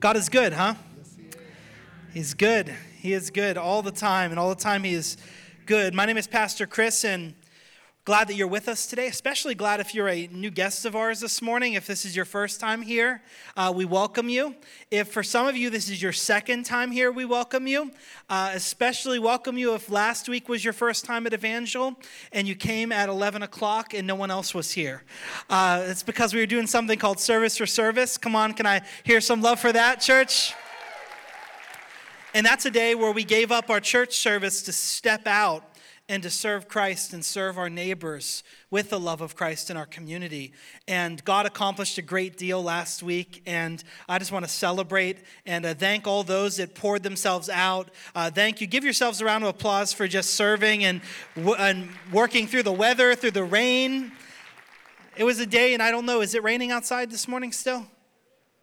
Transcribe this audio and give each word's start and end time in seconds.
God 0.00 0.16
is 0.16 0.30
good, 0.30 0.54
huh? 0.54 0.76
He's 2.14 2.32
good. 2.32 2.74
He 2.96 3.12
is 3.12 3.28
good 3.28 3.58
all 3.58 3.82
the 3.82 3.90
time, 3.92 4.30
and 4.30 4.40
all 4.40 4.48
the 4.48 4.54
time 4.54 4.82
He 4.82 4.94
is 4.94 5.18
good. 5.66 5.92
My 5.92 6.06
name 6.06 6.16
is 6.16 6.26
Pastor 6.26 6.66
Chris, 6.66 7.04
and 7.04 7.34
glad 8.10 8.26
that 8.26 8.34
you're 8.34 8.48
with 8.48 8.66
us 8.66 8.88
today. 8.88 9.06
Especially 9.06 9.54
glad 9.54 9.78
if 9.78 9.94
you're 9.94 10.08
a 10.08 10.26
new 10.32 10.50
guest 10.50 10.84
of 10.84 10.96
ours 10.96 11.20
this 11.20 11.40
morning. 11.40 11.74
If 11.74 11.86
this 11.86 12.04
is 12.04 12.16
your 12.16 12.24
first 12.24 12.58
time 12.58 12.82
here, 12.82 13.22
uh, 13.56 13.72
we 13.72 13.84
welcome 13.84 14.28
you. 14.28 14.56
If 14.90 15.12
for 15.12 15.22
some 15.22 15.46
of 15.46 15.56
you 15.56 15.70
this 15.70 15.88
is 15.88 16.02
your 16.02 16.10
second 16.10 16.66
time 16.66 16.90
here, 16.90 17.12
we 17.12 17.24
welcome 17.24 17.68
you. 17.68 17.92
Uh, 18.28 18.50
especially 18.52 19.20
welcome 19.20 19.56
you 19.56 19.74
if 19.74 19.88
last 19.88 20.28
week 20.28 20.48
was 20.48 20.64
your 20.64 20.72
first 20.72 21.04
time 21.04 21.24
at 21.24 21.32
Evangel 21.32 21.94
and 22.32 22.48
you 22.48 22.56
came 22.56 22.90
at 22.90 23.08
11 23.08 23.44
o'clock 23.44 23.94
and 23.94 24.08
no 24.08 24.16
one 24.16 24.32
else 24.32 24.56
was 24.56 24.72
here. 24.72 25.04
Uh, 25.48 25.84
it's 25.86 26.02
because 26.02 26.34
we 26.34 26.40
were 26.40 26.46
doing 26.46 26.66
something 26.66 26.98
called 26.98 27.20
Service 27.20 27.58
for 27.58 27.66
Service. 27.66 28.18
Come 28.18 28.34
on, 28.34 28.54
can 28.54 28.66
I 28.66 28.80
hear 29.04 29.20
some 29.20 29.40
love 29.40 29.60
for 29.60 29.70
that, 29.70 30.00
church? 30.00 30.52
And 32.34 32.44
that's 32.44 32.66
a 32.66 32.72
day 32.72 32.96
where 32.96 33.12
we 33.12 33.22
gave 33.22 33.52
up 33.52 33.70
our 33.70 33.78
church 33.80 34.16
service 34.16 34.62
to 34.62 34.72
step 34.72 35.28
out 35.28 35.69
and 36.10 36.24
to 36.24 36.28
serve 36.28 36.66
Christ 36.66 37.12
and 37.12 37.24
serve 37.24 37.56
our 37.56 37.70
neighbors 37.70 38.42
with 38.68 38.90
the 38.90 38.98
love 38.98 39.20
of 39.20 39.36
Christ 39.36 39.70
in 39.70 39.76
our 39.76 39.86
community. 39.86 40.52
And 40.88 41.24
God 41.24 41.46
accomplished 41.46 41.98
a 41.98 42.02
great 42.02 42.36
deal 42.36 42.60
last 42.60 43.00
week, 43.00 43.42
and 43.46 43.82
I 44.08 44.18
just 44.18 44.32
want 44.32 44.44
to 44.44 44.50
celebrate 44.50 45.18
and 45.46 45.64
uh, 45.64 45.72
thank 45.72 46.08
all 46.08 46.24
those 46.24 46.56
that 46.56 46.74
poured 46.74 47.04
themselves 47.04 47.48
out. 47.48 47.92
Uh, 48.12 48.28
thank 48.28 48.60
you. 48.60 48.66
Give 48.66 48.82
yourselves 48.82 49.20
a 49.20 49.24
round 49.24 49.44
of 49.44 49.50
applause 49.50 49.92
for 49.92 50.08
just 50.08 50.30
serving 50.30 50.82
and, 50.82 51.00
and 51.36 51.88
working 52.10 52.48
through 52.48 52.64
the 52.64 52.72
weather, 52.72 53.14
through 53.14 53.30
the 53.30 53.44
rain. 53.44 54.10
It 55.16 55.22
was 55.22 55.38
a 55.38 55.46
day, 55.46 55.74
and 55.74 55.82
I 55.82 55.92
don't 55.92 56.06
know, 56.06 56.22
is 56.22 56.34
it 56.34 56.42
raining 56.42 56.72
outside 56.72 57.12
this 57.12 57.28
morning 57.28 57.52
still? 57.52 57.86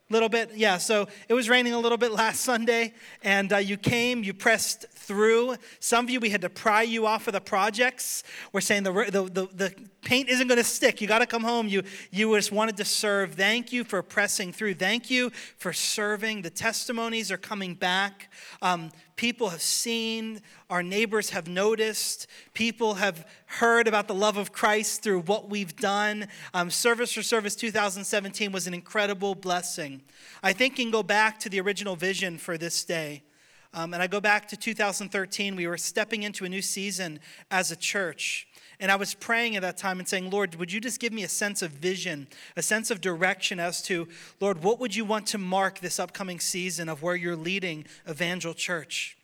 Little 0.10 0.30
bit. 0.30 0.52
Yeah 0.56 0.78
so 0.78 1.08
it 1.28 1.34
was 1.34 1.50
raining 1.50 1.74
a 1.74 1.80
little 1.80 1.98
bit 1.98 2.12
last 2.24 2.42
sunday 2.42 2.94
and 3.24 3.52
uh, 3.54 3.58
you 3.58 3.78
came 3.78 4.24
you 4.24 4.34
pressed 4.34 4.86
through. 4.90 5.56
Some 5.80 6.06
of 6.06 6.10
you 6.10 6.20
we 6.20 6.30
had 6.30 6.42
to 6.42 6.50
pry 6.50 6.82
you 6.84 7.06
off 7.06 7.28
of 7.28 7.34
the 7.34 7.42
projects. 7.42 8.24
We're 8.52 8.62
saying 8.62 8.84
the, 8.84 8.92
the, 8.92 9.24
the, 9.24 9.48
the 9.54 9.76
paint 10.02 10.30
isn't 10.30 10.48
going 10.48 10.58
to 10.58 10.64
stick. 10.64 11.02
You 11.02 11.08
got 11.08 11.20
to 11.20 11.26
come 11.26 11.44
home. 11.44 11.68
You, 11.68 11.84
you 12.12 12.36
just 12.36 12.52
wanted 12.52 12.78
to 12.78 12.86
serve. 12.86 13.34
Thank 13.34 13.72
you 13.72 13.84
for 13.84 14.02
pressing 14.02 14.54
through. 14.54 14.76
Thank 14.76 15.10
you 15.10 15.32
for 15.58 15.74
serving. 15.74 16.42
The 16.42 16.50
testimonies 16.50 17.32
are 17.32 17.38
coming 17.38 17.74
back. 17.74 18.32
Um, 18.62 18.92
people 19.18 19.50
have 19.50 19.62
seen 19.62 20.42
our 20.70 20.82
neighbors 20.82 21.32
have 21.32 21.48
noticed 21.48 22.28
people 22.54 22.94
have 22.94 23.28
heard 23.48 23.88
about 23.88 24.08
the 24.08 24.14
love 24.14 24.38
of 24.38 24.54
christ 24.54 25.04
through 25.04 25.22
what 25.22 25.50
we've 25.50 25.76
done. 25.76 26.28
Um, 26.54 26.70
service 26.70 27.12
for 27.12 27.24
service 27.24 27.56
2017 27.56 28.52
was 28.52 28.68
an 28.68 28.74
incredible 28.74 29.36
blessing. 29.36 30.02
I 30.42 30.54
think 30.54 30.78
you 30.78 30.86
can 30.86 30.92
go 30.92 31.04
back 31.04 31.40
to 31.42 31.50
the 31.50 31.60
original 31.60 31.96
vision 31.96 32.38
for 32.38 32.58
this 32.58 32.86
day 32.86 33.24
um, 33.74 33.94
and 33.94 34.02
i 34.02 34.08
go 34.08 34.20
back 34.20 34.48
to 34.48 34.58
2013 34.58 35.56
we 35.56 35.68
were 35.68 35.78
stepping 35.78 36.24
into 36.24 36.46
a 36.46 36.50
new 36.50 36.62
season 36.62 37.20
as 37.52 37.72
a 37.72 37.76
church 37.76 38.48
and 38.80 38.92
I 38.92 38.96
was 38.96 39.16
praying 39.16 39.56
at 39.56 39.64
that 39.64 39.78
time 39.78 39.98
and 39.98 40.08
saying, 40.08 40.30
Lord, 40.30 40.56
would 40.56 40.72
you 40.72 40.80
just 40.80 41.00
give 41.00 41.12
me 41.12 41.24
a 41.24 41.28
sense 41.28 41.62
of 41.64 41.72
vision, 41.72 42.28
a 42.56 42.62
sense 42.62 42.92
of 42.92 43.02
direction 43.02 43.60
as 43.60 43.82
to, 43.84 44.08
Lord, 44.40 44.64
what 44.64 44.80
would 44.80 44.96
you 44.96 45.04
want 45.04 45.26
to 45.28 45.40
mark 45.40 45.80
this 45.80 46.00
upcoming 46.00 46.40
season 46.40 46.88
of 46.88 47.02
where 47.02 47.16
you're 47.16 47.36
leading 47.36 47.86
Evangel 48.08 48.54
Church? 48.54 49.18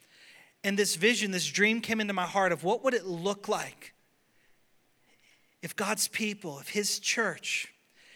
And 0.63 0.77
this 0.77 0.95
vision, 0.95 1.31
this 1.31 1.45
dream 1.45 1.81
came 1.81 2.01
into 2.01 2.13
my 2.13 2.25
heart 2.25 2.51
of 2.51 2.63
what 2.63 2.83
would 2.83 2.93
it 2.95 3.05
look 3.05 3.47
like 3.47 3.93
if 5.61 5.75
God's 5.75 6.07
people, 6.07 6.59
if 6.59 6.69
His 6.69 6.97
church, 6.97 7.73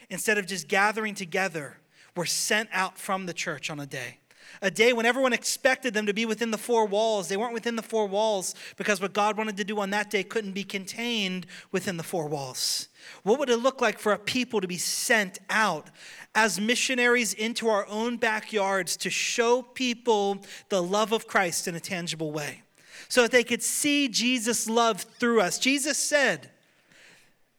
instead 0.09 0.38
of 0.38 0.47
just 0.47 0.67
gathering 0.67 1.14
together, 1.14 1.78
were 2.16 2.25
sent 2.25 2.67
out 2.72 2.97
from 2.97 3.28
the 3.28 3.34
church 3.34 3.69
on 3.69 3.80
a 3.80 3.86
day 3.86 4.17
a 4.62 4.72
day 4.72 4.94
when 4.94 5.06
everyone 5.06 5.34
expected 5.34 5.94
them 5.94 6.06
to 6.06 6.14
be 6.14 6.26
within 6.26 6.52
the 6.52 6.58
four 6.58 6.86
walls. 6.86 7.28
They 7.28 7.38
weren't 7.38 7.53
within 7.53 7.76
the 7.76 7.81
four 7.81 8.08
walls 8.08 8.56
because 8.78 9.02
what 9.02 9.14
God 9.14 9.38
wanted 9.38 9.58
to 9.58 9.64
do 9.64 9.80
on 9.80 9.90
that 9.92 10.09
day 10.09 10.23
couldn't 10.23 10.53
be 10.53 10.64
contained 10.64 11.46
within 11.72 11.97
the 11.97 12.03
four 12.03 12.28
walls. 12.28 12.88
What 13.24 13.40
would 13.40 13.50
it 13.50 13.57
look 13.57 13.81
like 13.81 14.00
for 14.00 14.13
a 14.13 14.19
people 14.19 14.62
to 14.62 14.68
be 14.68 14.78
sent 14.78 15.40
out 15.50 15.90
as 16.36 16.59
missionaries 16.59 17.34
into 17.34 17.68
our 17.68 17.88
own 17.88 18.18
backyards 18.18 18.97
to 18.97 19.09
show 19.09 19.62
people 19.62 20.44
the 20.69 20.84
love 20.84 21.12
of 21.12 21.28
Christ 21.28 21.68
in 21.68 21.75
a 21.75 21.80
tangible 21.80 22.31
way 22.31 22.63
so 23.09 23.22
that 23.22 23.31
they 23.31 23.44
could 23.44 23.63
see 23.63 24.07
Jesus' 24.07 24.68
love 24.69 25.02
through 25.02 25.41
us? 25.41 25.59
Jesus 25.59 25.97
said 25.97 26.52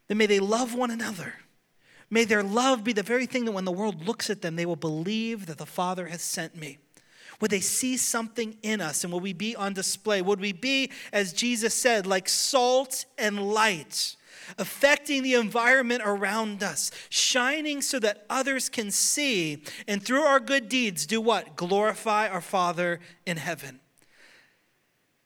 that 0.07 0.15
may 0.15 0.25
they 0.25 0.39
love 0.39 0.75
one 0.75 0.91
another. 0.91 1.35
May 2.09 2.25
their 2.25 2.43
love 2.43 2.83
be 2.83 2.93
the 2.93 3.03
very 3.03 3.25
thing 3.25 3.45
that 3.45 3.51
when 3.51 3.65
the 3.65 3.71
world 3.71 4.07
looks 4.07 4.29
at 4.29 4.41
them, 4.41 4.55
they 4.55 4.65
will 4.65 4.75
believe 4.75 5.45
that 5.45 5.57
the 5.57 5.65
Father 5.65 6.07
has 6.07 6.21
sent 6.21 6.55
me. 6.55 6.79
Would 7.39 7.51
they 7.51 7.59
see 7.59 7.95
something 7.97 8.57
in 8.63 8.81
us 8.81 9.03
and 9.03 9.13
will 9.13 9.19
we 9.19 9.33
be 9.33 9.55
on 9.55 9.73
display? 9.73 10.21
Would 10.21 10.41
we 10.41 10.51
be, 10.51 10.91
as 11.13 11.31
Jesus 11.31 11.73
said, 11.73 12.05
like 12.05 12.27
salt 12.27 13.05
and 13.17 13.51
light, 13.53 14.15
affecting 14.57 15.23
the 15.23 15.35
environment 15.35 16.01
around 16.03 16.63
us, 16.63 16.91
shining 17.09 17.81
so 17.81 17.99
that 17.99 18.25
others 18.29 18.67
can 18.67 18.91
see, 18.91 19.63
and 19.87 20.03
through 20.03 20.21
our 20.21 20.39
good 20.39 20.67
deeds, 20.67 21.05
do 21.05 21.21
what? 21.21 21.55
Glorify 21.55 22.27
our 22.27 22.41
Father 22.41 22.99
in 23.25 23.37
heaven. 23.37 23.79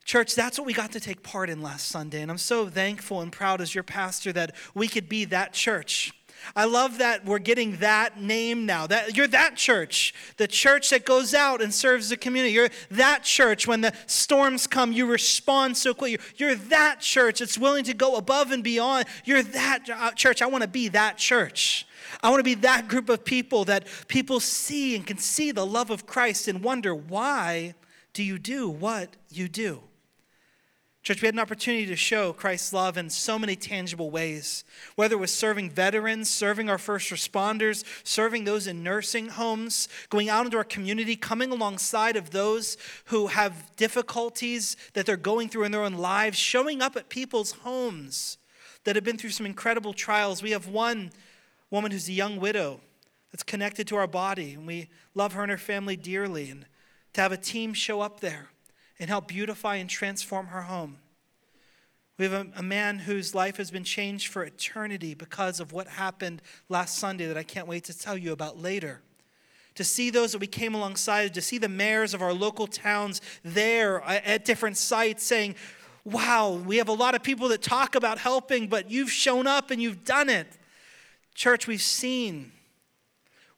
Church, 0.05 0.35
that's 0.35 0.59
what 0.59 0.67
we 0.67 0.73
got 0.73 0.91
to 0.91 0.99
take 0.99 1.23
part 1.23 1.49
in 1.49 1.61
last 1.61 1.87
Sunday. 1.87 2.21
And 2.21 2.29
I'm 2.29 2.37
so 2.37 2.67
thankful 2.67 3.21
and 3.21 3.31
proud 3.31 3.61
as 3.61 3.73
your 3.73 3.85
pastor 3.85 4.33
that 4.33 4.53
we 4.75 4.89
could 4.89 5.07
be 5.07 5.23
that 5.25 5.53
church 5.53 6.11
I 6.55 6.65
love 6.65 6.97
that 6.99 7.25
we're 7.25 7.39
getting 7.39 7.77
that 7.77 8.19
name 8.19 8.65
now. 8.65 8.87
That 8.87 9.15
you're 9.15 9.27
that 9.27 9.55
church, 9.55 10.13
the 10.37 10.47
church 10.47 10.89
that 10.89 11.05
goes 11.05 11.33
out 11.33 11.61
and 11.61 11.73
serves 11.73 12.09
the 12.09 12.17
community. 12.17 12.53
You're 12.53 12.69
that 12.91 13.23
church 13.23 13.67
when 13.67 13.81
the 13.81 13.93
storms 14.07 14.67
come, 14.67 14.91
you 14.91 15.05
respond 15.05 15.77
so 15.77 15.93
quickly. 15.93 16.19
You're, 16.37 16.49
you're 16.49 16.55
that 16.55 16.99
church 16.99 17.39
that's 17.39 17.57
willing 17.57 17.83
to 17.85 17.93
go 17.93 18.15
above 18.15 18.51
and 18.51 18.63
beyond. 18.63 19.05
You're 19.25 19.43
that 19.43 19.89
uh, 19.89 20.11
church. 20.11 20.41
I 20.41 20.47
want 20.47 20.63
to 20.63 20.67
be 20.67 20.89
that 20.89 21.17
church. 21.17 21.87
I 22.21 22.29
want 22.29 22.39
to 22.39 22.43
be 22.43 22.55
that 22.55 22.87
group 22.87 23.09
of 23.09 23.25
people 23.25 23.65
that 23.65 23.87
people 24.07 24.39
see 24.39 24.95
and 24.95 25.05
can 25.05 25.17
see 25.17 25.51
the 25.51 25.65
love 25.65 25.89
of 25.89 26.05
Christ 26.05 26.47
and 26.47 26.63
wonder 26.63 26.93
why 26.93 27.75
do 28.13 28.23
you 28.23 28.37
do 28.37 28.69
what 28.69 29.15
you 29.29 29.47
do? 29.47 29.81
Church, 31.03 31.21
we 31.21 31.25
had 31.25 31.35
an 31.35 31.39
opportunity 31.39 31.85
to 31.87 31.97
show 31.97 32.31
Christ's 32.31 32.71
love 32.71 32.97
in 32.97 33.09
so 33.09 33.37
many 33.37 33.57
tangible 33.57 34.09
ways, 34.09 34.63
whether 34.95 35.15
it 35.15 35.19
was 35.19 35.33
serving 35.33 35.69
veterans, 35.69 36.29
serving 36.29 36.69
our 36.69 36.77
first 36.77 37.11
responders, 37.11 37.83
serving 38.05 38.45
those 38.45 38.67
in 38.67 38.83
nursing 38.83 39.27
homes, 39.27 39.89
going 40.09 40.29
out 40.29 40.45
into 40.45 40.55
our 40.55 40.63
community, 40.63 41.17
coming 41.17 41.51
alongside 41.51 42.15
of 42.15 42.31
those 42.31 42.77
who 43.05 43.27
have 43.27 43.75
difficulties 43.75 44.77
that 44.93 45.05
they're 45.05 45.17
going 45.17 45.49
through 45.49 45.65
in 45.65 45.73
their 45.73 45.83
own 45.83 45.95
lives, 45.95 46.37
showing 46.37 46.81
up 46.81 46.95
at 46.95 47.09
people's 47.09 47.51
homes 47.51 48.37
that 48.85 48.95
have 48.95 49.03
been 49.03 49.17
through 49.17 49.31
some 49.31 49.45
incredible 49.45 49.91
trials. 49.91 50.41
We 50.41 50.51
have 50.51 50.69
one 50.69 51.11
woman 51.69 51.91
who's 51.91 52.07
a 52.07 52.13
young 52.13 52.39
widow 52.39 52.79
that's 53.33 53.43
connected 53.43 53.89
to 53.89 53.97
our 53.97 54.07
body, 54.07 54.53
and 54.53 54.65
we 54.65 54.87
love 55.15 55.33
her 55.33 55.41
and 55.41 55.51
her 55.51 55.57
family 55.57 55.97
dearly. 55.97 56.49
And 56.49 56.65
to 57.11 57.19
have 57.19 57.33
a 57.33 57.37
team 57.37 57.73
show 57.73 57.99
up 57.99 58.21
there 58.21 58.52
and 58.99 59.09
help 59.09 59.27
beautify 59.27 59.75
and 59.75 59.89
transform 59.89 60.47
her 60.47 60.63
home. 60.63 60.97
We 62.17 62.25
have 62.25 62.33
a, 62.33 62.59
a, 62.59 62.63
man 62.63 62.99
whose 62.99 63.33
life 63.33 63.57
has 63.57 63.71
been 63.71 63.83
changed 63.83 64.27
for 64.27 64.43
eternity 64.43 65.13
because 65.15 65.59
of 65.59 65.73
what 65.73 65.87
happened 65.87 66.41
last 66.69 66.97
Sunday 66.97 67.25
that 67.25 67.37
I 67.37 67.43
can't 67.43 67.67
wait 67.67 67.83
to 67.85 67.97
tell 67.97 68.17
you 68.17 68.31
about 68.31 68.61
later. 68.61 69.01
To 69.75 69.83
see 69.83 70.11
those 70.11 70.31
that 70.31 70.37
we 70.37 70.47
came 70.47 70.75
alongside, 70.75 71.33
to 71.33 71.41
see 71.41 71.57
the 71.57 71.67
mayors 71.67 72.13
of 72.13 72.21
our 72.21 72.31
local 72.31 72.67
towns 72.67 73.21
there 73.43 74.01
at 74.03 74.45
different 74.45 74.77
sites 74.77 75.25
saying, 75.25 75.55
Wow, 76.05 76.61
we 76.65 76.77
have 76.77 76.89
a 76.89 76.93
lot 76.93 77.15
of 77.15 77.23
people 77.23 77.47
that 77.47 77.61
talk 77.61 77.95
about 77.95 78.19
helping, 78.19 78.67
but 78.67 78.91
you've 78.91 79.11
shown 79.11 79.47
up 79.47 79.71
and 79.71 79.81
you've 79.81 80.03
done 80.03 80.29
it. 80.29 80.47
Church, 81.33 81.67
we've 81.67 81.81
seen 81.81 82.52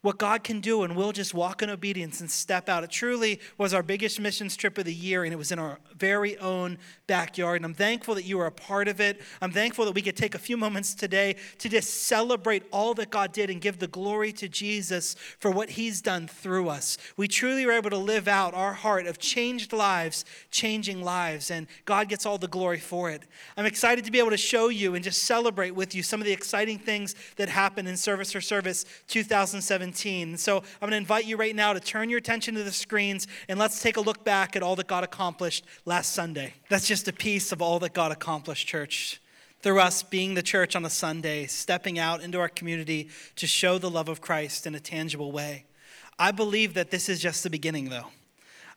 what 0.05 0.19
God 0.19 0.43
can 0.43 0.59
do, 0.59 0.83
and 0.83 0.95
we'll 0.95 1.11
just 1.11 1.33
walk 1.33 1.63
in 1.63 1.69
obedience 1.71 2.21
and 2.21 2.29
step 2.29 2.69
out. 2.69 2.83
It 2.83 2.91
truly 2.91 3.39
was 3.57 3.73
our 3.73 3.81
biggest 3.81 4.19
missions 4.19 4.55
trip 4.55 4.77
of 4.77 4.85
the 4.85 4.93
year, 4.93 5.23
and 5.23 5.33
it 5.33 5.35
was 5.35 5.51
in 5.51 5.57
our 5.57 5.79
very 5.97 6.37
own 6.37 6.77
backyard. 7.07 7.55
And 7.55 7.65
I'm 7.65 7.73
thankful 7.73 8.13
that 8.13 8.23
you 8.23 8.37
were 8.37 8.45
a 8.45 8.51
part 8.51 8.87
of 8.87 9.01
it. 9.01 9.19
I'm 9.41 9.51
thankful 9.51 9.83
that 9.85 9.95
we 9.95 10.03
could 10.03 10.15
take 10.15 10.35
a 10.35 10.39
few 10.39 10.57
moments 10.57 10.93
today 10.93 11.37
to 11.57 11.69
just 11.69 12.03
celebrate 12.03 12.61
all 12.71 12.93
that 12.93 13.09
God 13.09 13.31
did 13.31 13.49
and 13.49 13.59
give 13.59 13.79
the 13.79 13.87
glory 13.87 14.31
to 14.33 14.47
Jesus 14.47 15.15
for 15.39 15.49
what 15.49 15.71
He's 15.71 16.03
done 16.03 16.27
through 16.27 16.69
us. 16.69 16.99
We 17.17 17.27
truly 17.27 17.65
were 17.65 17.71
able 17.71 17.89
to 17.89 17.97
live 17.97 18.27
out 18.27 18.53
our 18.53 18.73
heart 18.73 19.07
of 19.07 19.17
changed 19.17 19.73
lives, 19.73 20.23
changing 20.51 21.01
lives, 21.01 21.49
and 21.49 21.65
God 21.85 22.09
gets 22.09 22.27
all 22.27 22.37
the 22.37 22.47
glory 22.47 22.79
for 22.79 23.09
it. 23.09 23.23
I'm 23.57 23.65
excited 23.65 24.05
to 24.05 24.11
be 24.11 24.19
able 24.19 24.29
to 24.29 24.37
show 24.37 24.69
you 24.69 24.93
and 24.93 25.03
just 25.03 25.23
celebrate 25.23 25.71
with 25.71 25.95
you 25.95 26.03
some 26.03 26.21
of 26.21 26.27
the 26.27 26.33
exciting 26.33 26.77
things 26.77 27.15
that 27.37 27.49
happened 27.49 27.87
in 27.87 27.97
Service 27.97 28.31
for 28.31 28.41
Service 28.41 28.85
2017. 29.07 29.94
17. 29.95 30.37
So 30.37 30.57
I'm 30.57 30.63
going 30.81 30.91
to 30.91 30.97
invite 30.97 31.25
you 31.25 31.37
right 31.37 31.55
now 31.55 31.71
to 31.71 31.79
turn 31.79 32.09
your 32.09 32.19
attention 32.19 32.53
to 32.55 32.63
the 32.63 32.71
screens 32.71 33.27
and 33.47 33.57
let's 33.57 33.81
take 33.81 33.95
a 33.95 34.01
look 34.01 34.25
back 34.25 34.55
at 34.55 34.61
all 34.61 34.75
that 34.75 34.87
God 34.87 35.05
accomplished 35.05 35.65
last 35.85 36.11
Sunday. 36.11 36.53
That's 36.69 36.87
just 36.87 37.07
a 37.07 37.13
piece 37.13 37.53
of 37.53 37.61
all 37.61 37.79
that 37.79 37.93
God 37.93 38.11
accomplished, 38.11 38.67
church. 38.67 39.21
Through 39.61 39.79
us 39.79 40.03
being 40.03 40.33
the 40.33 40.43
church 40.43 40.75
on 40.75 40.85
a 40.85 40.89
Sunday, 40.89 41.47
stepping 41.47 41.97
out 41.97 42.21
into 42.21 42.39
our 42.39 42.49
community 42.49 43.09
to 43.37 43.47
show 43.47 43.77
the 43.77 43.89
love 43.89 44.09
of 44.09 44.19
Christ 44.19 44.67
in 44.67 44.75
a 44.75 44.79
tangible 44.79 45.31
way. 45.31 45.65
I 46.19 46.31
believe 46.31 46.73
that 46.73 46.91
this 46.91 47.07
is 47.07 47.19
just 47.21 47.43
the 47.43 47.49
beginning, 47.49 47.89
though. 47.89 48.07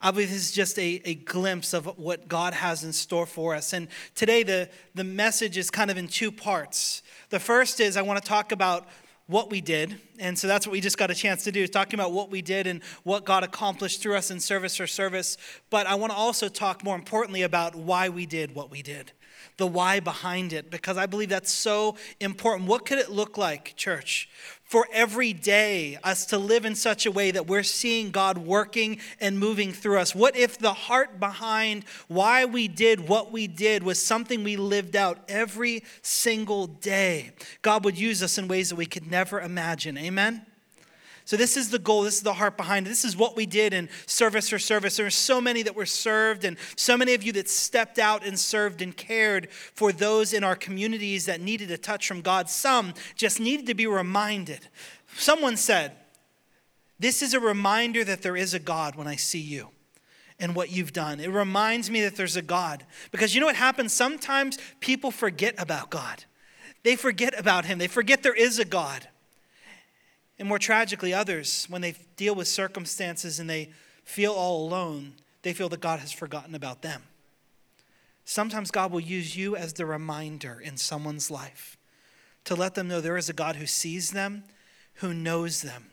I 0.00 0.12
believe 0.12 0.30
this 0.30 0.48
is 0.48 0.52
just 0.52 0.78
a, 0.78 1.02
a 1.04 1.14
glimpse 1.16 1.74
of 1.74 1.98
what 1.98 2.28
God 2.28 2.54
has 2.54 2.84
in 2.84 2.92
store 2.92 3.26
for 3.26 3.54
us. 3.56 3.72
And 3.72 3.88
today, 4.14 4.44
the, 4.44 4.68
the 4.94 5.04
message 5.04 5.58
is 5.58 5.68
kind 5.68 5.90
of 5.90 5.98
in 5.98 6.06
two 6.06 6.30
parts. 6.30 7.02
The 7.30 7.40
first 7.40 7.80
is 7.80 7.96
I 7.96 8.02
want 8.02 8.22
to 8.22 8.26
talk 8.26 8.52
about 8.52 8.86
what 9.28 9.50
we 9.50 9.60
did. 9.60 10.00
And 10.18 10.36
so 10.36 10.48
that's 10.48 10.66
what 10.66 10.72
we 10.72 10.80
just 10.80 10.98
got 10.98 11.10
a 11.10 11.14
chance 11.14 11.44
to 11.44 11.52
do 11.52 11.62
is 11.62 11.70
talking 11.70 12.00
about 12.00 12.12
what 12.12 12.30
we 12.30 12.42
did 12.42 12.66
and 12.66 12.82
what 13.04 13.24
God 13.24 13.44
accomplished 13.44 14.02
through 14.02 14.16
us 14.16 14.30
in 14.30 14.40
service 14.40 14.74
for 14.76 14.86
service. 14.86 15.36
But 15.70 15.86
I 15.86 15.94
want 15.94 16.12
to 16.12 16.18
also 16.18 16.48
talk 16.48 16.82
more 16.82 16.96
importantly 16.96 17.42
about 17.42 17.76
why 17.76 18.08
we 18.08 18.26
did 18.26 18.54
what 18.54 18.70
we 18.70 18.82
did 18.82 19.12
the 19.56 19.66
why 19.66 20.00
behind 20.00 20.52
it, 20.52 20.70
because 20.70 20.96
I 20.96 21.06
believe 21.06 21.28
that's 21.28 21.52
so 21.52 21.96
important. 22.20 22.68
What 22.68 22.86
could 22.86 22.98
it 22.98 23.10
look 23.10 23.36
like, 23.36 23.74
church, 23.76 24.28
for 24.68 24.86
every 24.92 25.32
day 25.32 25.98
us 26.04 26.26
to 26.26 26.38
live 26.38 26.66
in 26.66 26.74
such 26.74 27.06
a 27.06 27.10
way 27.10 27.30
that 27.30 27.46
we're 27.46 27.62
seeing 27.62 28.10
God 28.10 28.36
working 28.38 29.00
and 29.18 29.38
moving 29.38 29.72
through 29.72 29.98
us? 29.98 30.14
What 30.14 30.36
if 30.36 30.58
the 30.58 30.74
heart 30.74 31.18
behind 31.18 31.84
why 32.06 32.44
we 32.44 32.68
did 32.68 33.08
what 33.08 33.32
we 33.32 33.46
did 33.46 33.82
was 33.82 34.00
something 34.00 34.44
we 34.44 34.56
lived 34.56 34.94
out 34.94 35.18
every 35.26 35.82
single 36.02 36.66
day? 36.66 37.32
God 37.62 37.84
would 37.84 37.98
use 37.98 38.22
us 38.22 38.36
in 38.36 38.46
ways 38.46 38.68
that 38.68 38.76
we 38.76 38.86
could 38.86 39.10
never 39.10 39.40
imagine. 39.40 39.96
Amen? 39.96 40.44
So, 41.28 41.36
this 41.36 41.58
is 41.58 41.68
the 41.68 41.78
goal. 41.78 42.04
This 42.04 42.14
is 42.14 42.22
the 42.22 42.32
heart 42.32 42.56
behind 42.56 42.86
it. 42.86 42.88
This 42.88 43.04
is 43.04 43.14
what 43.14 43.36
we 43.36 43.44
did 43.44 43.74
in 43.74 43.90
service 44.06 44.48
for 44.48 44.58
service. 44.58 44.96
There 44.96 45.04
are 45.04 45.10
so 45.10 45.42
many 45.42 45.62
that 45.62 45.76
were 45.76 45.84
served, 45.84 46.42
and 46.42 46.56
so 46.74 46.96
many 46.96 47.12
of 47.12 47.22
you 47.22 47.32
that 47.32 47.50
stepped 47.50 47.98
out 47.98 48.24
and 48.24 48.38
served 48.38 48.80
and 48.80 48.96
cared 48.96 49.50
for 49.50 49.92
those 49.92 50.32
in 50.32 50.42
our 50.42 50.56
communities 50.56 51.26
that 51.26 51.42
needed 51.42 51.70
a 51.70 51.76
touch 51.76 52.08
from 52.08 52.22
God. 52.22 52.48
Some 52.48 52.94
just 53.14 53.40
needed 53.40 53.66
to 53.66 53.74
be 53.74 53.86
reminded. 53.86 54.68
Someone 55.18 55.58
said, 55.58 55.92
This 56.98 57.20
is 57.20 57.34
a 57.34 57.40
reminder 57.40 58.04
that 58.04 58.22
there 58.22 58.34
is 58.34 58.54
a 58.54 58.58
God 58.58 58.96
when 58.96 59.06
I 59.06 59.16
see 59.16 59.38
you 59.38 59.68
and 60.38 60.54
what 60.54 60.70
you've 60.70 60.94
done. 60.94 61.20
It 61.20 61.30
reminds 61.30 61.90
me 61.90 62.00
that 62.04 62.16
there's 62.16 62.36
a 62.36 62.42
God. 62.42 62.86
Because 63.10 63.34
you 63.34 63.42
know 63.42 63.48
what 63.48 63.56
happens? 63.56 63.92
Sometimes 63.92 64.56
people 64.80 65.10
forget 65.10 65.56
about 65.58 65.90
God, 65.90 66.24
they 66.84 66.96
forget 66.96 67.38
about 67.38 67.66
Him, 67.66 67.76
they 67.76 67.86
forget 67.86 68.22
there 68.22 68.32
is 68.32 68.58
a 68.58 68.64
God. 68.64 69.08
And 70.38 70.48
more 70.48 70.58
tragically, 70.58 71.12
others, 71.12 71.66
when 71.68 71.82
they 71.82 71.94
deal 72.16 72.34
with 72.34 72.46
circumstances 72.46 73.40
and 73.40 73.50
they 73.50 73.70
feel 74.04 74.32
all 74.32 74.66
alone, 74.66 75.14
they 75.42 75.52
feel 75.52 75.68
that 75.70 75.80
God 75.80 76.00
has 76.00 76.12
forgotten 76.12 76.54
about 76.54 76.82
them. 76.82 77.02
Sometimes 78.24 78.70
God 78.70 78.92
will 78.92 79.00
use 79.00 79.36
you 79.36 79.56
as 79.56 79.72
the 79.72 79.86
reminder 79.86 80.60
in 80.60 80.76
someone's 80.76 81.30
life 81.30 81.76
to 82.44 82.54
let 82.54 82.74
them 82.74 82.88
know 82.88 83.00
there 83.00 83.16
is 83.16 83.28
a 83.28 83.34
God 83.34 83.56
who 83.56 83.66
sees 83.66 84.10
them, 84.10 84.44
who 84.94 85.12
knows 85.12 85.62
them, 85.62 85.90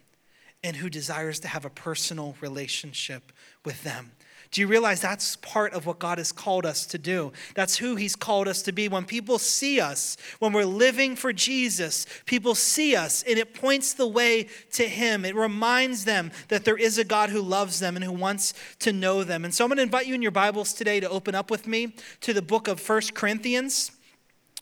and 0.64 0.76
who 0.76 0.90
desires 0.90 1.40
to 1.40 1.48
have 1.48 1.66
a 1.66 1.70
personal 1.70 2.36
relationship 2.42 3.32
with 3.64 3.84
them. 3.84 4.12
Do 4.52 4.62
you 4.62 4.68
realize 4.68 5.02
that's 5.02 5.36
part 5.38 5.74
of 5.74 5.86
what 5.86 6.00
God 6.00 6.18
has 6.18 6.32
called 6.32 6.66
us 6.66 6.86
to 6.88 6.98
do? 6.98 7.34
That's 7.56 7.78
who 7.78 7.96
He's 7.96 8.16
called 8.16 8.48
us 8.48 8.62
to 8.64 8.72
be. 8.72 8.88
When 8.88 9.06
people 9.06 9.40
see 9.40 9.80
us, 9.80 10.18
when 10.40 10.54
we're 10.54 10.66
living 10.66 11.16
for 11.16 11.34
Jesus, 11.34 12.06
people 12.26 12.56
see 12.56 12.96
us 12.96 13.24
and 13.24 13.38
it 13.38 13.54
points 13.54 13.94
the 13.94 14.08
way 14.08 14.48
to 14.74 14.88
Him. 14.88 15.26
It 15.26 15.36
reminds 15.36 16.06
them 16.06 16.32
that 16.50 16.66
there 16.66 16.78
is 16.78 16.98
a 16.98 17.04
God 17.04 17.30
who 17.30 17.42
loves 17.42 17.80
them 17.80 17.96
and 17.96 18.06
who 18.06 18.12
wants 18.12 18.54
to 18.80 18.94
know 18.94 19.24
them. 19.24 19.46
And 19.46 19.54
so 19.54 19.66
I'm 19.66 19.70
going 19.70 19.78
to 19.78 19.84
invite 19.84 20.08
you 20.08 20.16
in 20.16 20.22
your 20.22 20.32
Bibles 20.32 20.74
today 20.74 21.00
to 21.00 21.10
open 21.10 21.36
up 21.36 21.52
with 21.52 21.68
me 21.68 21.96
to 22.22 22.34
the 22.34 22.42
book 22.42 22.68
of 22.68 22.80
First 22.80 23.14
Corinthians, 23.14 23.92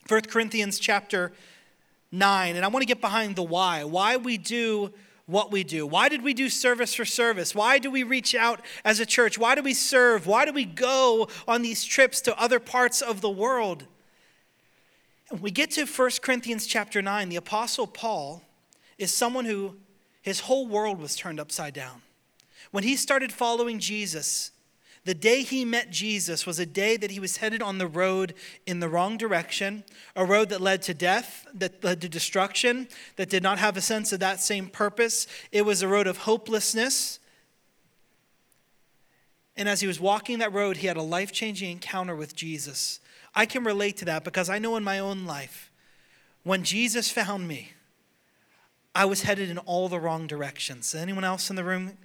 1 0.08 0.22
Corinthians 0.22 0.80
chapter 0.80 1.32
9. 2.12 2.56
And 2.56 2.64
I 2.64 2.68
want 2.68 2.82
to 2.82 2.88
get 2.88 3.02
behind 3.02 3.36
the 3.36 3.44
why, 3.44 3.84
why 3.84 4.18
we 4.18 4.38
do 4.38 4.94
what 5.26 5.52
we 5.52 5.64
do. 5.64 5.86
Why 5.88 6.10
did 6.10 6.22
we 6.22 6.34
do 6.34 6.50
service 6.50 6.94
for 6.94 7.06
service? 7.06 7.56
Why 7.56 7.80
do 7.80 7.90
we 7.90 8.04
reach 8.04 8.36
out 8.36 8.62
as 8.84 9.00
a 9.00 9.06
church? 9.06 9.38
Why 9.38 9.56
do 9.56 9.62
we 9.62 9.74
serve? 9.74 10.28
Why 10.28 10.46
do 10.46 10.52
we 10.52 10.66
go 10.66 11.28
on 11.48 11.62
these 11.62 11.86
trips 11.86 12.20
to 12.22 12.38
other 12.40 12.60
parts 12.60 13.02
of 13.02 13.22
the 13.22 13.30
world? 13.30 13.86
And 15.30 15.40
we 15.40 15.52
get 15.52 15.72
to 15.72 15.86
1 15.86 16.12
Corinthians 16.22 16.68
chapter 16.68 17.02
9. 17.02 17.30
The 17.30 17.38
apostle 17.38 17.88
Paul 17.88 18.44
is 18.98 19.14
someone 19.14 19.46
who 19.46 19.78
his 20.22 20.42
whole 20.42 20.68
world 20.68 21.00
was 21.00 21.16
turned 21.16 21.40
upside 21.40 21.74
down. 21.74 22.02
When 22.72 22.84
he 22.84 22.96
started 22.96 23.32
following 23.32 23.80
Jesus, 23.80 24.52
the 25.06 25.14
day 25.14 25.42
he 25.42 25.66
met 25.66 25.90
Jesus 25.90 26.46
was 26.46 26.60
a 26.60 26.66
day 26.66 26.96
that 26.96 27.12
he 27.12 27.20
was 27.20 27.38
headed 27.38 27.62
on 27.62 27.78
the 27.78 27.88
road 27.88 28.34
in 28.66 28.80
the 28.80 28.88
wrong 28.88 29.18
direction, 29.18 29.84
a 30.16 30.24
road 30.24 30.50
that 30.50 30.62
led 30.62 30.82
to 30.84 30.94
death, 30.94 31.46
that 31.54 31.84
led 31.84 32.00
to 32.02 32.10
destruction, 32.10 32.88
that 33.18 33.30
did 33.30 33.44
not 33.44 33.60
have 33.60 33.76
a 33.76 33.82
sense 33.82 34.14
of 34.14 34.22
that 34.22 34.40
same 34.40 34.68
purpose. 34.68 35.28
It 35.52 35.66
was 35.66 35.82
a 35.82 35.90
road 35.90 36.08
of 36.08 36.20
hopelessness. 36.20 37.20
And 39.58 39.68
as 39.68 39.82
he 39.82 39.88
was 39.88 40.00
walking 40.00 40.40
that 40.40 40.54
road, 40.54 40.78
he 40.78 40.88
had 40.88 40.98
a 40.98 41.02
life 41.02 41.34
changing 41.34 41.70
encounter 41.70 42.16
with 42.16 42.34
Jesus. 42.34 43.02
I 43.36 43.46
can 43.46 43.66
relate 43.66 43.98
to 43.98 44.06
that 44.06 44.24
because 44.24 44.50
I 44.50 44.58
know 44.58 44.78
in 44.78 44.84
my 44.86 45.00
own 45.00 45.26
life, 45.26 45.70
when 46.44 46.64
Jesus 46.64 47.10
found 47.10 47.48
me, 47.48 47.74
I 48.96 49.04
was 49.06 49.24
headed 49.24 49.50
in 49.50 49.58
all 49.60 49.90
the 49.90 50.00
wrong 50.00 50.28
directions. 50.28 50.96
Anyone 50.96 51.24
else 51.24 51.50
in 51.50 51.56
the 51.56 51.64
room? 51.64 51.98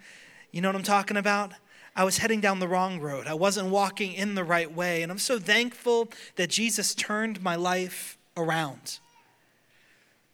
You 0.50 0.62
know 0.62 0.68
what 0.68 0.76
I'm 0.76 0.82
talking 0.82 1.16
about? 1.16 1.52
I 1.98 2.04
was 2.04 2.18
heading 2.18 2.40
down 2.40 2.60
the 2.60 2.68
wrong 2.68 3.00
road. 3.00 3.26
I 3.26 3.34
wasn't 3.34 3.70
walking 3.70 4.12
in 4.12 4.36
the 4.36 4.44
right 4.44 4.72
way. 4.72 5.02
And 5.02 5.10
I'm 5.10 5.18
so 5.18 5.40
thankful 5.40 6.08
that 6.36 6.48
Jesus 6.48 6.94
turned 6.94 7.42
my 7.42 7.56
life 7.56 8.16
around. 8.36 9.00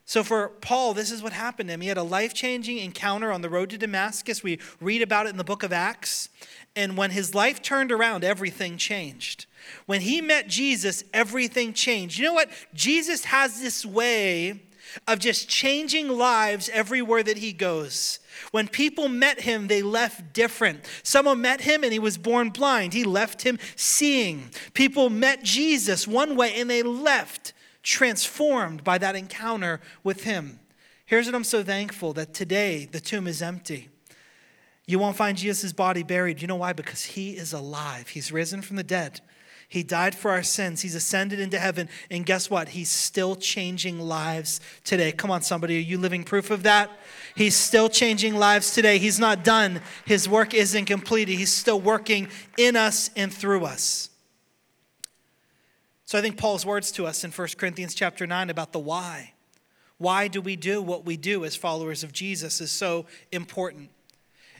So, 0.04 0.22
for 0.22 0.48
Paul, 0.60 0.92
this 0.92 1.10
is 1.10 1.22
what 1.22 1.32
happened 1.32 1.70
to 1.70 1.72
him. 1.72 1.80
He 1.80 1.88
had 1.88 1.96
a 1.96 2.02
life 2.02 2.34
changing 2.34 2.76
encounter 2.76 3.32
on 3.32 3.40
the 3.40 3.48
road 3.48 3.70
to 3.70 3.78
Damascus. 3.78 4.42
We 4.42 4.58
read 4.78 5.00
about 5.00 5.24
it 5.24 5.30
in 5.30 5.38
the 5.38 5.42
book 5.42 5.62
of 5.62 5.72
Acts. 5.72 6.28
And 6.76 6.98
when 6.98 7.12
his 7.12 7.34
life 7.34 7.62
turned 7.62 7.90
around, 7.90 8.24
everything 8.24 8.76
changed. 8.76 9.46
When 9.86 10.02
he 10.02 10.20
met 10.20 10.48
Jesus, 10.48 11.02
everything 11.14 11.72
changed. 11.72 12.18
You 12.18 12.26
know 12.26 12.34
what? 12.34 12.50
Jesus 12.74 13.24
has 13.24 13.62
this 13.62 13.86
way 13.86 14.60
of 15.06 15.18
just 15.18 15.48
changing 15.48 16.08
lives 16.08 16.68
everywhere 16.72 17.22
that 17.22 17.38
he 17.38 17.52
goes. 17.52 18.20
When 18.50 18.68
people 18.68 19.08
met 19.08 19.40
him, 19.40 19.68
they 19.68 19.82
left 19.82 20.32
different. 20.32 20.84
Someone 21.02 21.40
met 21.40 21.62
him 21.62 21.82
and 21.84 21.92
he 21.92 21.98
was 21.98 22.18
born 22.18 22.50
blind. 22.50 22.92
He 22.92 23.04
left 23.04 23.42
him 23.42 23.58
seeing. 23.76 24.50
People 24.74 25.10
met 25.10 25.42
Jesus 25.42 26.06
one 26.06 26.36
way 26.36 26.54
and 26.54 26.68
they 26.68 26.82
left 26.82 27.52
transformed 27.82 28.82
by 28.82 28.98
that 28.98 29.14
encounter 29.14 29.80
with 30.02 30.24
him. 30.24 30.58
Here's 31.06 31.26
what 31.26 31.34
I'm 31.34 31.44
so 31.44 31.62
thankful 31.62 32.12
that 32.14 32.34
today 32.34 32.88
the 32.90 33.00
tomb 33.00 33.26
is 33.26 33.42
empty. 33.42 33.88
You 34.86 34.98
won't 34.98 35.16
find 35.16 35.36
Jesus' 35.36 35.72
body 35.72 36.02
buried. 36.02 36.42
You 36.42 36.48
know 36.48 36.56
why? 36.56 36.72
Because 36.72 37.04
he 37.04 37.32
is 37.32 37.52
alive. 37.52 38.08
He's 38.08 38.32
risen 38.32 38.62
from 38.62 38.76
the 38.76 38.82
dead. 38.82 39.20
He 39.74 39.82
died 39.82 40.14
for 40.14 40.30
our 40.30 40.44
sins. 40.44 40.82
He's 40.82 40.94
ascended 40.94 41.40
into 41.40 41.58
heaven. 41.58 41.88
And 42.08 42.24
guess 42.24 42.48
what? 42.48 42.68
He's 42.68 42.88
still 42.88 43.34
changing 43.34 43.98
lives 43.98 44.60
today. 44.84 45.10
Come 45.10 45.32
on, 45.32 45.42
somebody. 45.42 45.76
Are 45.78 45.80
you 45.80 45.98
living 45.98 46.22
proof 46.22 46.52
of 46.52 46.62
that? 46.62 46.92
He's 47.34 47.56
still 47.56 47.88
changing 47.88 48.36
lives 48.36 48.72
today. 48.72 48.98
He's 48.98 49.18
not 49.18 49.42
done. 49.42 49.80
His 50.04 50.28
work 50.28 50.54
isn't 50.54 50.84
completed. 50.84 51.34
He's 51.34 51.52
still 51.52 51.80
working 51.80 52.28
in 52.56 52.76
us 52.76 53.10
and 53.16 53.34
through 53.34 53.64
us. 53.64 54.10
So 56.04 56.18
I 56.18 56.20
think 56.20 56.36
Paul's 56.38 56.64
words 56.64 56.92
to 56.92 57.04
us 57.08 57.24
in 57.24 57.32
1 57.32 57.48
Corinthians 57.58 57.94
chapter 57.94 58.28
9 58.28 58.50
about 58.50 58.70
the 58.70 58.78
why. 58.78 59.32
Why 59.98 60.28
do 60.28 60.40
we 60.40 60.54
do 60.54 60.82
what 60.82 61.04
we 61.04 61.16
do 61.16 61.44
as 61.44 61.56
followers 61.56 62.04
of 62.04 62.12
Jesus 62.12 62.60
is 62.60 62.70
so 62.70 63.06
important. 63.32 63.90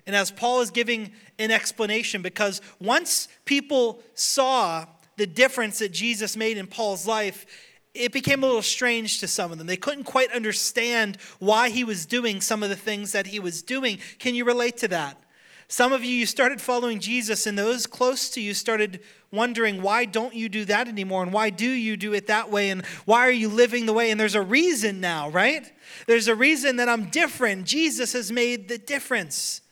And 0.08 0.16
as 0.16 0.32
Paul 0.32 0.60
is 0.60 0.72
giving 0.72 1.12
an 1.38 1.52
explanation, 1.52 2.20
because 2.20 2.60
once 2.80 3.28
people 3.44 4.02
saw 4.14 4.86
the 5.16 5.26
difference 5.26 5.78
that 5.78 5.92
Jesus 5.92 6.36
made 6.36 6.58
in 6.58 6.66
Paul's 6.66 7.06
life, 7.06 7.46
it 7.94 8.12
became 8.12 8.42
a 8.42 8.46
little 8.46 8.62
strange 8.62 9.20
to 9.20 9.28
some 9.28 9.52
of 9.52 9.58
them. 9.58 9.66
They 9.66 9.76
couldn't 9.76 10.04
quite 10.04 10.32
understand 10.32 11.18
why 11.38 11.70
he 11.70 11.84
was 11.84 12.06
doing 12.06 12.40
some 12.40 12.62
of 12.62 12.68
the 12.68 12.76
things 12.76 13.12
that 13.12 13.28
he 13.28 13.38
was 13.38 13.62
doing. 13.62 13.98
Can 14.18 14.34
you 14.34 14.44
relate 14.44 14.76
to 14.78 14.88
that? 14.88 15.20
Some 15.68 15.92
of 15.92 16.04
you, 16.04 16.10
you 16.10 16.26
started 16.26 16.60
following 16.60 17.00
Jesus, 17.00 17.46
and 17.46 17.58
those 17.58 17.86
close 17.86 18.28
to 18.30 18.40
you 18.40 18.52
started 18.52 19.00
wondering, 19.32 19.80
why 19.80 20.04
don't 20.04 20.34
you 20.34 20.48
do 20.48 20.64
that 20.66 20.88
anymore? 20.88 21.22
And 21.22 21.32
why 21.32 21.50
do 21.50 21.68
you 21.68 21.96
do 21.96 22.12
it 22.12 22.26
that 22.26 22.50
way? 22.50 22.70
And 22.70 22.84
why 23.06 23.26
are 23.26 23.32
you 23.32 23.48
living 23.48 23.86
the 23.86 23.92
way? 23.92 24.10
And 24.10 24.20
there's 24.20 24.34
a 24.34 24.42
reason 24.42 25.00
now, 25.00 25.30
right? 25.30 25.72
There's 26.06 26.28
a 26.28 26.34
reason 26.34 26.76
that 26.76 26.88
I'm 26.88 27.06
different. 27.06 27.64
Jesus 27.64 28.12
has 28.12 28.30
made 28.30 28.68
the 28.68 28.78
difference. 28.78 29.62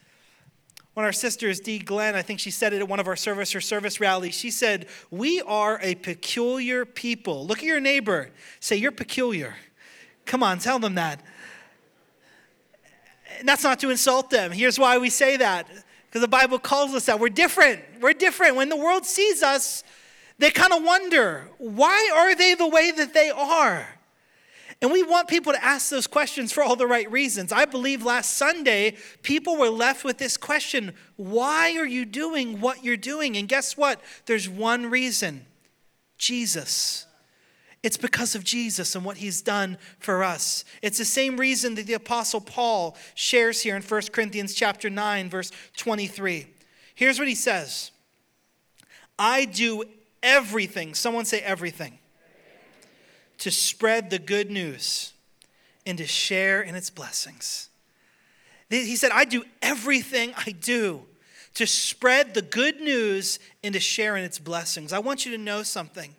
One 0.94 1.04
of 1.04 1.08
our 1.08 1.12
sisters, 1.12 1.58
Dee 1.58 1.78
Glenn, 1.78 2.14
I 2.14 2.22
think 2.22 2.38
she 2.38 2.50
said 2.50 2.72
it 2.74 2.80
at 2.80 2.88
one 2.88 3.00
of 3.00 3.08
our 3.08 3.16
service 3.16 3.54
or 3.54 3.60
service 3.60 3.98
rallies. 3.98 4.34
She 4.34 4.50
said, 4.50 4.86
We 5.10 5.40
are 5.40 5.78
a 5.82 5.94
peculiar 5.94 6.84
people. 6.84 7.46
Look 7.46 7.58
at 7.58 7.64
your 7.64 7.80
neighbor. 7.80 8.30
Say, 8.60 8.76
You're 8.76 8.92
peculiar. 8.92 9.56
Come 10.26 10.42
on, 10.42 10.58
tell 10.58 10.78
them 10.78 10.96
that. 10.96 11.24
And 13.38 13.48
that's 13.48 13.64
not 13.64 13.78
to 13.80 13.90
insult 13.90 14.30
them. 14.30 14.52
Here's 14.52 14.78
why 14.78 14.98
we 14.98 15.08
say 15.08 15.38
that 15.38 15.66
because 16.12 16.20
the 16.20 16.28
Bible 16.28 16.58
calls 16.58 16.94
us 16.94 17.06
that. 17.06 17.18
We're 17.18 17.30
different. 17.30 17.80
We're 18.02 18.12
different. 18.12 18.54
When 18.54 18.68
the 18.68 18.76
world 18.76 19.06
sees 19.06 19.42
us, 19.42 19.82
they 20.38 20.50
kind 20.50 20.74
of 20.74 20.84
wonder, 20.84 21.48
why 21.56 22.10
are 22.14 22.34
they 22.34 22.52
the 22.52 22.68
way 22.68 22.90
that 22.90 23.14
they 23.14 23.30
are? 23.30 23.88
And 24.82 24.90
we 24.90 25.04
want 25.04 25.28
people 25.28 25.52
to 25.52 25.64
ask 25.64 25.90
those 25.90 26.08
questions 26.08 26.50
for 26.50 26.64
all 26.64 26.74
the 26.74 26.88
right 26.88 27.10
reasons. 27.10 27.52
I 27.52 27.66
believe 27.66 28.04
last 28.04 28.36
Sunday, 28.36 28.96
people 29.22 29.56
were 29.56 29.70
left 29.70 30.04
with 30.04 30.18
this 30.18 30.36
question 30.36 30.92
why 31.14 31.76
are 31.76 31.86
you 31.86 32.04
doing 32.04 32.60
what 32.60 32.82
you're 32.82 32.96
doing? 32.96 33.36
And 33.36 33.48
guess 33.48 33.76
what? 33.76 34.00
There's 34.26 34.48
one 34.48 34.90
reason 34.90 35.46
Jesus. 36.18 37.06
It's 37.84 37.96
because 37.96 38.34
of 38.34 38.42
Jesus 38.42 38.96
and 38.96 39.04
what 39.04 39.18
he's 39.18 39.40
done 39.40 39.78
for 39.98 40.24
us. 40.24 40.64
It's 40.82 40.98
the 40.98 41.04
same 41.04 41.36
reason 41.36 41.76
that 41.76 41.86
the 41.86 41.94
apostle 41.94 42.40
Paul 42.40 42.96
shares 43.14 43.62
here 43.62 43.76
in 43.76 43.82
1 43.82 44.02
Corinthians 44.12 44.52
chapter 44.52 44.90
9 44.90 45.30
verse 45.30 45.52
23. 45.76 46.46
Here's 46.96 47.20
what 47.20 47.28
he 47.28 47.36
says. 47.36 47.92
I 49.16 49.44
do 49.44 49.84
everything. 50.24 50.94
Someone 50.94 51.24
say 51.24 51.40
everything 51.40 51.98
to 53.42 53.50
spread 53.50 54.08
the 54.08 54.20
good 54.20 54.52
news 54.52 55.14
and 55.84 55.98
to 55.98 56.06
share 56.06 56.62
in 56.62 56.76
its 56.76 56.90
blessings. 56.90 57.70
He 58.70 58.94
said, 58.94 59.10
I 59.10 59.24
do 59.24 59.42
everything 59.60 60.32
I 60.36 60.52
do 60.52 61.02
to 61.54 61.66
spread 61.66 62.34
the 62.34 62.42
good 62.42 62.80
news 62.80 63.40
and 63.64 63.74
to 63.74 63.80
share 63.80 64.16
in 64.16 64.22
its 64.22 64.38
blessings. 64.38 64.92
I 64.92 65.00
want 65.00 65.26
you 65.26 65.32
to 65.32 65.38
know 65.38 65.64
something 65.64 66.14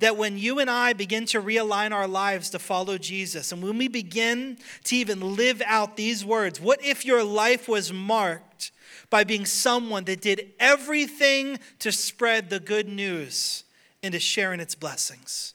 that 0.00 0.16
when 0.16 0.36
you 0.36 0.58
and 0.58 0.68
I 0.68 0.92
begin 0.92 1.24
to 1.26 1.40
realign 1.40 1.92
our 1.92 2.08
lives 2.08 2.50
to 2.50 2.58
follow 2.58 2.98
Jesus, 2.98 3.52
and 3.52 3.62
when 3.62 3.78
we 3.78 3.86
begin 3.86 4.58
to 4.84 4.96
even 4.96 5.36
live 5.36 5.62
out 5.66 5.96
these 5.96 6.24
words, 6.24 6.60
what 6.60 6.84
if 6.84 7.04
your 7.04 7.22
life 7.22 7.68
was 7.68 7.92
marked 7.92 8.72
by 9.08 9.22
being 9.22 9.46
someone 9.46 10.02
that 10.06 10.20
did 10.20 10.50
everything 10.58 11.60
to 11.78 11.92
spread 11.92 12.50
the 12.50 12.58
good 12.58 12.88
news 12.88 13.62
and 14.02 14.12
to 14.14 14.18
share 14.18 14.52
in 14.52 14.58
its 14.58 14.74
blessings? 14.74 15.54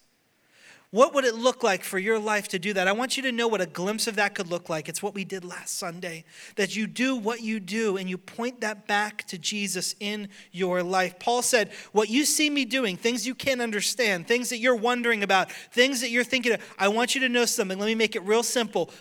What 0.93 1.15
would 1.15 1.25
it 1.25 1.33
look 1.33 1.63
like 1.63 1.83
for 1.83 1.97
your 1.97 2.19
life 2.19 2.49
to 2.49 2.59
do 2.59 2.71
that? 2.73 2.87
I 2.87 2.91
want 2.91 3.17
you 3.17 3.23
to 3.23 3.31
know 3.31 3.47
what 3.47 3.61
a 3.61 3.65
glimpse 3.65 4.05
of 4.05 4.17
that 4.17 4.35
could 4.35 4.47
look 4.47 4.69
like. 4.69 4.87
It's 4.87 5.01
what 5.01 5.15
we 5.15 5.25
did 5.25 5.43
last 5.43 5.79
Sunday. 5.79 6.23
That 6.55 6.75
you 6.75 6.85
do 6.85 7.15
what 7.15 7.41
you 7.41 7.59
do 7.59 7.97
and 7.97 8.07
you 8.07 8.19
point 8.19 8.61
that 8.61 8.85
back 8.85 9.25
to 9.29 9.39
Jesus 9.39 9.95
in 9.99 10.29
your 10.51 10.83
life. 10.83 11.17
Paul 11.17 11.41
said, 11.41 11.71
What 11.93 12.11
you 12.11 12.25
see 12.25 12.47
me 12.47 12.63
doing, 12.63 12.95
things 12.95 13.25
you 13.25 13.33
can't 13.33 13.59
understand, 13.59 14.27
things 14.27 14.49
that 14.49 14.59
you're 14.59 14.75
wondering 14.75 15.23
about, 15.23 15.51
things 15.51 15.99
that 16.01 16.11
you're 16.11 16.23
thinking 16.23 16.51
of, 16.51 16.61
I 16.77 16.89
want 16.89 17.15
you 17.15 17.21
to 17.21 17.29
know 17.29 17.45
something. 17.45 17.79
Let 17.79 17.87
me 17.87 17.95
make 17.95 18.15
it 18.15 18.21
real 18.21 18.43
simple. 18.43 18.91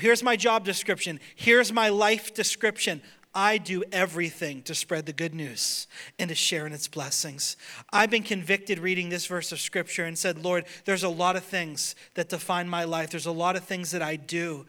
Here's 0.00 0.24
my 0.24 0.34
job 0.34 0.64
description. 0.64 1.20
Here's 1.36 1.72
my 1.72 1.88
life 1.88 2.34
description. 2.34 3.00
I 3.34 3.58
do 3.58 3.84
everything 3.92 4.62
to 4.62 4.74
spread 4.74 5.06
the 5.06 5.12
good 5.12 5.34
news 5.34 5.86
and 6.18 6.28
to 6.28 6.34
share 6.34 6.66
in 6.66 6.72
its 6.72 6.88
blessings. 6.88 7.56
I've 7.92 8.10
been 8.10 8.22
convicted 8.22 8.78
reading 8.78 9.08
this 9.08 9.26
verse 9.26 9.52
of 9.52 9.60
scripture 9.60 10.04
and 10.04 10.18
said, 10.18 10.42
Lord, 10.42 10.64
there's 10.84 11.02
a 11.04 11.08
lot 11.08 11.36
of 11.36 11.44
things 11.44 11.94
that 12.14 12.28
define 12.28 12.68
my 12.68 12.84
life. 12.84 13.10
There's 13.10 13.26
a 13.26 13.32
lot 13.32 13.56
of 13.56 13.64
things 13.64 13.90
that 13.90 14.02
I 14.02 14.16
do. 14.16 14.66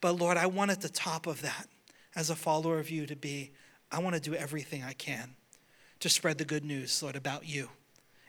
But 0.00 0.18
Lord, 0.18 0.36
I 0.36 0.46
want 0.46 0.70
at 0.70 0.80
the 0.80 0.88
top 0.88 1.26
of 1.26 1.42
that, 1.42 1.68
as 2.14 2.30
a 2.30 2.36
follower 2.36 2.78
of 2.78 2.90
you, 2.90 3.06
to 3.06 3.16
be 3.16 3.52
I 3.90 3.98
want 3.98 4.14
to 4.14 4.20
do 4.20 4.34
everything 4.34 4.82
I 4.82 4.94
can 4.94 5.34
to 6.00 6.08
spread 6.08 6.38
the 6.38 6.44
good 6.44 6.64
news, 6.64 7.02
Lord, 7.02 7.14
about 7.14 7.46
you 7.46 7.68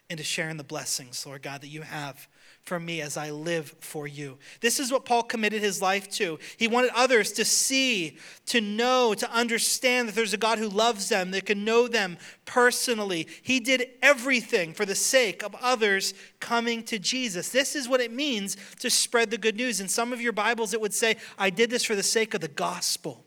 and 0.10 0.18
to 0.18 0.24
share 0.24 0.50
in 0.50 0.58
the 0.58 0.64
blessings, 0.64 1.26
Lord 1.26 1.42
God, 1.42 1.62
that 1.62 1.70
you 1.70 1.82
have 1.82 2.28
for 2.64 2.80
me 2.80 3.02
as 3.02 3.18
I 3.18 3.30
live 3.30 3.76
for 3.82 4.08
you. 4.08 4.38
This 4.62 4.80
is 4.80 4.92
what 4.92 5.04
Paul 5.04 5.24
committed 5.24 5.62
his 5.62 5.82
life 5.82 6.10
to. 6.12 6.40
He 6.56 6.68
wanted 6.68 6.92
others 6.96 7.34
to 7.34 7.44
see, 7.44 8.18
to 8.48 8.62
know, 8.62 9.14
to 9.14 9.30
understand 9.32 10.08
that 10.08 10.16
there's 10.16 10.34
a 10.34 10.38
God 10.38 10.60
who 10.60 10.70
loves 10.70 11.10
them, 11.10 11.32
that 11.32 11.46
can 11.46 11.66
know 11.66 11.90
them 11.90 12.18
personally. 12.46 13.28
He 13.42 13.60
did 13.60 13.90
everything 14.02 14.74
for 14.74 14.86
the 14.86 14.96
sake 14.96 15.44
of 15.44 15.56
others 15.62 16.14
coming 16.40 16.84
to 16.84 16.98
Jesus. 16.98 17.50
This 17.50 17.76
is 17.76 17.90
what 17.90 18.00
it 18.00 18.14
means 18.14 18.56
to 18.80 18.90
spread 18.90 19.30
the 19.30 19.38
good 19.38 19.58
news. 19.58 19.82
In 19.82 19.90
some 19.90 20.14
of 20.14 20.22
your 20.22 20.34
Bibles, 20.34 20.74
it 20.74 20.80
would 20.80 20.94
say, 20.94 21.18
I 21.38 21.50
did 21.50 21.70
this 21.70 21.84
for 21.84 21.96
the 21.96 22.04
sake 22.04 22.34
of 22.34 22.40
the 22.40 22.48
gospel. 22.48 23.26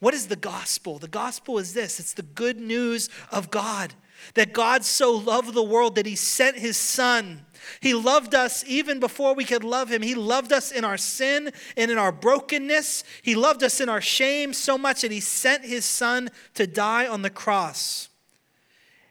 What 0.00 0.12
is 0.12 0.26
the 0.26 0.36
gospel? 0.36 0.98
The 0.98 1.08
gospel 1.08 1.58
is 1.58 1.72
this 1.72 2.00
it's 2.00 2.12
the 2.12 2.22
good 2.22 2.60
news 2.60 3.08
of 3.30 3.50
God. 3.50 3.94
That 4.34 4.52
God 4.52 4.84
so 4.84 5.12
loved 5.12 5.54
the 5.54 5.62
world 5.62 5.94
that 5.96 6.06
he 6.06 6.16
sent 6.16 6.58
his 6.58 6.76
son 6.76 7.46
he 7.80 7.94
loved 7.94 8.34
us 8.34 8.64
even 8.66 9.00
before 9.00 9.34
we 9.34 9.44
could 9.44 9.64
love 9.64 9.90
him. 9.90 10.02
He 10.02 10.14
loved 10.14 10.52
us 10.52 10.70
in 10.70 10.84
our 10.84 10.96
sin 10.96 11.52
and 11.76 11.90
in 11.90 11.98
our 11.98 12.12
brokenness. 12.12 13.04
He 13.22 13.34
loved 13.34 13.62
us 13.62 13.80
in 13.80 13.88
our 13.88 14.00
shame 14.00 14.52
so 14.52 14.78
much 14.78 15.02
that 15.02 15.10
he 15.10 15.20
sent 15.20 15.64
his 15.64 15.84
son 15.84 16.30
to 16.54 16.66
die 16.66 17.06
on 17.06 17.22
the 17.22 17.30
cross. 17.30 18.08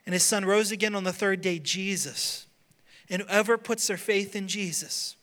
And 0.05 0.13
his 0.13 0.24
son 0.24 0.45
rose 0.45 0.71
again 0.71 0.95
on 0.95 1.03
the 1.03 1.13
third 1.13 1.41
day, 1.41 1.59
Jesus. 1.59 2.45
And 3.09 3.21
whoever 3.24 3.57
puts 3.57 3.88
their 3.88 3.97
faith 3.97 4.35
in 4.35 4.47
Jesus 4.47 5.15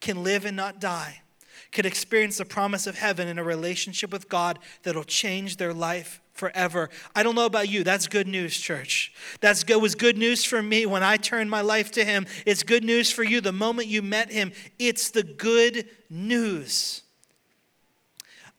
can 0.00 0.22
live 0.22 0.44
and 0.44 0.56
not 0.56 0.80
die, 0.80 1.22
can 1.70 1.86
experience 1.86 2.38
the 2.38 2.44
promise 2.44 2.86
of 2.86 2.98
heaven 2.98 3.28
in 3.28 3.38
a 3.38 3.44
relationship 3.44 4.10
with 4.10 4.28
God 4.28 4.58
that'll 4.82 5.04
change 5.04 5.56
their 5.56 5.72
life 5.72 6.21
forever. 6.32 6.90
I 7.14 7.22
don't 7.22 7.34
know 7.34 7.46
about 7.46 7.68
you. 7.68 7.84
That's 7.84 8.06
good 8.06 8.26
news, 8.26 8.56
church. 8.56 9.12
That's 9.40 9.64
good 9.64 9.80
was 9.80 9.94
good 9.94 10.16
news 10.16 10.44
for 10.44 10.62
me 10.62 10.86
when 10.86 11.02
I 11.02 11.16
turned 11.16 11.50
my 11.50 11.60
life 11.60 11.90
to 11.92 12.04
him. 12.04 12.26
It's 12.46 12.62
good 12.62 12.84
news 12.84 13.10
for 13.10 13.22
you 13.22 13.40
the 13.40 13.52
moment 13.52 13.88
you 13.88 14.02
met 14.02 14.30
him. 14.30 14.52
It's 14.78 15.10
the 15.10 15.22
good 15.22 15.88
news. 16.08 17.02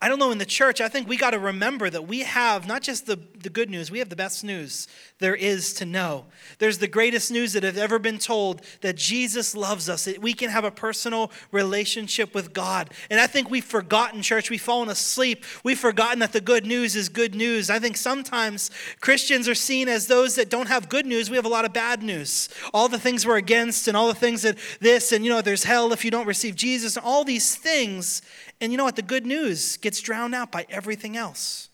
I 0.03 0.09
don't 0.09 0.19
know, 0.19 0.31
in 0.31 0.37
the 0.37 0.45
church, 0.45 0.81
I 0.81 0.89
think 0.89 1.07
we 1.07 1.15
got 1.15 1.31
to 1.31 1.39
remember 1.39 1.89
that 1.89 2.05
we 2.05 2.23
have 2.23 2.67
not 2.67 2.81
just 2.81 3.05
the, 3.05 3.17
the 3.39 3.49
good 3.49 3.69
news, 3.69 3.89
we 3.89 3.99
have 3.99 4.09
the 4.09 4.17
best 4.17 4.43
news 4.43 4.89
there 5.23 5.35
is 5.35 5.73
to 5.75 5.85
know. 5.85 6.25
There's 6.59 6.79
the 6.79 6.87
greatest 6.87 7.31
news 7.31 7.53
that 7.53 7.63
has 7.63 7.77
ever 7.77 7.97
been 7.97 8.17
told 8.17 8.61
that 8.81 8.97
Jesus 8.97 9.55
loves 9.55 9.87
us, 9.87 10.03
that 10.03 10.21
we 10.21 10.33
can 10.33 10.49
have 10.49 10.65
a 10.65 10.69
personal 10.69 11.31
relationship 11.49 12.35
with 12.35 12.51
God. 12.51 12.89
And 13.09 13.21
I 13.21 13.27
think 13.27 13.49
we've 13.49 13.63
forgotten, 13.63 14.21
church, 14.21 14.49
we've 14.49 14.61
fallen 14.61 14.89
asleep. 14.89 15.45
We've 15.63 15.79
forgotten 15.79 16.19
that 16.19 16.33
the 16.33 16.41
good 16.41 16.65
news 16.65 16.97
is 16.97 17.07
good 17.07 17.35
news. 17.35 17.69
I 17.69 17.79
think 17.79 17.95
sometimes 17.95 18.69
Christians 18.99 19.47
are 19.47 19.55
seen 19.55 19.87
as 19.87 20.07
those 20.07 20.35
that 20.35 20.49
don't 20.49 20.67
have 20.67 20.89
good 20.89 21.05
news. 21.05 21.29
We 21.29 21.37
have 21.37 21.45
a 21.45 21.49
lot 21.49 21.63
of 21.63 21.71
bad 21.71 22.03
news. 22.03 22.49
All 22.73 22.89
the 22.89 22.99
things 22.99 23.25
we're 23.25 23.37
against, 23.37 23.87
and 23.87 23.95
all 23.95 24.09
the 24.09 24.13
things 24.13 24.41
that 24.41 24.57
this, 24.81 25.13
and 25.13 25.23
you 25.23 25.31
know, 25.31 25.41
there's 25.41 25.63
hell 25.63 25.93
if 25.93 26.03
you 26.03 26.11
don't 26.11 26.27
receive 26.27 26.57
Jesus, 26.57 26.97
and 26.97 27.05
all 27.05 27.23
these 27.23 27.55
things. 27.55 28.21
And 28.59 28.73
you 28.73 28.77
know 28.77 28.83
what? 28.83 28.97
The 28.97 29.01
good 29.01 29.25
news 29.25 29.77
gets 29.77 30.01
drowned 30.01 30.35
out 30.35 30.51
by 30.51 30.65
everything 30.69 31.15
else. 31.15 31.69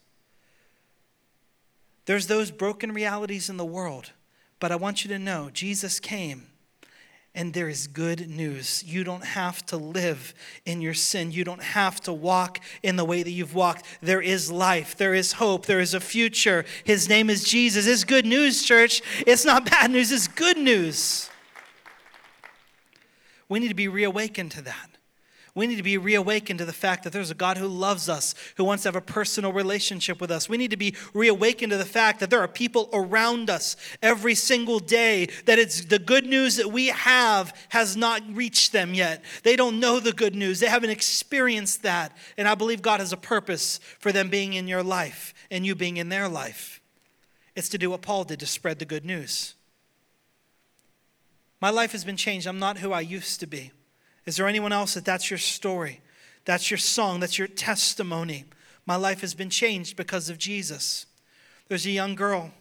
There's 2.10 2.26
those 2.26 2.50
broken 2.50 2.92
realities 2.92 3.52
in 3.52 3.58
the 3.58 3.66
world, 3.66 4.14
but 4.60 4.72
I 4.72 4.78
want 4.78 5.04
you 5.04 5.10
to 5.10 5.20
know 5.20 5.52
Jesus 5.54 6.00
came 6.00 6.48
and 7.36 7.54
there 7.54 7.70
is 7.70 7.86
good 7.86 8.28
news. 8.28 8.84
You 8.84 9.04
don't 9.04 9.24
have 9.24 9.64
to 9.68 9.78
live 9.78 10.34
in 10.66 10.82
your 10.82 10.96
sin. 10.96 11.32
You 11.32 11.44
don't 11.44 11.62
have 11.62 12.02
to 12.02 12.12
walk 12.12 12.62
in 12.82 12.96
the 12.96 13.06
way 13.06 13.22
that 13.22 13.30
you've 13.30 13.54
walked. 13.54 13.86
There 14.02 14.24
is 14.24 14.52
life. 14.52 14.98
There 14.98 15.14
is 15.14 15.34
hope. 15.34 15.68
There 15.68 15.80
is 15.80 15.94
a 15.94 16.00
future. 16.00 16.66
His 16.84 17.08
name 17.08 17.30
is 17.30 17.44
Jesus. 17.44 17.86
It's 17.86 18.04
good 18.04 18.26
news, 18.26 18.64
church. 18.64 19.04
It's 19.28 19.46
not 19.46 19.66
bad 19.70 19.92
news, 19.92 20.12
it's 20.12 20.28
good 20.28 20.58
news. 20.58 21.30
We 23.48 23.60
need 23.60 23.70
to 23.70 23.76
be 23.76 23.88
reawakened 23.88 24.50
to 24.54 24.64
that. 24.64 24.89
We 25.60 25.68
need 25.68 25.76
to 25.76 25.84
be 25.84 25.98
reawakened 25.98 26.60
to 26.60 26.66
the 26.66 26.72
fact 26.72 27.04
that 27.04 27.12
there's 27.12 27.32
a 27.32 27.36
God 27.36 27.58
who 27.58 27.68
loves 27.68 28.08
us, 28.08 28.34
who 28.56 28.64
wants 28.64 28.84
to 28.84 28.88
have 28.88 28.96
a 28.96 29.02
personal 29.02 29.52
relationship 29.52 30.22
with 30.22 30.32
us. 30.32 30.48
We 30.48 30.56
need 30.56 30.72
to 30.72 30.78
be 30.78 30.96
reawakened 31.14 31.72
to 31.72 31.78
the 31.78 31.84
fact 31.84 32.22
that 32.22 32.30
there 32.30 32.40
are 32.40 32.48
people 32.48 32.90
around 32.94 33.50
us 33.50 33.76
every 34.02 34.36
single 34.36 34.80
day 34.80 35.28
that 35.44 35.60
it's 35.60 35.84
the 35.84 36.00
good 36.00 36.26
news 36.26 36.56
that 36.56 36.72
we 36.72 36.88
have 36.88 37.54
has 37.68 37.98
not 37.98 38.22
reached 38.32 38.72
them 38.72 38.94
yet. 38.94 39.22
They 39.44 39.58
don't 39.58 39.82
know 39.82 40.00
the 40.00 40.14
good 40.14 40.34
news. 40.34 40.62
They 40.62 40.68
haven't 40.68 40.92
experienced 40.92 41.84
that. 41.84 42.16
And 42.38 42.48
I 42.48 42.56
believe 42.56 42.82
God 42.82 43.02
has 43.02 43.12
a 43.12 43.18
purpose 43.18 43.82
for 44.00 44.14
them 44.14 44.30
being 44.30 44.54
in 44.54 44.66
your 44.66 44.82
life 44.82 45.34
and 45.52 45.66
you 45.66 45.76
being 45.76 45.98
in 45.98 46.08
their 46.08 46.30
life. 46.30 46.80
It's 47.58 47.68
to 47.68 47.78
do 47.78 47.90
what 47.90 48.02
Paul 48.02 48.24
did 48.24 48.40
to 48.40 48.46
spread 48.46 48.80
the 48.80 48.86
good 48.86 49.04
news. 49.04 49.56
My 51.60 51.70
life 51.70 51.92
has 51.92 52.06
been 52.06 52.16
changed. 52.16 52.48
I'm 52.48 52.60
not 52.60 52.78
who 52.78 52.94
I 52.94 53.02
used 53.02 53.42
to 53.42 53.46
be. 53.46 53.74
Is 54.30 54.36
there 54.36 54.48
anyone 54.48 54.72
else 54.72 54.94
that 54.94 55.06
that's 55.06 55.32
your 55.32 55.40
story? 55.40 56.02
That's 56.46 56.70
your 56.70 56.78
song, 56.78 57.20
that's 57.20 57.40
your 57.40 57.48
testimony. 57.48 58.46
My 58.86 58.96
life 58.96 59.22
has 59.22 59.34
been 59.34 59.50
changed 59.50 59.96
because 59.96 60.30
of 60.30 60.38
Jesus. 60.38 61.08
There's 61.68 61.88
a 61.88 61.90
young 61.90 62.14
girl 62.14 62.52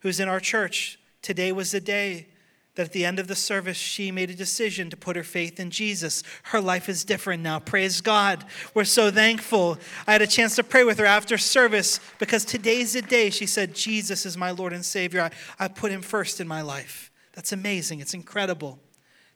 who's 0.00 0.20
in 0.20 0.28
our 0.28 0.40
church. 0.40 0.98
Today 1.22 1.52
was 1.52 1.70
the 1.70 1.80
day 1.80 2.26
that 2.74 2.88
at 2.88 2.92
the 2.92 3.06
end 3.06 3.18
of 3.18 3.28
the 3.28 3.34
service, 3.34 3.78
she 3.78 4.12
made 4.12 4.28
a 4.28 4.34
decision 4.34 4.90
to 4.90 4.96
put 4.96 5.16
her 5.16 5.24
faith 5.24 5.58
in 5.58 5.70
Jesus. 5.70 6.22
Her 6.42 6.60
life 6.60 6.86
is 6.86 7.02
different 7.02 7.42
now. 7.42 7.60
Praise 7.60 8.02
God. 8.02 8.44
We're 8.74 8.84
so 8.84 9.10
thankful. 9.10 9.78
I 10.06 10.12
had 10.12 10.20
a 10.20 10.26
chance 10.26 10.54
to 10.56 10.62
pray 10.62 10.84
with 10.84 10.98
her 10.98 11.06
after 11.06 11.38
service 11.38 11.98
because 12.18 12.44
today's 12.44 12.92
the 12.92 13.00
day 13.00 13.30
she 13.30 13.46
said, 13.46 13.74
Jesus 13.74 14.26
is 14.26 14.36
my 14.36 14.50
Lord 14.50 14.74
and 14.74 14.84
Savior. 14.84 15.22
I, 15.22 15.64
I 15.64 15.68
put 15.68 15.92
him 15.92 16.02
first 16.02 16.42
in 16.42 16.46
my 16.46 16.60
life. 16.60 17.10
That's 17.32 17.52
amazing. 17.52 18.00
It's 18.00 18.12
incredible. 18.12 18.78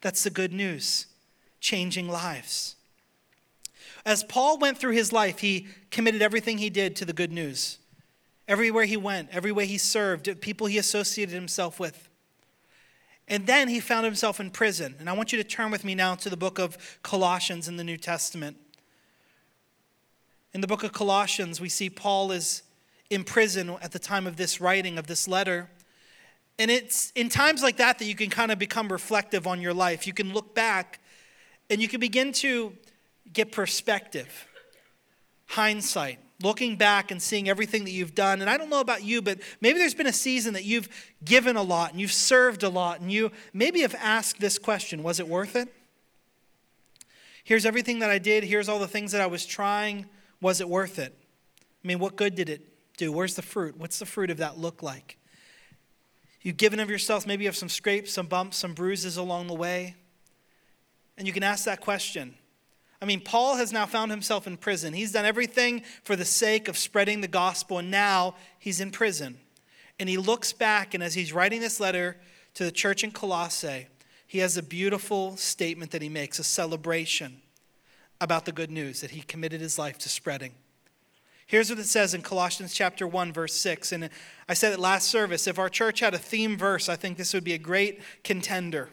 That's 0.02 0.25
the 0.25 0.30
good 0.30 0.52
news 0.52 1.06
changing 1.64 2.06
lives. 2.09 2.76
As 4.04 4.23
Paul 4.23 4.59
went 4.59 4.76
through 4.76 4.92
his 4.92 5.14
life, 5.14 5.38
he 5.38 5.66
committed 5.90 6.21
everything 6.21 6.59
he 6.59 6.68
did 6.68 6.94
to 6.97 7.06
the 7.06 7.14
good 7.14 7.33
news. 7.33 7.78
Everywhere 8.47 8.85
he 8.85 8.99
went, 8.99 9.30
every 9.33 9.50
way 9.50 9.64
he 9.64 9.78
served, 9.78 10.42
people 10.42 10.66
he 10.66 10.76
associated 10.76 11.35
himself 11.35 11.80
with. 11.80 12.11
And 13.26 13.47
then 13.47 13.68
he 13.68 13.80
found 13.80 14.04
himself 14.04 14.38
in 14.38 14.50
prison. 14.50 14.94
And 14.99 15.09
I 15.09 15.14
want 15.14 15.33
you 15.33 15.38
to 15.38 15.44
turn 15.44 15.71
with 15.71 15.85
me 15.85 15.94
now 15.94 16.14
to 16.16 16.28
the 16.28 16.37
book 16.37 16.59
of 16.59 16.76
Colossians 17.02 17.66
in 17.66 17.78
the 17.78 17.85
New 17.85 17.97
Testament. 17.97 18.59
In 20.52 20.61
the 20.61 20.66
book 20.66 20.85
of 20.85 20.92
Colossians, 20.92 21.62
we 21.62 21.71
see 21.71 21.88
Paul 21.88 22.30
is 22.30 22.62
in 23.09 23.25
prison 23.25 23.75
at 23.80 23.92
the 23.92 23.99
time 23.99 24.26
of 24.26 24.37
this 24.37 24.61
writing 24.61 24.99
of 24.99 25.06
this 25.06 25.26
letter. 25.26 25.71
And 26.59 26.71
it's 26.71 27.11
in 27.12 27.30
times 27.30 27.62
like 27.62 27.78
that 27.78 27.99
that 28.00 28.04
you 28.04 28.14
can 28.14 28.28
kind 28.28 28.52
of 28.52 28.59
become 28.59 28.92
reflective 28.92 29.47
on 29.47 29.62
your 29.62 29.73
life. 29.73 30.06
You 30.06 30.12
can 30.12 30.35
look 30.35 30.54
back 30.54 31.00
and 31.71 31.80
you 31.80 31.88
can 31.88 32.00
begin 32.00 32.33
to 32.33 32.73
get 33.33 33.52
perspective, 33.52 34.47
hindsight, 35.47 36.18
looking 36.42 36.76
back 36.76 37.11
and 37.11 37.21
seeing 37.21 37.49
everything 37.49 37.85
that 37.85 37.90
you've 37.90 38.14
done. 38.14 38.40
And 38.40 38.50
I 38.50 38.56
don't 38.56 38.71
know 38.71 38.80
about 38.80 39.02
you, 39.02 39.23
but 39.23 39.38
maybe 39.61 39.78
there's 39.78 39.94
been 39.94 40.06
a 40.06 40.12
season 40.12 40.54
that 40.54 40.64
you've 40.64 40.88
given 41.25 41.56
a 41.56 41.62
lot 41.62 41.92
and 41.92 42.00
you've 42.00 42.12
served 42.12 42.62
a 42.62 42.68
lot 42.68 43.00
and 43.00 43.11
you 43.11 43.30
maybe 43.52 43.80
have 43.80 43.94
asked 43.97 44.40
this 44.40 44.59
question 44.59 45.02
Was 45.02 45.21
it 45.21 45.28
worth 45.28 45.56
it? 45.56 45.73
Here's 47.44 47.66
everything 47.66 47.99
that 47.99 48.11
I 48.11 48.18
did. 48.18 48.44
Here's 48.44 48.68
all 48.68 48.78
the 48.78 48.88
things 48.88 49.12
that 49.12 49.21
I 49.21 49.26
was 49.26 49.44
trying. 49.44 50.06
Was 50.40 50.61
it 50.61 50.68
worth 50.68 50.99
it? 50.99 51.14
I 51.85 51.88
mean, 51.88 51.99
what 51.99 52.16
good 52.16 52.35
did 52.35 52.49
it 52.49 52.62
do? 52.97 53.12
Where's 53.12 53.35
the 53.35 53.42
fruit? 53.42 53.76
What's 53.76 53.99
the 53.99 54.06
fruit 54.06 54.30
of 54.30 54.38
that 54.38 54.59
look 54.59 54.83
like? 54.83 55.18
You've 56.40 56.56
given 56.56 56.80
of 56.80 56.90
yourself, 56.90 57.26
maybe 57.26 57.44
you 57.44 57.49
have 57.49 57.56
some 57.56 57.68
scrapes, 57.68 58.12
some 58.12 58.26
bumps, 58.26 58.56
some 58.59 58.75
bruises 58.75 59.16
along 59.16 59.47
the 59.47 59.54
way. 59.54 59.94
And 61.16 61.26
you 61.26 61.33
can 61.33 61.42
ask 61.42 61.64
that 61.64 61.80
question. 61.80 62.35
I 63.00 63.06
mean, 63.06 63.21
Paul 63.21 63.56
has 63.56 63.73
now 63.73 63.87
found 63.87 64.11
himself 64.11 64.47
in 64.47 64.56
prison. 64.56 64.94
He's 64.94 65.12
done 65.12 65.25
everything 65.25 65.83
for 66.02 66.16
the 66.16 66.25
sake 66.25 66.68
of 66.68 66.78
spreading 66.78 67.21
the 67.21 67.28
gospel, 67.28 67.78
and 67.78 67.90
now 67.90 68.35
he's 68.59 68.80
in 68.80 68.90
prison. 68.90 69.38
And 70.00 70.09
he 70.09 70.16
looks 70.16 70.52
back, 70.52 70.94
and 70.94 71.02
as 71.02 71.14
he's 71.14 71.33
writing 71.33 71.61
this 71.61 71.78
letter 71.78 72.16
to 72.54 72.64
the 72.64 72.73
church 72.73 73.04
in 73.04 73.11
Colossae, 73.11 73.88
he 74.26 74.38
has 74.38 74.56
a 74.56 74.62
beautiful 74.62 75.37
statement 75.37 75.90
that 75.90 76.02
he 76.02 76.09
makes, 76.09 76.38
a 76.38 76.44
celebration 76.44 77.42
about 78.21 78.47
the 78.47 78.52
good 78.52 78.71
news 78.71 79.00
that 79.00 79.11
he 79.11 79.21
committed 79.21 79.61
his 79.61 79.78
life 79.78 79.99
to 79.99 80.09
spreading. 80.09 80.52
Here's 81.47 81.68
what 81.68 81.78
it 81.78 81.85
says 81.85 82.14
in 82.14 82.23
Colossians 82.23 82.73
chapter 82.73 83.06
1 83.06 83.33
verse 83.33 83.52
6 83.54 83.92
and 83.92 84.09
I 84.49 84.54
said 84.54 84.73
it 84.73 84.80
last 84.80 85.09
service 85.09 85.47
if 85.47 85.59
our 85.59 85.68
church 85.68 86.00
had 86.00 86.14
a 86.14 86.18
theme 86.18 86.56
verse 86.56 86.88
I 86.88 86.97
think 86.97 87.18
this 87.18 87.35
would 87.35 87.44
be 87.44 87.52
a 87.52 87.59
great 87.59 88.00
contender. 88.23 88.88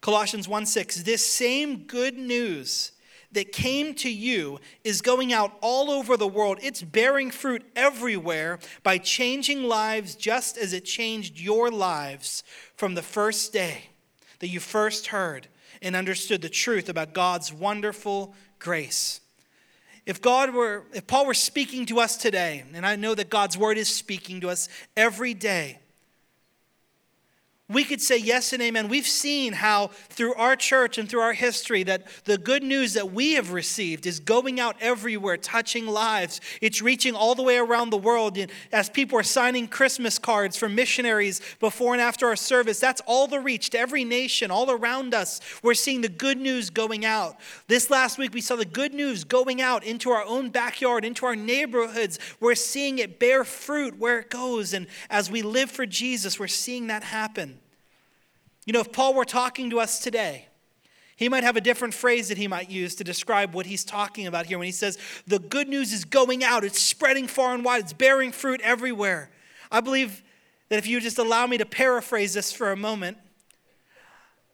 Colossians 0.00 0.48
1 0.48 0.66
6 0.66 1.02
this 1.02 1.24
same 1.24 1.84
good 1.84 2.16
news 2.16 2.92
that 3.32 3.52
came 3.52 3.94
to 3.94 4.10
you 4.10 4.58
is 4.84 5.02
going 5.02 5.32
out 5.32 5.52
all 5.60 5.90
over 5.90 6.16
the 6.16 6.26
world. 6.26 6.58
It's 6.62 6.82
bearing 6.82 7.30
fruit 7.30 7.62
everywhere 7.76 8.58
by 8.82 8.98
changing 8.98 9.64
lives 9.64 10.14
just 10.14 10.56
as 10.56 10.72
it 10.72 10.84
changed 10.84 11.38
your 11.38 11.70
lives 11.70 12.42
from 12.74 12.94
the 12.94 13.02
first 13.02 13.52
day 13.52 13.90
that 14.38 14.48
you 14.48 14.60
first 14.60 15.08
heard 15.08 15.48
and 15.82 15.94
understood 15.94 16.40
the 16.40 16.48
truth 16.48 16.88
about 16.88 17.12
God's 17.12 17.52
wonderful 17.52 18.34
grace. 18.58 19.20
If 20.06 20.22
God 20.22 20.54
were, 20.54 20.84
if 20.94 21.06
Paul 21.06 21.26
were 21.26 21.34
speaking 21.34 21.84
to 21.86 22.00
us 22.00 22.16
today, 22.16 22.64
and 22.72 22.86
I 22.86 22.96
know 22.96 23.14
that 23.14 23.28
God's 23.28 23.58
word 23.58 23.76
is 23.76 23.88
speaking 23.94 24.40
to 24.40 24.48
us 24.48 24.68
every 24.96 25.34
day, 25.34 25.80
we 27.70 27.84
could 27.84 28.00
say 28.00 28.16
yes 28.16 28.54
and 28.54 28.62
amen. 28.62 28.88
We've 28.88 29.06
seen 29.06 29.52
how 29.52 29.88
through 30.08 30.32
our 30.34 30.56
church 30.56 30.96
and 30.96 31.06
through 31.06 31.20
our 31.20 31.34
history 31.34 31.82
that 31.82 32.06
the 32.24 32.38
good 32.38 32.62
news 32.62 32.94
that 32.94 33.12
we 33.12 33.34
have 33.34 33.52
received 33.52 34.06
is 34.06 34.20
going 34.20 34.58
out 34.58 34.76
everywhere, 34.80 35.36
touching 35.36 35.86
lives. 35.86 36.40
It's 36.62 36.80
reaching 36.80 37.14
all 37.14 37.34
the 37.34 37.42
way 37.42 37.58
around 37.58 37.90
the 37.90 37.98
world. 37.98 38.38
As 38.72 38.88
people 38.88 39.18
are 39.18 39.22
signing 39.22 39.68
Christmas 39.68 40.18
cards 40.18 40.56
for 40.56 40.66
missionaries 40.66 41.42
before 41.60 41.92
and 41.92 42.00
after 42.00 42.26
our 42.26 42.36
service, 42.36 42.80
that's 42.80 43.02
all 43.04 43.26
the 43.26 43.38
reach 43.38 43.68
to 43.70 43.78
every 43.78 44.02
nation 44.02 44.50
all 44.50 44.70
around 44.70 45.12
us. 45.12 45.38
We're 45.62 45.74
seeing 45.74 46.00
the 46.00 46.08
good 46.08 46.38
news 46.38 46.70
going 46.70 47.04
out. 47.04 47.36
This 47.66 47.90
last 47.90 48.16
week, 48.16 48.32
we 48.32 48.40
saw 48.40 48.56
the 48.56 48.64
good 48.64 48.94
news 48.94 49.24
going 49.24 49.60
out 49.60 49.84
into 49.84 50.08
our 50.08 50.24
own 50.24 50.48
backyard, 50.48 51.04
into 51.04 51.26
our 51.26 51.36
neighborhoods. 51.36 52.18
We're 52.40 52.54
seeing 52.54 52.98
it 52.98 53.20
bear 53.20 53.44
fruit 53.44 53.98
where 53.98 54.20
it 54.20 54.30
goes. 54.30 54.72
And 54.72 54.86
as 55.10 55.30
we 55.30 55.42
live 55.42 55.70
for 55.70 55.84
Jesus, 55.84 56.40
we're 56.40 56.46
seeing 56.46 56.86
that 56.86 57.02
happen. 57.02 57.57
You 58.68 58.74
know, 58.74 58.80
if 58.80 58.92
Paul 58.92 59.14
were 59.14 59.24
talking 59.24 59.70
to 59.70 59.80
us 59.80 59.98
today, 59.98 60.44
he 61.16 61.30
might 61.30 61.42
have 61.42 61.56
a 61.56 61.60
different 61.62 61.94
phrase 61.94 62.28
that 62.28 62.36
he 62.36 62.46
might 62.46 62.68
use 62.68 62.94
to 62.96 63.02
describe 63.02 63.54
what 63.54 63.64
he's 63.64 63.82
talking 63.82 64.26
about 64.26 64.44
here 64.44 64.58
when 64.58 64.66
he 64.66 64.72
says, 64.72 64.98
The 65.26 65.38
good 65.38 65.68
news 65.68 65.94
is 65.94 66.04
going 66.04 66.44
out, 66.44 66.64
it's 66.64 66.78
spreading 66.78 67.28
far 67.28 67.54
and 67.54 67.64
wide, 67.64 67.80
it's 67.80 67.94
bearing 67.94 68.30
fruit 68.30 68.60
everywhere. 68.60 69.30
I 69.72 69.80
believe 69.80 70.22
that 70.68 70.78
if 70.78 70.86
you 70.86 71.00
just 71.00 71.16
allow 71.16 71.46
me 71.46 71.56
to 71.56 71.64
paraphrase 71.64 72.34
this 72.34 72.52
for 72.52 72.70
a 72.70 72.76
moment, 72.76 73.16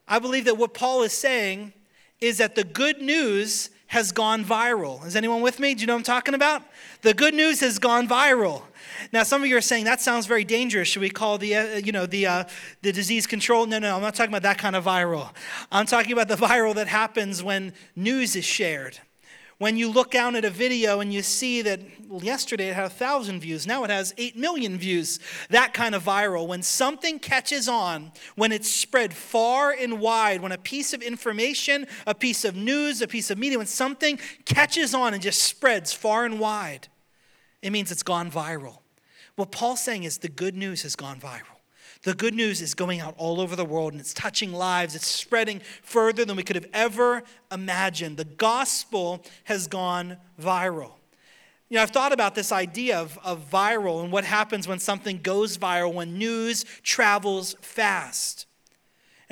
I 0.07 0.21
believe 0.21 0.45
that 0.45 0.59
what 0.59 0.75
Paul 0.75 1.03
is 1.03 1.13
saying 1.13 1.73
is 2.21 2.39
that 2.39 2.55
the 2.55 2.63
good 2.63 3.03
news 3.03 3.71
has 3.89 4.13
gone 4.13 4.45
viral. 4.45 5.05
Is 5.05 5.17
anyone 5.17 5.43
with 5.43 5.59
me? 5.59 5.75
Do 5.75 5.81
you 5.81 5.89
know 5.89 5.95
what 5.95 5.99
I'm 5.99 6.05
talking 6.05 6.35
about? 6.35 6.63
The 7.03 7.15
good 7.15 7.35
news 7.35 7.59
has 7.61 7.81
gone 7.81 8.07
viral. 8.07 8.63
Now, 9.13 9.23
some 9.23 9.43
of 9.43 9.49
you 9.49 9.57
are 9.57 9.61
saying 9.61 9.85
that 9.85 10.01
sounds 10.01 10.27
very 10.27 10.45
dangerous. 10.45 10.89
Should 10.89 11.03
we 11.03 11.11
call 11.11 11.39
the, 11.39 11.55
uh, 11.55 11.77
you 11.77 11.93
know, 11.93 12.07
the, 12.07 12.27
uh, 12.27 12.45
the 12.83 12.93
disease 12.93 13.27
control? 13.27 13.67
No, 13.67 13.79
no, 13.79 13.97
I'm 13.97 14.03
not 14.03 14.15
talking 14.15 14.31
about 14.31 14.43
that 14.43 14.59
kind 14.59 14.77
of 14.77 14.85
viral. 14.85 15.31
I'm 15.71 15.87
talking 15.87 16.13
about 16.13 16.29
the 16.29 16.37
viral 16.47 16.75
that 16.75 16.89
happens 16.89 17.43
when 17.43 17.73
news 17.97 18.37
is 18.37 18.45
shared. 18.45 19.01
When 19.59 19.77
you 19.77 19.89
look 19.89 20.11
down 20.11 20.35
at 20.35 20.45
a 20.45 20.51
video 20.51 20.99
and 20.99 21.13
you 21.13 21.23
see 21.23 21.63
that, 21.63 21.81
well, 22.09 22.23
yesterday 22.23 22.71
it 22.71 22.75
had 22.75 22.87
a 22.87 22.91
thousand 22.91 23.41
views, 23.41 23.67
now 23.67 23.85
it 23.85 23.91
has 23.91 24.13
eight 24.19 24.37
million 24.37 24.77
views. 24.77 25.21
That 25.51 25.73
kind 25.73 25.95
of 25.95 26.03
viral. 26.03 26.49
When 26.49 26.63
something 26.63 27.21
catches 27.21 27.69
on, 27.69 28.11
when 28.35 28.51
it's 28.51 28.71
spread 28.71 29.15
far 29.15 29.71
and 29.71 30.01
wide, 30.01 30.43
when 30.43 30.51
a 30.51 30.59
piece 30.59 30.93
of 30.93 31.03
information, 31.03 31.87
a 32.07 32.15
piece 32.15 32.45
of 32.45 32.57
news, 32.57 33.01
a 33.01 33.07
piece 33.07 33.31
of 33.31 33.39
media, 33.39 33.59
when 33.59 33.69
something 33.69 34.19
catches 34.45 34.93
on 34.93 35.15
and 35.15 35.23
just 35.23 35.43
spreads 35.43 35.93
far 35.93 36.25
and 36.25 36.41
wide, 36.41 36.89
it 37.63 37.71
means 37.71 37.93
it's 37.93 38.03
gone 38.03 38.31
viral. 38.31 38.79
What 39.37 39.51
Paul's 39.51 39.83
saying 39.83 40.05
is 40.05 40.19
the 40.19 40.29
good 40.29 40.57
news 40.57 40.83
has 40.83 40.95
gone 40.95 41.21
viral. 41.21 41.55
The 42.03 42.15
good 42.15 42.35
news 42.35 42.61
is 42.61 42.75
going 42.75 43.01
out 43.01 43.15
all 43.17 43.41
over 43.41 43.57
the 43.57 43.65
world 43.65 43.93
and 43.93 44.01
it's 44.01 44.13
touching 44.13 44.53
lives. 44.53 44.95
It's 44.95 45.07
spreading 45.07 45.61
further 45.83 46.25
than 46.25 46.37
we 46.37 46.43
could 46.43 46.57
have 46.57 46.69
ever 46.73 47.23
imagined. 47.51 48.19
The 48.19 48.27
gospel 48.27 49.25
has 49.45 49.67
gone 49.67 50.19
viral. 50.41 50.93
You 51.71 51.77
know, 51.77 51.83
I've 51.83 51.91
thought 51.91 52.13
about 52.13 52.35
this 52.35 52.53
idea 52.53 52.99
of, 52.99 53.19
of 53.25 53.51
viral 53.51 54.03
and 54.03 54.13
what 54.13 54.25
happens 54.25 54.69
when 54.69 54.79
something 54.79 55.19
goes 55.23 55.57
viral, 55.57 55.95
when 55.95 56.19
news 56.19 56.65
travels 56.83 57.57
fast. 57.63 58.47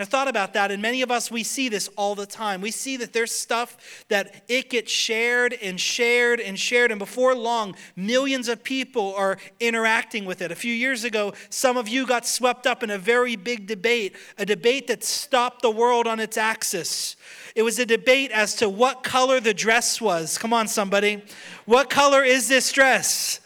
I 0.02 0.04
thought 0.04 0.28
about 0.28 0.52
that, 0.54 0.70
and 0.70 0.82
many 0.82 1.00
of 1.02 1.10
us, 1.10 1.30
we 1.30 1.44
see 1.44 1.68
this 1.68 1.88
all 1.96 2.14
the 2.14 2.26
time. 2.26 2.60
We 2.60 2.72
see 2.72 2.96
that 2.96 3.12
there's 3.12 3.30
stuff 3.30 4.04
that 4.08 4.44
it 4.48 4.68
gets 4.68 4.90
shared 4.90 5.54
and 5.62 5.80
shared 5.80 6.40
and 6.40 6.58
shared, 6.58 6.90
and 6.90 6.98
before 6.98 7.34
long, 7.34 7.76
millions 7.94 8.48
of 8.48 8.64
people 8.64 9.14
are 9.14 9.38
interacting 9.60 10.24
with 10.24 10.42
it. 10.42 10.50
A 10.50 10.56
few 10.56 10.74
years 10.74 11.04
ago, 11.04 11.34
some 11.50 11.76
of 11.76 11.88
you 11.88 12.04
got 12.06 12.26
swept 12.26 12.66
up 12.66 12.82
in 12.82 12.90
a 12.90 12.98
very 12.98 13.36
big 13.36 13.68
debate, 13.68 14.16
a 14.38 14.44
debate 14.44 14.88
that 14.88 15.04
stopped 15.04 15.62
the 15.62 15.70
world 15.70 16.08
on 16.08 16.18
its 16.18 16.36
axis. 16.36 17.14
It 17.54 17.62
was 17.62 17.78
a 17.78 17.86
debate 17.86 18.32
as 18.32 18.56
to 18.56 18.68
what 18.68 19.04
color 19.04 19.38
the 19.38 19.54
dress 19.54 20.00
was. 20.00 20.36
Come 20.36 20.52
on, 20.52 20.66
somebody. 20.66 21.22
What 21.64 21.90
color 21.90 22.24
is 22.24 22.48
this 22.48 22.72
dress? 22.72 23.40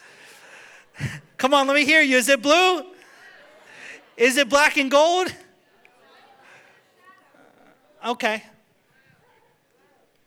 Come 1.37 1.53
on, 1.53 1.67
let 1.67 1.75
me 1.75 1.85
hear 1.85 2.01
you. 2.01 2.17
Is 2.17 2.29
it 2.29 2.41
blue? 2.41 2.81
Is 4.17 4.37
it 4.37 4.49
black 4.49 4.77
and 4.77 4.89
gold? 4.89 5.31
Okay. 8.05 8.43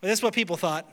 Well, 0.01 0.09
that's 0.09 0.23
what 0.23 0.35
people 0.35 0.57
thought. 0.57 0.91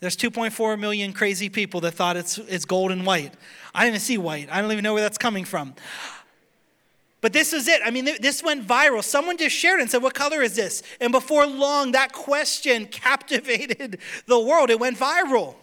There's 0.00 0.16
2.4 0.16 0.78
million 0.78 1.12
crazy 1.12 1.48
people 1.48 1.80
that 1.80 1.92
thought 1.92 2.16
it's, 2.16 2.38
it's 2.38 2.64
gold 2.64 2.92
and 2.92 3.04
white. 3.04 3.34
I 3.74 3.80
didn't 3.80 3.94
even 3.94 4.00
see 4.00 4.18
white. 4.18 4.48
I 4.50 4.60
don't 4.60 4.70
even 4.70 4.84
know 4.84 4.94
where 4.94 5.02
that's 5.02 5.18
coming 5.18 5.44
from. 5.44 5.74
But 7.20 7.32
this 7.32 7.52
is 7.52 7.66
it. 7.66 7.80
I 7.84 7.90
mean, 7.90 8.04
this 8.04 8.44
went 8.44 8.64
viral. 8.66 9.02
Someone 9.02 9.36
just 9.36 9.56
shared 9.56 9.80
it 9.80 9.82
and 9.82 9.90
said, 9.90 10.02
What 10.02 10.14
color 10.14 10.40
is 10.40 10.54
this? 10.54 10.84
And 11.00 11.10
before 11.10 11.46
long, 11.46 11.92
that 11.92 12.12
question 12.12 12.86
captivated 12.90 13.98
the 14.26 14.38
world. 14.38 14.70
It 14.70 14.78
went 14.78 14.96
viral. 14.96 15.56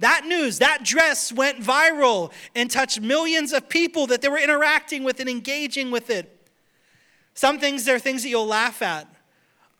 That 0.00 0.26
news, 0.26 0.58
that 0.58 0.84
dress 0.84 1.32
went 1.32 1.60
viral 1.60 2.32
and 2.54 2.70
touched 2.70 3.00
millions 3.00 3.52
of 3.52 3.68
people 3.68 4.08
that 4.08 4.20
they 4.20 4.28
were 4.28 4.38
interacting 4.38 5.04
with 5.04 5.20
and 5.20 5.28
engaging 5.28 5.92
with 5.92 6.10
it. 6.10 6.41
Some 7.34 7.58
things, 7.58 7.84
there 7.84 7.96
are 7.96 8.00
things 8.00 8.22
that 8.22 8.28
you'll 8.28 8.46
laugh 8.46 8.82
at. 8.82 9.06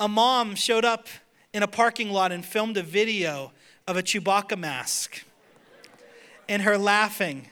A 0.00 0.08
mom 0.08 0.54
showed 0.54 0.84
up 0.84 1.06
in 1.52 1.62
a 1.62 1.68
parking 1.68 2.10
lot 2.10 2.32
and 2.32 2.44
filmed 2.44 2.76
a 2.76 2.82
video 2.82 3.52
of 3.86 3.96
a 3.96 4.02
Chewbacca 4.02 4.58
mask 4.58 5.24
and 6.48 6.62
her 6.62 6.78
laughing. 6.78 7.48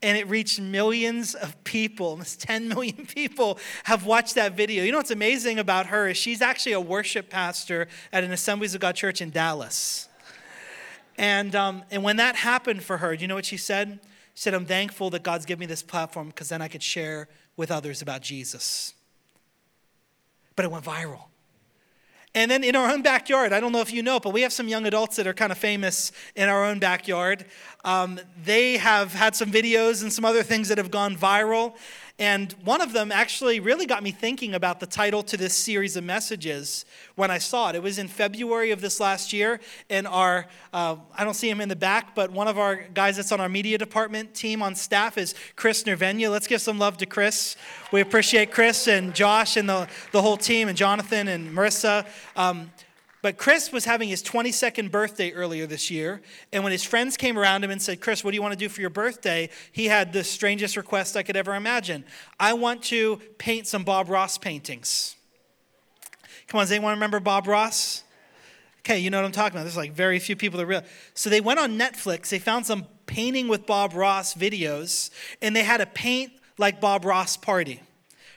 And 0.00 0.16
it 0.16 0.28
reached 0.28 0.60
millions 0.60 1.34
of 1.34 1.62
people. 1.64 2.06
Almost 2.08 2.40
10 2.42 2.68
million 2.68 3.04
people 3.06 3.58
have 3.84 4.06
watched 4.06 4.36
that 4.36 4.56
video. 4.56 4.84
You 4.84 4.92
know 4.92 4.98
what's 4.98 5.10
amazing 5.10 5.58
about 5.58 5.86
her 5.86 6.08
is 6.08 6.16
she's 6.16 6.40
actually 6.40 6.72
a 6.72 6.80
worship 6.80 7.30
pastor 7.30 7.88
at 8.12 8.22
an 8.22 8.30
Assemblies 8.30 8.74
of 8.74 8.80
God 8.80 8.94
church 8.94 9.20
in 9.20 9.30
Dallas. 9.30 10.08
And, 11.16 11.56
um, 11.56 11.82
and 11.90 12.04
when 12.04 12.16
that 12.16 12.36
happened 12.36 12.84
for 12.84 12.98
her, 12.98 13.16
do 13.16 13.22
you 13.22 13.28
know 13.28 13.34
what 13.34 13.44
she 13.44 13.56
said? 13.56 13.98
She 14.34 14.42
said, 14.42 14.54
I'm 14.54 14.66
thankful 14.66 15.10
that 15.10 15.24
God's 15.24 15.46
given 15.46 15.60
me 15.60 15.66
this 15.66 15.82
platform 15.82 16.28
because 16.28 16.48
then 16.48 16.62
I 16.62 16.68
could 16.68 16.82
share 16.82 17.28
with 17.58 17.70
others 17.70 18.00
about 18.00 18.22
Jesus. 18.22 18.94
But 20.56 20.64
it 20.64 20.70
went 20.70 20.84
viral. 20.84 21.24
And 22.34 22.50
then 22.50 22.62
in 22.62 22.76
our 22.76 22.90
own 22.90 23.02
backyard, 23.02 23.52
I 23.52 23.58
don't 23.58 23.72
know 23.72 23.80
if 23.80 23.92
you 23.92 24.02
know, 24.02 24.20
but 24.20 24.32
we 24.32 24.42
have 24.42 24.52
some 24.52 24.68
young 24.68 24.86
adults 24.86 25.16
that 25.16 25.26
are 25.26 25.34
kind 25.34 25.50
of 25.50 25.58
famous 25.58 26.12
in 26.36 26.48
our 26.48 26.64
own 26.64 26.78
backyard. 26.78 27.46
Um, 27.84 28.20
they 28.44 28.76
have 28.76 29.12
had 29.12 29.34
some 29.34 29.50
videos 29.50 30.02
and 30.02 30.12
some 30.12 30.24
other 30.24 30.42
things 30.42 30.68
that 30.68 30.78
have 30.78 30.90
gone 30.90 31.16
viral. 31.16 31.74
And 32.18 32.52
one 32.64 32.80
of 32.80 32.92
them 32.92 33.12
actually 33.12 33.60
really 33.60 33.86
got 33.86 34.02
me 34.02 34.10
thinking 34.10 34.54
about 34.54 34.80
the 34.80 34.86
title 34.86 35.22
to 35.22 35.36
this 35.36 35.54
series 35.54 35.96
of 35.96 36.02
messages 36.02 36.84
when 37.14 37.30
I 37.30 37.38
saw 37.38 37.68
it. 37.68 37.76
It 37.76 37.82
was 37.82 37.98
in 37.98 38.08
February 38.08 38.72
of 38.72 38.80
this 38.80 38.98
last 38.98 39.32
year, 39.32 39.60
and 39.88 40.04
our, 40.06 40.46
uh, 40.72 40.96
I 41.16 41.22
don't 41.22 41.34
see 41.34 41.48
him 41.48 41.60
in 41.60 41.68
the 41.68 41.76
back, 41.76 42.16
but 42.16 42.32
one 42.32 42.48
of 42.48 42.58
our 42.58 42.76
guys 42.92 43.16
that's 43.16 43.30
on 43.30 43.40
our 43.40 43.48
media 43.48 43.78
department 43.78 44.34
team 44.34 44.62
on 44.62 44.74
staff 44.74 45.16
is 45.16 45.34
Chris 45.54 45.84
Nervenia. 45.84 46.28
Let's 46.28 46.48
give 46.48 46.60
some 46.60 46.78
love 46.78 46.96
to 46.98 47.06
Chris. 47.06 47.56
We 47.92 48.00
appreciate 48.00 48.50
Chris 48.50 48.88
and 48.88 49.14
Josh 49.14 49.56
and 49.56 49.68
the, 49.68 49.86
the 50.10 50.20
whole 50.20 50.36
team, 50.36 50.66
and 50.66 50.76
Jonathan 50.76 51.28
and 51.28 51.56
Marissa. 51.56 52.04
Um, 52.34 52.72
but 53.20 53.36
Chris 53.36 53.72
was 53.72 53.84
having 53.84 54.08
his 54.08 54.22
22nd 54.22 54.90
birthday 54.90 55.32
earlier 55.32 55.66
this 55.66 55.90
year. 55.90 56.22
And 56.52 56.62
when 56.62 56.72
his 56.72 56.84
friends 56.84 57.16
came 57.16 57.38
around 57.38 57.64
him 57.64 57.70
and 57.70 57.82
said, 57.82 58.00
Chris, 58.00 58.22
what 58.22 58.30
do 58.30 58.36
you 58.36 58.42
want 58.42 58.52
to 58.52 58.58
do 58.58 58.68
for 58.68 58.80
your 58.80 58.90
birthday? 58.90 59.50
He 59.72 59.86
had 59.86 60.12
the 60.12 60.22
strangest 60.22 60.76
request 60.76 61.16
I 61.16 61.22
could 61.22 61.36
ever 61.36 61.54
imagine. 61.54 62.04
I 62.38 62.52
want 62.52 62.82
to 62.84 63.20
paint 63.38 63.66
some 63.66 63.82
Bob 63.82 64.08
Ross 64.08 64.38
paintings. 64.38 65.16
Come 66.46 66.58
on, 66.58 66.64
does 66.64 66.72
anyone 66.72 66.92
remember 66.92 67.20
Bob 67.20 67.46
Ross? 67.46 68.04
Okay, 68.80 69.00
you 69.00 69.10
know 69.10 69.18
what 69.18 69.26
I'm 69.26 69.32
talking 69.32 69.56
about. 69.56 69.64
There's 69.64 69.76
like 69.76 69.92
very 69.92 70.18
few 70.18 70.36
people 70.36 70.58
that 70.58 70.66
real. 70.66 70.82
So 71.14 71.28
they 71.28 71.40
went 71.40 71.58
on 71.60 71.78
Netflix, 71.78 72.28
they 72.28 72.38
found 72.38 72.66
some 72.66 72.86
painting 73.06 73.48
with 73.48 73.66
Bob 73.66 73.94
Ross 73.94 74.34
videos, 74.34 75.10
and 75.42 75.54
they 75.54 75.64
had 75.64 75.80
a 75.80 75.86
paint 75.86 76.32
like 76.56 76.80
Bob 76.80 77.04
Ross 77.04 77.36
party 77.36 77.82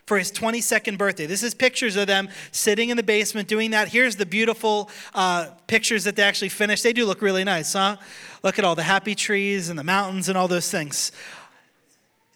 for 0.05 0.17
his 0.17 0.31
22nd 0.31 0.97
birthday. 0.97 1.25
This 1.25 1.43
is 1.43 1.53
pictures 1.53 1.95
of 1.95 2.07
them 2.07 2.29
sitting 2.51 2.89
in 2.89 2.97
the 2.97 3.03
basement 3.03 3.47
doing 3.47 3.71
that. 3.71 3.87
Here's 3.87 4.15
the 4.15 4.25
beautiful 4.25 4.89
uh, 5.13 5.49
pictures 5.67 6.03
that 6.03 6.15
they 6.15 6.23
actually 6.23 6.49
finished. 6.49 6.83
They 6.83 6.93
do 6.93 7.05
look 7.05 7.21
really 7.21 7.43
nice, 7.43 7.73
huh? 7.73 7.97
Look 8.43 8.59
at 8.59 8.65
all 8.65 8.75
the 8.75 8.83
happy 8.83 9.15
trees 9.15 9.69
and 9.69 9.77
the 9.77 9.83
mountains 9.83 10.29
and 10.29 10.37
all 10.37 10.47
those 10.47 10.69
things. 10.69 11.11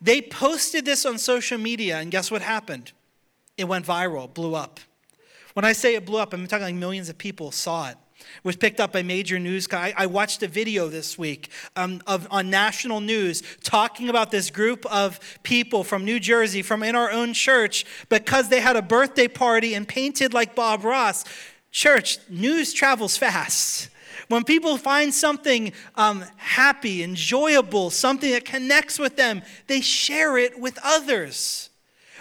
They 0.02 0.22
posted 0.22 0.86
this 0.86 1.06
on 1.06 1.18
social 1.18 1.58
media, 1.58 1.98
and 1.98 2.12
guess 2.12 2.30
what 2.30 2.42
happened? 2.42 2.92
It 3.58 3.66
went 3.66 3.86
viral, 3.86 4.32
blew 4.32 4.56
up. 4.56 4.80
When 5.54 5.66
I 5.66 5.74
say 5.74 5.96
it 5.96 6.06
blew 6.06 6.20
up, 6.20 6.34
I'm 6.34 6.46
talking 6.48 6.66
like 6.66 6.76
millions 6.76 7.10
of 7.10 7.18
people 7.18 7.52
saw 7.52 7.90
it 7.90 7.98
was 8.44 8.56
picked 8.56 8.80
up 8.80 8.92
by 8.94 9.04
major 9.04 9.40
news. 9.40 9.68
I, 9.72 9.94
I 9.98 10.06
watched 10.06 10.44
a 10.44 10.48
video 10.48 10.88
this 10.88 11.18
week 11.18 11.50
um, 11.76 12.02
of, 12.08 12.28
on 12.32 12.50
national 12.50 13.02
news 13.02 13.44
talking 13.64 14.10
about 14.10 14.32
this 14.32 14.50
group 14.50 14.86
of 14.88 15.20
people 15.44 15.84
from 15.84 16.06
New 16.06 16.20
Jersey, 16.20 16.62
from 16.62 16.84
in 16.84 16.96
our 16.96 17.12
own 17.12 17.34
church, 17.34 17.86
because 18.10 18.50
they 18.50 18.62
had 18.62 18.76
a 18.76 18.82
birthday 18.82 19.28
party 19.28 19.74
and 19.74 19.88
painted 19.88 20.34
like 20.34 20.56
Bob 20.56 20.84
Ross. 20.84 21.26
Church, 21.72 22.20
news 22.30 22.74
travels 22.74 23.18
fast. 23.18 23.90
When 24.28 24.44
people 24.44 24.78
find 24.78 25.14
something 25.14 25.74
um, 25.96 26.24
happy, 26.38 27.04
enjoyable, 27.04 27.90
something 27.90 28.32
that 28.32 28.46
connects 28.46 28.98
with 28.98 29.18
them, 29.18 29.42
they 29.68 29.82
share 29.82 30.38
it 30.38 30.60
with 30.60 30.80
others. 30.84 31.70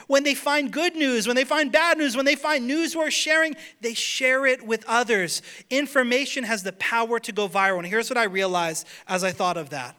When 0.06 0.22
they 0.22 0.34
find 0.34 0.70
good 0.70 0.94
news, 0.94 1.26
when 1.26 1.36
they 1.36 1.44
find 1.44 1.72
bad 1.72 1.98
news, 1.98 2.16
when 2.16 2.26
they 2.26 2.34
find 2.34 2.66
news 2.66 2.94
worth 2.94 3.12
sharing, 3.12 3.56
they 3.80 3.94
share 3.94 4.46
it 4.46 4.66
with 4.66 4.84
others. 4.86 5.42
Information 5.70 6.44
has 6.44 6.62
the 6.62 6.72
power 6.72 7.18
to 7.20 7.32
go 7.32 7.48
viral. 7.48 7.78
And 7.78 7.86
here's 7.86 8.10
what 8.10 8.18
I 8.18 8.24
realized 8.24 8.86
as 9.08 9.24
I 9.24 9.32
thought 9.32 9.56
of 9.56 9.70
that 9.70 9.96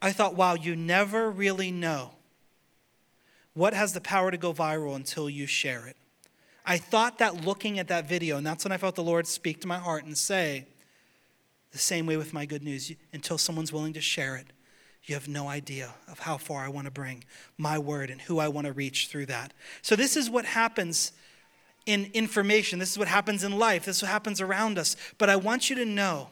I 0.00 0.12
thought, 0.12 0.36
wow, 0.36 0.54
you 0.54 0.76
never 0.76 1.30
really 1.30 1.70
know 1.70 2.12
what 3.54 3.74
has 3.74 3.92
the 3.92 4.00
power 4.00 4.30
to 4.30 4.36
go 4.36 4.52
viral 4.52 4.94
until 4.94 5.28
you 5.28 5.46
share 5.46 5.86
it. 5.86 5.96
I 6.64 6.78
thought 6.78 7.18
that 7.18 7.44
looking 7.44 7.78
at 7.78 7.88
that 7.88 8.08
video, 8.08 8.36
and 8.36 8.46
that's 8.46 8.64
when 8.64 8.72
I 8.72 8.76
felt 8.76 8.94
the 8.94 9.02
Lord 9.02 9.26
speak 9.26 9.60
to 9.62 9.66
my 9.66 9.78
heart 9.78 10.04
and 10.04 10.16
say, 10.16 10.66
the 11.72 11.78
same 11.78 12.06
way 12.06 12.16
with 12.16 12.32
my 12.32 12.46
good 12.46 12.62
news, 12.62 12.92
until 13.12 13.38
someone's 13.38 13.72
willing 13.72 13.92
to 13.94 14.00
share 14.00 14.36
it 14.36 14.46
you 15.08 15.14
have 15.14 15.28
no 15.28 15.48
idea 15.48 15.94
of 16.06 16.20
how 16.20 16.36
far 16.36 16.64
I 16.64 16.68
want 16.68 16.86
to 16.86 16.90
bring 16.90 17.24
my 17.56 17.78
word 17.78 18.10
and 18.10 18.20
who 18.20 18.38
I 18.38 18.48
want 18.48 18.66
to 18.66 18.72
reach 18.72 19.08
through 19.08 19.26
that. 19.26 19.52
So, 19.82 19.96
this 19.96 20.16
is 20.16 20.28
what 20.28 20.44
happens 20.44 21.12
in 21.86 22.10
information. 22.12 22.78
This 22.78 22.92
is 22.92 22.98
what 22.98 23.08
happens 23.08 23.42
in 23.42 23.58
life. 23.58 23.86
This 23.86 23.96
is 23.96 24.02
what 24.02 24.10
happens 24.10 24.40
around 24.40 24.78
us. 24.78 24.96
But 25.16 25.30
I 25.30 25.36
want 25.36 25.70
you 25.70 25.76
to 25.76 25.84
know 25.84 26.28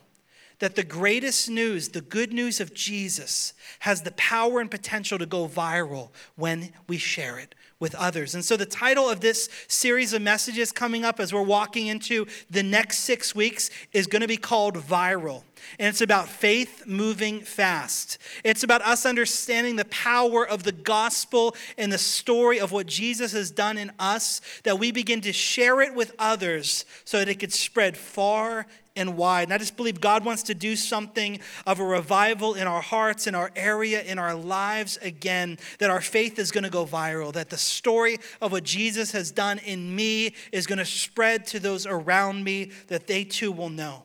that 0.59 0.75
the 0.75 0.85
greatest 0.85 1.51
news, 1.51 1.89
the 1.89 2.01
good 2.01 2.33
news 2.33 2.61
of 2.61 2.73
Jesus, 2.73 3.53
has 3.81 4.03
the 4.03 4.13
power 4.13 4.61
and 4.61 4.71
potential 4.71 5.19
to 5.19 5.27
go 5.27 5.47
viral 5.47 6.11
when 6.35 6.73
we 6.89 6.97
share 6.99 7.39
it 7.39 7.55
with 7.79 7.95
others. 7.95 8.35
And 8.35 8.45
so, 8.45 8.57
the 8.57 8.65
title 8.65 9.09
of 9.09 9.21
this 9.21 9.51
series 9.69 10.13
of 10.15 10.23
messages 10.23 10.73
coming 10.73 11.05
up 11.05 11.21
as 11.21 11.33
we're 11.33 11.43
walking 11.43 11.89
into 11.89 12.27
the 12.51 12.63
next 12.63 12.99
six 13.01 13.35
weeks 13.35 13.71
is 13.93 14.07
going 14.07 14.23
to 14.23 14.29
be 14.29 14.39
called 14.39 14.77
Viral. 14.77 15.43
And 15.79 15.89
it's 15.89 16.01
about 16.01 16.29
faith 16.29 16.85
moving 16.87 17.41
fast. 17.41 18.19
It's 18.45 18.63
about 18.63 18.83
us 18.83 19.05
understanding 19.05 19.77
the 19.77 19.85
power 19.87 20.47
of 20.47 20.63
the 20.63 20.73
gospel 20.73 21.55
and 21.77 21.93
the 21.93 21.99
story 21.99 22.61
of 22.61 22.73
what 22.73 22.87
Jesus 22.87 23.33
has 23.33 23.51
done 23.51 23.77
in 23.77 23.93
us, 23.99 24.41
that 24.63 24.79
we 24.79 24.91
begin 24.91 25.21
to 25.23 25.33
share 25.33 25.83
it 25.83 25.95
with 25.95 26.15
others 26.19 26.85
so 27.05 27.19
that 27.19 27.29
it 27.29 27.39
could 27.41 27.53
spread 27.53 27.97
far 27.97 28.67
and 28.97 29.17
wide. 29.17 29.45
And 29.45 29.53
I 29.53 29.59
just 29.59 29.77
believe 29.77 30.01
God 30.01 30.25
wants 30.25 30.43
to 30.45 30.55
do 30.55 30.75
something 30.75 31.39
of 31.67 31.79
a 31.79 31.85
revival 31.85 32.55
in 32.55 32.67
our 32.67 32.81
hearts, 32.81 33.27
in 33.27 33.35
our 33.35 33.51
area, 33.55 34.03
in 34.03 34.19
our 34.19 34.35
lives 34.35 34.97
again, 35.03 35.59
that 35.79 35.91
our 35.91 36.01
faith 36.01 36.39
is 36.39 36.51
going 36.51 36.65
to 36.65 36.71
go 36.71 36.87
viral, 36.87 37.33
that 37.35 37.51
the 37.51 37.59
story 37.59 38.19
of 38.41 38.53
what 38.53 38.65
Jesus 38.65 39.13
has 39.13 39.31
done 39.31 39.59
in 39.59 39.95
me 39.95 40.35
is 40.53 40.67
going 40.67 40.79
to 40.79 40.85
spread 40.85 41.47
to 41.49 41.61
those 41.61 41.87
around 41.87 42.43
me, 42.43 42.71
that 42.89 43.07
they 43.07 43.25
too 43.25 43.53
will 43.53 43.71
know. 43.71 44.05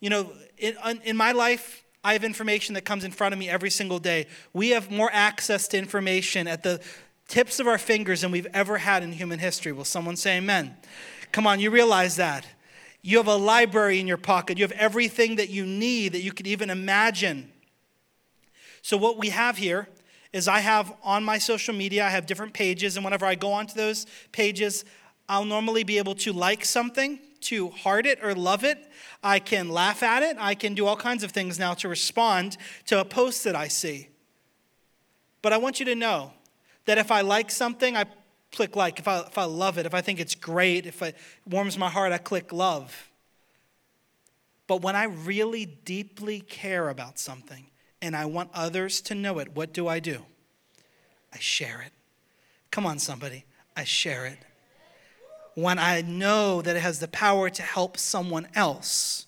You 0.00 0.10
know, 0.10 0.32
in, 0.58 0.76
in 1.04 1.16
my 1.16 1.32
life, 1.32 1.84
I 2.04 2.12
have 2.12 2.24
information 2.24 2.74
that 2.74 2.84
comes 2.84 3.02
in 3.02 3.10
front 3.10 3.32
of 3.32 3.38
me 3.38 3.48
every 3.48 3.70
single 3.70 3.98
day. 3.98 4.26
We 4.52 4.70
have 4.70 4.90
more 4.90 5.10
access 5.12 5.66
to 5.68 5.78
information 5.78 6.46
at 6.46 6.62
the 6.62 6.80
tips 7.28 7.58
of 7.58 7.66
our 7.66 7.78
fingers 7.78 8.20
than 8.20 8.30
we've 8.30 8.46
ever 8.52 8.78
had 8.78 9.02
in 9.02 9.12
human 9.12 9.38
history. 9.38 9.72
Will 9.72 9.84
someone 9.84 10.16
say 10.16 10.36
amen? 10.36 10.76
Come 11.32 11.46
on, 11.46 11.58
you 11.58 11.70
realize 11.70 12.16
that. 12.16 12.46
You 13.06 13.18
have 13.18 13.28
a 13.28 13.36
library 13.36 14.00
in 14.00 14.06
your 14.06 14.16
pocket. 14.16 14.56
You 14.56 14.64
have 14.64 14.72
everything 14.72 15.36
that 15.36 15.50
you 15.50 15.66
need 15.66 16.12
that 16.12 16.22
you 16.22 16.32
could 16.32 16.46
even 16.46 16.70
imagine. 16.70 17.52
So, 18.80 18.96
what 18.96 19.18
we 19.18 19.28
have 19.28 19.58
here 19.58 19.90
is 20.32 20.48
I 20.48 20.60
have 20.60 20.90
on 21.02 21.22
my 21.22 21.36
social 21.36 21.74
media, 21.74 22.06
I 22.06 22.08
have 22.08 22.24
different 22.24 22.54
pages, 22.54 22.96
and 22.96 23.04
whenever 23.04 23.26
I 23.26 23.34
go 23.34 23.52
onto 23.52 23.74
those 23.74 24.06
pages, 24.32 24.86
I'll 25.28 25.44
normally 25.44 25.84
be 25.84 25.98
able 25.98 26.14
to 26.14 26.32
like 26.32 26.64
something, 26.64 27.18
to 27.42 27.68
heart 27.68 28.06
it 28.06 28.24
or 28.24 28.34
love 28.34 28.64
it. 28.64 28.78
I 29.22 29.38
can 29.38 29.68
laugh 29.68 30.02
at 30.02 30.22
it. 30.22 30.38
I 30.40 30.54
can 30.54 30.72
do 30.72 30.86
all 30.86 30.96
kinds 30.96 31.22
of 31.22 31.30
things 31.30 31.58
now 31.58 31.74
to 31.74 31.90
respond 31.90 32.56
to 32.86 33.00
a 33.00 33.04
post 33.04 33.44
that 33.44 33.54
I 33.54 33.68
see. 33.68 34.08
But 35.42 35.52
I 35.52 35.58
want 35.58 35.78
you 35.78 35.84
to 35.84 35.94
know 35.94 36.32
that 36.86 36.96
if 36.96 37.10
I 37.10 37.20
like 37.20 37.50
something, 37.50 37.98
I 37.98 38.06
click 38.54 38.76
like. 38.76 38.98
If 38.98 39.08
I, 39.08 39.20
if 39.20 39.36
I 39.36 39.44
love 39.44 39.78
it, 39.78 39.86
if 39.86 39.94
I 39.94 40.00
think 40.00 40.20
it's 40.20 40.34
great, 40.34 40.86
if 40.86 41.02
it 41.02 41.16
warms 41.48 41.76
my 41.76 41.88
heart, 41.88 42.12
I 42.12 42.18
click 42.18 42.52
love. 42.52 43.10
But 44.66 44.82
when 44.82 44.96
I 44.96 45.04
really 45.04 45.66
deeply 45.66 46.40
care 46.40 46.88
about 46.88 47.18
something 47.18 47.66
and 48.00 48.16
I 48.16 48.24
want 48.24 48.50
others 48.54 49.00
to 49.02 49.14
know 49.14 49.38
it, 49.38 49.54
what 49.54 49.72
do 49.72 49.88
I 49.88 50.00
do? 50.00 50.24
I 51.32 51.38
share 51.38 51.82
it. 51.82 51.92
Come 52.70 52.86
on, 52.86 52.98
somebody. 52.98 53.44
I 53.76 53.84
share 53.84 54.26
it. 54.26 54.38
When 55.54 55.78
I 55.78 56.00
know 56.00 56.62
that 56.62 56.76
it 56.76 56.80
has 56.80 57.00
the 57.00 57.08
power 57.08 57.50
to 57.50 57.62
help 57.62 57.98
someone 57.98 58.48
else, 58.54 59.26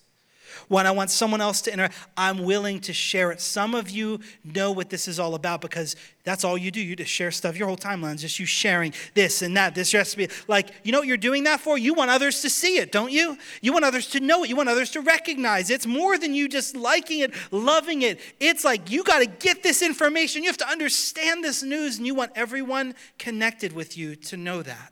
when 0.67 0.87
I 0.87 0.91
want 0.91 1.09
someone 1.09 1.41
else 1.41 1.61
to 1.61 1.73
interact, 1.73 1.95
I'm 2.15 2.43
willing 2.43 2.79
to 2.81 2.93
share 2.93 3.31
it. 3.31 3.41
Some 3.41 3.75
of 3.75 3.89
you 3.89 4.19
know 4.43 4.71
what 4.71 4.89
this 4.89 5.07
is 5.07 5.19
all 5.19 5.35
about 5.35 5.61
because 5.61 5.95
that's 6.23 6.43
all 6.43 6.57
you 6.57 6.71
do. 6.71 6.81
You 6.81 6.95
just 6.95 7.11
share 7.11 7.31
stuff. 7.31 7.57
Your 7.57 7.67
whole 7.67 7.77
timeline 7.77 8.19
just 8.19 8.39
you 8.39 8.45
sharing 8.45 8.93
this 9.13 9.41
and 9.41 9.55
that, 9.55 9.75
this 9.75 9.93
recipe. 9.93 10.29
Like, 10.47 10.69
you 10.83 10.91
know 10.91 10.99
what 10.99 11.07
you're 11.07 11.17
doing 11.17 11.45
that 11.45 11.61
for? 11.61 11.77
You 11.77 11.93
want 11.93 12.11
others 12.11 12.41
to 12.41 12.49
see 12.49 12.77
it, 12.77 12.91
don't 12.91 13.11
you? 13.11 13.37
You 13.61 13.71
want 13.71 13.85
others 13.85 14.07
to 14.07 14.19
know 14.19 14.43
it. 14.43 14.49
You 14.49 14.55
want 14.55 14.69
others 14.69 14.91
to 14.91 15.01
recognize 15.01 15.69
it. 15.69 15.75
It's 15.75 15.87
more 15.87 16.17
than 16.17 16.33
you 16.33 16.49
just 16.49 16.75
liking 16.75 17.19
it, 17.19 17.33
loving 17.51 18.01
it. 18.01 18.19
It's 18.39 18.65
like 18.65 18.91
you 18.91 19.03
got 19.03 19.19
to 19.19 19.25
get 19.25 19.63
this 19.63 19.81
information. 19.81 20.43
You 20.43 20.49
have 20.49 20.57
to 20.57 20.67
understand 20.67 21.43
this 21.43 21.63
news, 21.63 21.97
and 21.97 22.05
you 22.05 22.13
want 22.13 22.31
everyone 22.35 22.95
connected 23.17 23.73
with 23.73 23.97
you 23.97 24.15
to 24.15 24.37
know 24.37 24.61
that. 24.63 24.91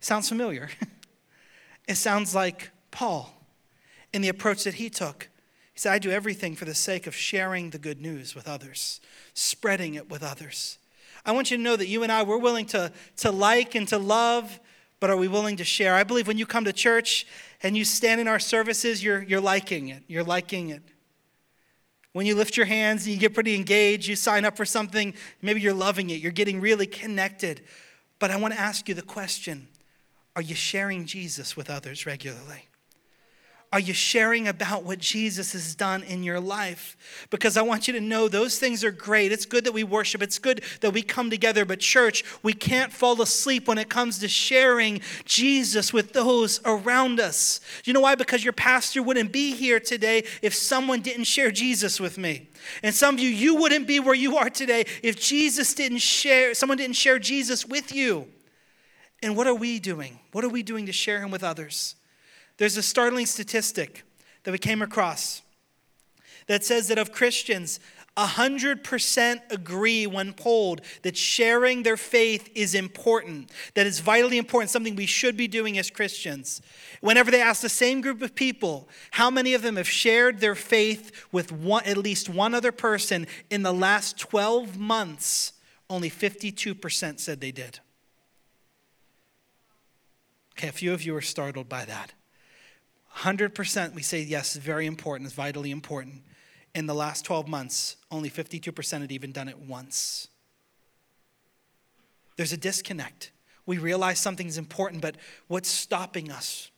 Sounds 0.00 0.28
familiar. 0.28 0.70
it 1.88 1.96
sounds 1.96 2.34
like 2.34 2.70
Paul 2.90 3.41
in 4.12 4.22
the 4.22 4.28
approach 4.28 4.64
that 4.64 4.74
he 4.74 4.90
took. 4.90 5.28
He 5.72 5.80
said, 5.80 5.92
I 5.92 5.98
do 5.98 6.10
everything 6.10 6.54
for 6.54 6.64
the 6.64 6.74
sake 6.74 7.06
of 7.06 7.14
sharing 7.14 7.70
the 7.70 7.78
good 7.78 8.00
news 8.00 8.34
with 8.34 8.46
others, 8.46 9.00
spreading 9.34 9.94
it 9.94 10.10
with 10.10 10.22
others. 10.22 10.78
I 11.24 11.32
want 11.32 11.50
you 11.50 11.56
to 11.56 11.62
know 11.62 11.76
that 11.76 11.88
you 11.88 12.02
and 12.02 12.12
I, 12.12 12.22
we're 12.22 12.38
willing 12.38 12.66
to, 12.66 12.92
to 13.18 13.30
like 13.30 13.74
and 13.74 13.86
to 13.88 13.98
love, 13.98 14.60
but 15.00 15.08
are 15.08 15.16
we 15.16 15.28
willing 15.28 15.56
to 15.56 15.64
share? 15.64 15.94
I 15.94 16.04
believe 16.04 16.26
when 16.26 16.38
you 16.38 16.46
come 16.46 16.64
to 16.64 16.72
church 16.72 17.26
and 17.62 17.76
you 17.76 17.84
stand 17.84 18.20
in 18.20 18.28
our 18.28 18.38
services, 18.38 19.02
you're, 19.02 19.22
you're 19.22 19.40
liking 19.40 19.88
it. 19.88 20.02
You're 20.08 20.24
liking 20.24 20.70
it. 20.70 20.82
When 22.12 22.26
you 22.26 22.34
lift 22.34 22.56
your 22.56 22.66
hands 22.66 23.06
and 23.06 23.14
you 23.14 23.20
get 23.20 23.32
pretty 23.32 23.54
engaged, 23.54 24.06
you 24.06 24.16
sign 24.16 24.44
up 24.44 24.56
for 24.56 24.66
something, 24.66 25.14
maybe 25.40 25.60
you're 25.60 25.72
loving 25.72 26.10
it, 26.10 26.20
you're 26.20 26.32
getting 26.32 26.60
really 26.60 26.86
connected. 26.86 27.62
But 28.18 28.30
I 28.30 28.36
want 28.36 28.52
to 28.52 28.60
ask 28.60 28.88
you 28.88 28.94
the 28.94 29.02
question 29.02 29.68
are 30.34 30.42
you 30.42 30.54
sharing 30.54 31.04
Jesus 31.04 31.56
with 31.56 31.68
others 31.68 32.06
regularly? 32.06 32.68
Are 33.72 33.80
you 33.80 33.94
sharing 33.94 34.48
about 34.48 34.84
what 34.84 34.98
Jesus 34.98 35.54
has 35.54 35.74
done 35.74 36.02
in 36.02 36.22
your 36.22 36.38
life? 36.38 36.94
Because 37.30 37.56
I 37.56 37.62
want 37.62 37.88
you 37.88 37.94
to 37.94 38.02
know 38.02 38.28
those 38.28 38.58
things 38.58 38.84
are 38.84 38.90
great. 38.90 39.32
It's 39.32 39.46
good 39.46 39.64
that 39.64 39.72
we 39.72 39.82
worship, 39.82 40.22
it's 40.22 40.38
good 40.38 40.62
that 40.82 40.90
we 40.90 41.00
come 41.00 41.30
together. 41.30 41.64
But, 41.64 41.80
church, 41.80 42.22
we 42.42 42.52
can't 42.52 42.92
fall 42.92 43.22
asleep 43.22 43.66
when 43.66 43.78
it 43.78 43.88
comes 43.88 44.18
to 44.18 44.28
sharing 44.28 45.00
Jesus 45.24 45.90
with 45.90 46.12
those 46.12 46.60
around 46.66 47.18
us. 47.18 47.60
You 47.84 47.94
know 47.94 48.02
why? 48.02 48.14
Because 48.14 48.44
your 48.44 48.52
pastor 48.52 49.02
wouldn't 49.02 49.32
be 49.32 49.54
here 49.54 49.80
today 49.80 50.24
if 50.42 50.54
someone 50.54 51.00
didn't 51.00 51.24
share 51.24 51.50
Jesus 51.50 51.98
with 51.98 52.18
me. 52.18 52.50
And 52.82 52.94
some 52.94 53.14
of 53.14 53.20
you, 53.20 53.30
you 53.30 53.54
wouldn't 53.54 53.86
be 53.86 54.00
where 54.00 54.14
you 54.14 54.36
are 54.36 54.50
today 54.50 54.84
if 55.02 55.18
Jesus 55.18 55.72
didn't 55.72 56.02
share, 56.02 56.52
someone 56.52 56.76
didn't 56.76 56.96
share 56.96 57.18
Jesus 57.18 57.66
with 57.66 57.94
you. 57.94 58.26
And 59.22 59.34
what 59.34 59.46
are 59.46 59.54
we 59.54 59.78
doing? 59.78 60.18
What 60.32 60.44
are 60.44 60.50
we 60.50 60.62
doing 60.62 60.84
to 60.86 60.92
share 60.92 61.22
him 61.22 61.30
with 61.30 61.42
others? 61.42 61.94
There's 62.58 62.76
a 62.76 62.82
startling 62.82 63.26
statistic 63.26 64.04
that 64.44 64.52
we 64.52 64.58
came 64.58 64.82
across 64.82 65.42
that 66.46 66.64
says 66.64 66.88
that 66.88 66.98
of 66.98 67.12
Christians, 67.12 67.80
100% 68.16 69.40
agree 69.50 70.06
when 70.06 70.32
polled 70.34 70.82
that 71.02 71.16
sharing 71.16 71.82
their 71.82 71.96
faith 71.96 72.50
is 72.54 72.74
important, 72.74 73.50
that 73.74 73.86
it's 73.86 74.00
vitally 74.00 74.38
important, 74.38 74.70
something 74.70 74.96
we 74.96 75.06
should 75.06 75.36
be 75.36 75.48
doing 75.48 75.78
as 75.78 75.90
Christians. 75.90 76.60
Whenever 77.00 77.30
they 77.30 77.40
ask 77.40 77.62
the 77.62 77.68
same 77.68 78.00
group 78.00 78.20
of 78.20 78.34
people, 78.34 78.88
how 79.12 79.30
many 79.30 79.54
of 79.54 79.62
them 79.62 79.76
have 79.76 79.88
shared 79.88 80.40
their 80.40 80.54
faith 80.54 81.26
with 81.32 81.50
one, 81.52 81.84
at 81.84 81.96
least 81.96 82.28
one 82.28 82.54
other 82.54 82.72
person 82.72 83.26
in 83.50 83.62
the 83.62 83.72
last 83.72 84.18
12 84.18 84.78
months, 84.78 85.54
only 85.88 86.10
52% 86.10 87.18
said 87.18 87.40
they 87.40 87.52
did. 87.52 87.80
Okay, 90.52 90.68
a 90.68 90.72
few 90.72 90.92
of 90.92 91.02
you 91.02 91.16
are 91.16 91.22
startled 91.22 91.68
by 91.68 91.84
that. 91.86 92.12
100% 93.18 93.94
we 93.94 94.02
say 94.02 94.22
yes, 94.22 94.56
very 94.56 94.86
important, 94.86 95.26
it's 95.26 95.34
vitally 95.34 95.70
important. 95.70 96.22
In 96.74 96.86
the 96.86 96.94
last 96.94 97.24
12 97.24 97.46
months, 97.46 97.96
only 98.10 98.30
52% 98.30 99.00
had 99.02 99.12
even 99.12 99.30
done 99.30 99.48
it 99.48 99.58
once. 99.58 100.28
There's 102.36 102.52
a 102.52 102.56
disconnect. 102.56 103.30
We 103.66 103.78
realize 103.78 104.18
something's 104.18 104.58
important, 104.58 105.02
but 105.02 105.16
what's 105.46 105.68
stopping 105.68 106.32
us? 106.32 106.71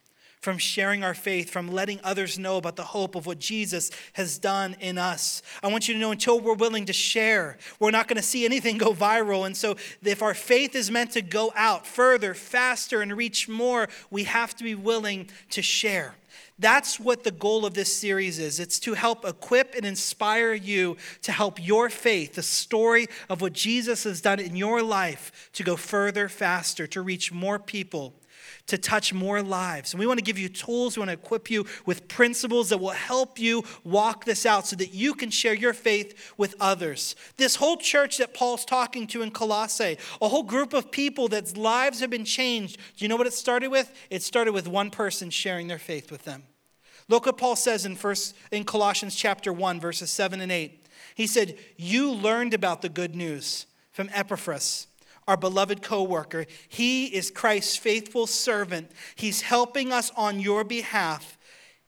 From 0.45 0.59
sharing 0.59 1.03
our 1.03 1.15
faith, 1.15 1.49
from 1.49 1.73
letting 1.73 1.99
others 2.05 2.39
know 2.39 2.59
about 2.59 2.77
the 2.77 2.85
hope 2.85 3.15
of 3.15 3.25
what 3.25 3.39
Jesus 3.39 3.91
has 4.13 4.39
done 4.39 4.77
in 4.79 4.99
us. 4.99 5.41
I 5.63 5.69
want 5.69 5.89
you 5.89 5.95
to 5.95 6.01
know 6.01 6.13
until 6.13 6.39
we're 6.39 6.53
willing 6.53 6.85
to 6.85 6.93
share, 6.93 7.57
we're 7.81 7.91
not 7.91 8.09
going 8.09 8.19
to 8.19 8.23
see 8.23 8.45
anything 8.45 8.77
go 8.77 8.93
viral. 8.93 9.47
And 9.47 9.57
so, 9.57 9.77
if 10.05 10.23
our 10.23 10.35
faith 10.35 10.77
is 10.77 10.91
meant 10.91 11.13
to 11.13 11.23
go 11.23 11.51
out 11.57 11.87
further, 11.87 12.35
faster, 12.35 13.01
and 13.01 13.17
reach 13.17 13.49
more, 13.49 13.89
we 14.11 14.25
have 14.25 14.55
to 14.57 14.65
be 14.65 14.75
willing 14.75 15.31
to 15.49 15.63
share. 15.63 16.15
That's 16.59 17.01
what 17.01 17.25
the 17.25 17.31
goal 17.31 17.65
of 17.65 17.73
this 17.73 17.97
series 17.97 18.39
is. 18.39 18.61
It's 18.61 18.79
to 18.81 18.93
help 18.93 19.25
equip 19.25 19.75
and 19.75 19.87
inspire 19.87 20.53
you 20.53 20.99
to 21.23 21.33
help 21.33 21.65
your 21.65 21.89
faith, 21.89 22.35
the 22.35 22.43
story 22.43 23.07
of 23.31 23.41
what 23.41 23.55
Jesus 23.55 24.05
has 24.05 24.21
done 24.21 24.41
in 24.41 24.57
your 24.57 24.83
life, 24.83 25.51
to 25.55 25.63
go 25.63 25.77
further, 25.77 26.29
faster, 26.29 26.87
to 26.89 27.01
reach 27.01 27.33
more 27.33 27.59
people 27.59 28.13
to 28.67 28.79
touch 28.79 29.13
more 29.13 29.43
lives. 29.43 29.93
And 29.93 30.01
we 30.01 30.07
want 30.07 30.19
to 30.19 30.25
give 30.25 30.39
you 30.39 30.49
tools, 30.49 30.97
we 30.97 31.01
want 31.01 31.11
to 31.11 31.15
equip 31.15 31.51
you 31.51 31.67
with 31.85 32.09
principles 32.09 32.71
that 32.71 32.79
will 32.79 32.91
help 32.91 33.39
you 33.39 33.63
walk 33.85 34.25
this 34.25 34.47
out 34.47 34.67
so 34.67 34.77
that 34.77 34.95
you 34.95 35.15
can 35.15 35.31
share 35.31 35.55
your 35.55 35.75
faith 35.75 36.33
with 36.39 36.55
others. 36.61 37.15
This 37.37 37.57
whole 37.57 37.77
church 37.77 38.19
that 38.19 38.33
Paul's 38.33 38.65
talking 38.65 39.07
to 39.09 39.23
in 39.23 39.31
Colossae, 39.31 39.99
a 40.23 40.29
whole 40.29 40.43
group 40.43 40.73
of 40.73 40.91
people 40.91 41.29
that's 41.29 41.57
lives 41.57 42.01
have 42.01 42.11
been 42.11 42.25
changed. 42.25 42.79
Do 42.97 43.05
you 43.05 43.09
know 43.09 43.17
what 43.17 43.27
it 43.27 43.35
started 43.35 43.69
with? 43.69 43.93
It 44.09 44.23
started 44.23 44.53
with 44.53 44.67
one 44.67 44.91
person 44.91 45.31
sharing 45.31 45.69
their 45.69 45.79
faith 45.79 46.11
with 46.11 46.25
them. 46.25 46.45
Look 47.09 47.27
what 47.27 47.37
Paul 47.37 47.57
says 47.57 47.85
in 47.85 47.97
first 47.97 48.35
in 48.51 48.65
Colossians 48.65 49.15
chapter 49.15 49.53
1 49.53 49.79
verses 49.79 50.11
7 50.11 50.41
and 50.41 50.51
8. 50.51 50.87
He 51.15 51.27
said, 51.27 51.59
"You 51.77 52.11
learned 52.11 52.55
about 52.55 52.81
the 52.81 52.89
good 52.89 53.15
news 53.15 53.67
from 53.93 54.09
Epaphras." 54.13 54.87
Our 55.27 55.37
beloved 55.37 55.83
co 55.83 56.03
worker. 56.03 56.47
He 56.69 57.07
is 57.07 57.31
Christ's 57.31 57.77
faithful 57.77 58.27
servant. 58.27 58.91
He's 59.15 59.43
helping 59.43 59.93
us 59.93 60.11
on 60.17 60.41
your 60.41 60.65
behalf. 60.65 61.39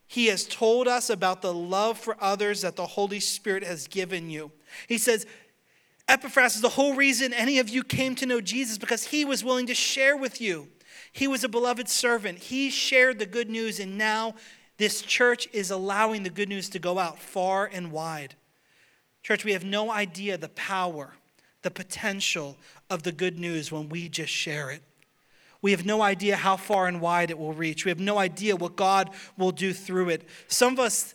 He 0.06 0.26
has 0.26 0.44
told 0.44 0.86
us 0.86 1.10
about 1.10 1.42
the 1.42 1.52
love 1.52 1.98
for 1.98 2.16
others 2.20 2.62
that 2.62 2.76
the 2.76 2.86
Holy 2.86 3.20
Spirit 3.20 3.64
has 3.64 3.88
given 3.88 4.30
you. 4.30 4.52
He 4.88 4.98
says, 4.98 5.26
Epaphras 6.08 6.54
is 6.54 6.60
the 6.60 6.68
whole 6.68 6.94
reason 6.94 7.32
any 7.32 7.58
of 7.58 7.68
you 7.68 7.82
came 7.82 8.14
to 8.16 8.26
know 8.26 8.40
Jesus 8.40 8.78
because 8.78 9.04
he 9.04 9.24
was 9.24 9.42
willing 9.42 9.66
to 9.66 9.74
share 9.74 10.16
with 10.16 10.40
you. 10.40 10.68
He 11.12 11.26
was 11.26 11.42
a 11.42 11.48
beloved 11.48 11.88
servant. 11.88 12.38
He 12.38 12.70
shared 12.70 13.18
the 13.18 13.26
good 13.26 13.50
news, 13.50 13.80
and 13.80 13.98
now 13.98 14.34
this 14.76 15.02
church 15.02 15.48
is 15.52 15.70
allowing 15.70 16.22
the 16.22 16.30
good 16.30 16.48
news 16.48 16.68
to 16.70 16.78
go 16.78 16.98
out 16.98 17.18
far 17.18 17.66
and 17.66 17.90
wide. 17.90 18.36
Church, 19.24 19.44
we 19.44 19.52
have 19.52 19.64
no 19.64 19.90
idea 19.90 20.38
the 20.38 20.50
power 20.50 21.14
the 21.66 21.70
potential 21.72 22.56
of 22.90 23.02
the 23.02 23.12
good 23.12 23.38
news 23.38 23.72
when 23.72 23.88
we 23.88 24.08
just 24.08 24.32
share 24.32 24.70
it. 24.70 24.82
We 25.62 25.70
have 25.72 25.86
no 25.86 26.02
idea 26.02 26.36
how 26.36 26.56
far 26.56 26.86
and 26.86 27.00
wide 27.00 27.30
it 27.30 27.38
will 27.38 27.52
reach. 27.52 27.84
We 27.84 27.90
have 27.90 27.98
no 27.98 28.18
idea 28.18 28.54
what 28.56 28.76
God 28.76 29.10
will 29.36 29.52
do 29.52 29.72
through 29.72 30.10
it. 30.10 30.28
Some 30.48 30.74
of 30.74 30.80
us 30.80 31.14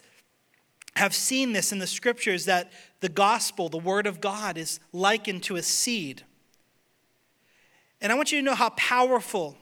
have 0.96 1.16
seen 1.16 1.54
this 1.54 1.72
in 1.72 1.80
the 1.80 1.88
scriptures 1.88 2.46
that 2.46 2.72
the 3.00 3.10
gospel, 3.10 3.70
the 3.70 3.78
word 3.78 4.08
of 4.08 4.20
God, 4.20 4.58
is 4.58 4.80
likened 4.92 5.44
to 5.44 5.56
a 5.56 5.64
seed. 5.64 6.24
And 8.02 8.12
I 8.12 8.16
want 8.16 8.32
you 8.32 8.40
to 8.40 8.46
know 8.46 8.56
how 8.56 8.70
powerful 8.72 9.58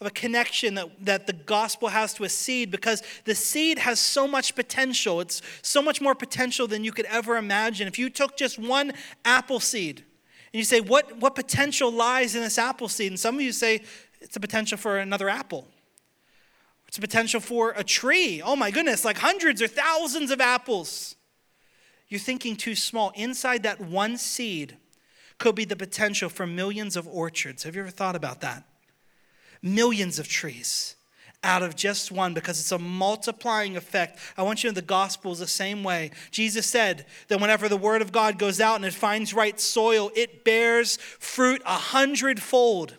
of 0.00 0.06
a 0.06 0.10
connection 0.10 0.74
that, 0.74 0.88
that 1.04 1.26
the 1.26 1.32
gospel 1.32 1.88
has 1.88 2.12
to 2.14 2.24
a 2.24 2.28
seed 2.28 2.70
because 2.70 3.02
the 3.24 3.34
seed 3.34 3.78
has 3.78 3.98
so 3.98 4.26
much 4.28 4.54
potential. 4.54 5.20
It's 5.20 5.42
so 5.62 5.80
much 5.80 6.00
more 6.00 6.14
potential 6.14 6.66
than 6.66 6.84
you 6.84 6.92
could 6.92 7.06
ever 7.06 7.36
imagine. 7.36 7.88
If 7.88 7.98
you 7.98 8.10
took 8.10 8.36
just 8.36 8.58
one 8.58 8.92
apple 9.24 9.60
seed 9.60 10.04
and 10.52 10.58
you 10.58 10.64
say, 10.64 10.80
What, 10.80 11.18
what 11.18 11.34
potential 11.34 11.90
lies 11.90 12.34
in 12.34 12.42
this 12.42 12.58
apple 12.58 12.88
seed? 12.88 13.12
And 13.12 13.20
some 13.20 13.36
of 13.36 13.40
you 13.40 13.52
say, 13.52 13.82
It's 14.20 14.36
a 14.36 14.40
potential 14.40 14.78
for 14.78 14.98
another 14.98 15.28
apple. 15.28 15.66
It's 16.88 16.98
a 16.98 17.00
potential 17.00 17.40
for 17.40 17.72
a 17.76 17.84
tree. 17.84 18.42
Oh 18.44 18.54
my 18.54 18.70
goodness, 18.70 19.04
like 19.04 19.18
hundreds 19.18 19.62
or 19.62 19.68
thousands 19.68 20.30
of 20.30 20.40
apples. 20.40 21.16
You're 22.08 22.20
thinking 22.20 22.56
too 22.56 22.74
small. 22.74 23.12
Inside 23.14 23.62
that 23.62 23.80
one 23.80 24.18
seed 24.18 24.76
could 25.38 25.54
be 25.54 25.64
the 25.64 25.76
potential 25.76 26.28
for 26.28 26.46
millions 26.46 26.96
of 26.96 27.08
orchards. 27.08 27.62
Have 27.62 27.74
you 27.74 27.80
ever 27.80 27.90
thought 27.90 28.14
about 28.14 28.42
that? 28.42 28.64
millions 29.62 30.18
of 30.18 30.28
trees 30.28 30.96
out 31.44 31.62
of 31.62 31.76
just 31.76 32.12
one 32.12 32.34
because 32.34 32.60
it's 32.60 32.72
a 32.72 32.78
multiplying 32.78 33.76
effect. 33.76 34.18
I 34.36 34.42
want 34.42 34.62
you 34.62 34.70
to 34.70 34.74
know 34.74 34.80
the 34.80 34.86
gospel 34.86 35.32
is 35.32 35.38
the 35.38 35.46
same 35.46 35.82
way. 35.82 36.10
Jesus 36.30 36.66
said 36.66 37.06
that 37.28 37.40
whenever 37.40 37.68
the 37.68 37.76
word 37.76 38.02
of 38.02 38.12
God 38.12 38.38
goes 38.38 38.60
out 38.60 38.76
and 38.76 38.84
it 38.84 38.94
finds 38.94 39.34
right 39.34 39.58
soil, 39.60 40.10
it 40.14 40.44
bears 40.44 40.96
fruit 40.96 41.62
a 41.64 41.74
hundredfold. 41.74 42.96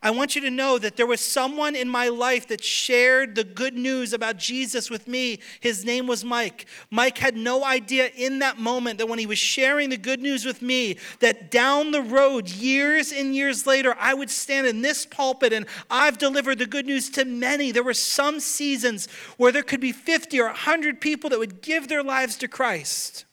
I 0.00 0.12
want 0.12 0.36
you 0.36 0.40
to 0.42 0.50
know 0.50 0.78
that 0.78 0.96
there 0.96 1.08
was 1.08 1.20
someone 1.20 1.74
in 1.74 1.88
my 1.88 2.06
life 2.06 2.46
that 2.48 2.62
shared 2.62 3.34
the 3.34 3.42
good 3.42 3.74
news 3.74 4.12
about 4.12 4.36
Jesus 4.36 4.90
with 4.90 5.08
me. 5.08 5.40
His 5.58 5.84
name 5.84 6.06
was 6.06 6.24
Mike. 6.24 6.66
Mike 6.88 7.18
had 7.18 7.36
no 7.36 7.64
idea 7.64 8.10
in 8.14 8.38
that 8.38 8.58
moment 8.58 8.98
that 8.98 9.08
when 9.08 9.18
he 9.18 9.26
was 9.26 9.40
sharing 9.40 9.90
the 9.90 9.96
good 9.96 10.20
news 10.20 10.44
with 10.44 10.62
me, 10.62 10.98
that 11.18 11.50
down 11.50 11.90
the 11.90 12.00
road, 12.00 12.48
years 12.48 13.10
and 13.10 13.34
years 13.34 13.66
later, 13.66 13.96
I 13.98 14.14
would 14.14 14.30
stand 14.30 14.68
in 14.68 14.82
this 14.82 15.04
pulpit 15.04 15.52
and 15.52 15.66
I've 15.90 16.16
delivered 16.16 16.60
the 16.60 16.66
good 16.66 16.86
news 16.86 17.10
to 17.10 17.24
many. 17.24 17.72
There 17.72 17.82
were 17.82 17.92
some 17.92 18.38
seasons 18.38 19.08
where 19.36 19.50
there 19.50 19.64
could 19.64 19.80
be 19.80 19.90
50 19.90 20.38
or 20.38 20.46
100 20.46 21.00
people 21.00 21.28
that 21.30 21.40
would 21.40 21.60
give 21.60 21.88
their 21.88 22.04
lives 22.04 22.36
to 22.36 22.46
Christ. 22.46 23.24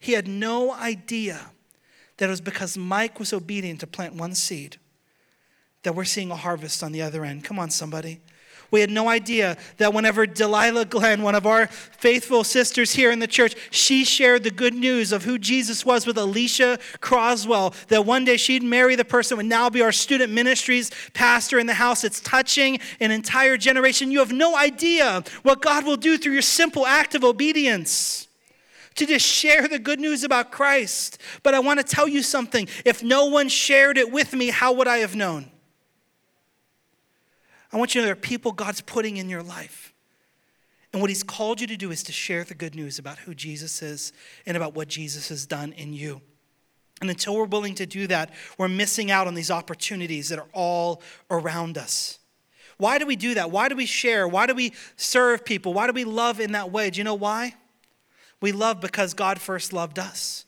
He 0.00 0.12
had 0.12 0.26
no 0.26 0.72
idea 0.72 1.50
that 2.16 2.24
it 2.24 2.30
was 2.30 2.40
because 2.40 2.78
Mike 2.78 3.18
was 3.18 3.34
obedient 3.34 3.80
to 3.80 3.86
plant 3.86 4.14
one 4.14 4.34
seed 4.34 4.78
that 5.82 5.94
we're 5.94 6.04
seeing 6.04 6.30
a 6.30 6.36
harvest 6.36 6.82
on 6.82 6.92
the 6.92 7.02
other 7.02 7.24
end. 7.24 7.44
Come 7.44 7.58
on, 7.58 7.70
somebody. 7.70 8.20
We 8.70 8.80
had 8.80 8.90
no 8.90 9.08
idea 9.08 9.56
that 9.78 9.94
whenever 9.94 10.26
Delilah 10.26 10.84
Glenn, 10.84 11.22
one 11.22 11.34
of 11.34 11.46
our 11.46 11.68
faithful 11.68 12.44
sisters 12.44 12.92
here 12.92 13.10
in 13.10 13.18
the 13.18 13.26
church, 13.26 13.56
she 13.70 14.04
shared 14.04 14.44
the 14.44 14.50
good 14.50 14.74
news 14.74 15.10
of 15.10 15.24
who 15.24 15.38
Jesus 15.38 15.86
was 15.86 16.06
with 16.06 16.18
Alicia 16.18 16.78
Croswell, 17.00 17.74
that 17.88 18.04
one 18.04 18.26
day 18.26 18.36
she'd 18.36 18.62
marry 18.62 18.94
the 18.94 19.06
person 19.06 19.38
would 19.38 19.46
now 19.46 19.70
be 19.70 19.80
our 19.80 19.92
student 19.92 20.32
ministries 20.32 20.90
pastor 21.14 21.58
in 21.58 21.66
the 21.66 21.74
house. 21.74 22.04
It's 22.04 22.20
touching 22.20 22.78
an 23.00 23.10
entire 23.10 23.56
generation. 23.56 24.10
You 24.10 24.18
have 24.18 24.32
no 24.32 24.54
idea 24.54 25.24
what 25.44 25.62
God 25.62 25.86
will 25.86 25.96
do 25.96 26.18
through 26.18 26.34
your 26.34 26.42
simple 26.42 26.86
act 26.86 27.14
of 27.14 27.24
obedience 27.24 28.28
to 28.96 29.06
just 29.06 29.24
share 29.24 29.66
the 29.66 29.78
good 29.78 30.00
news 30.00 30.24
about 30.24 30.52
Christ. 30.52 31.18
But 31.42 31.54
I 31.54 31.60
want 31.60 31.78
to 31.78 31.84
tell 31.84 32.08
you 32.08 32.22
something. 32.22 32.68
If 32.84 33.02
no 33.02 33.26
one 33.26 33.48
shared 33.48 33.96
it 33.96 34.12
with 34.12 34.34
me, 34.34 34.50
how 34.50 34.72
would 34.72 34.88
I 34.88 34.98
have 34.98 35.16
known? 35.16 35.50
I 37.72 37.76
want 37.76 37.94
you 37.94 38.00
to 38.00 38.02
know 38.02 38.06
there 38.06 38.12
are 38.12 38.20
people 38.20 38.52
God's 38.52 38.80
putting 38.80 39.16
in 39.16 39.28
your 39.28 39.42
life. 39.42 39.92
And 40.92 41.02
what 41.02 41.10
he's 41.10 41.22
called 41.22 41.60
you 41.60 41.66
to 41.66 41.76
do 41.76 41.90
is 41.90 42.02
to 42.04 42.12
share 42.12 42.44
the 42.44 42.54
good 42.54 42.74
news 42.74 42.98
about 42.98 43.18
who 43.18 43.34
Jesus 43.34 43.82
is 43.82 44.12
and 44.46 44.56
about 44.56 44.74
what 44.74 44.88
Jesus 44.88 45.28
has 45.28 45.44
done 45.44 45.72
in 45.72 45.92
you. 45.92 46.22
And 47.00 47.10
until 47.10 47.36
we're 47.36 47.44
willing 47.44 47.74
to 47.76 47.86
do 47.86 48.06
that, 48.06 48.30
we're 48.56 48.68
missing 48.68 49.10
out 49.10 49.26
on 49.26 49.34
these 49.34 49.50
opportunities 49.50 50.30
that 50.30 50.38
are 50.38 50.48
all 50.52 51.02
around 51.30 51.76
us. 51.76 52.18
Why 52.78 52.98
do 52.98 53.06
we 53.06 53.16
do 53.16 53.34
that? 53.34 53.50
Why 53.50 53.68
do 53.68 53.76
we 53.76 53.86
share? 53.86 54.26
Why 54.26 54.46
do 54.46 54.54
we 54.54 54.72
serve 54.96 55.44
people? 55.44 55.74
Why 55.74 55.86
do 55.86 55.92
we 55.92 56.04
love 56.04 56.40
in 56.40 56.52
that 56.52 56.72
way? 56.72 56.90
Do 56.90 56.98
you 56.98 57.04
know 57.04 57.14
why? 57.14 57.54
We 58.40 58.52
love 58.52 58.80
because 58.80 59.14
God 59.14 59.40
first 59.40 59.72
loved 59.72 59.98
us. 59.98 60.44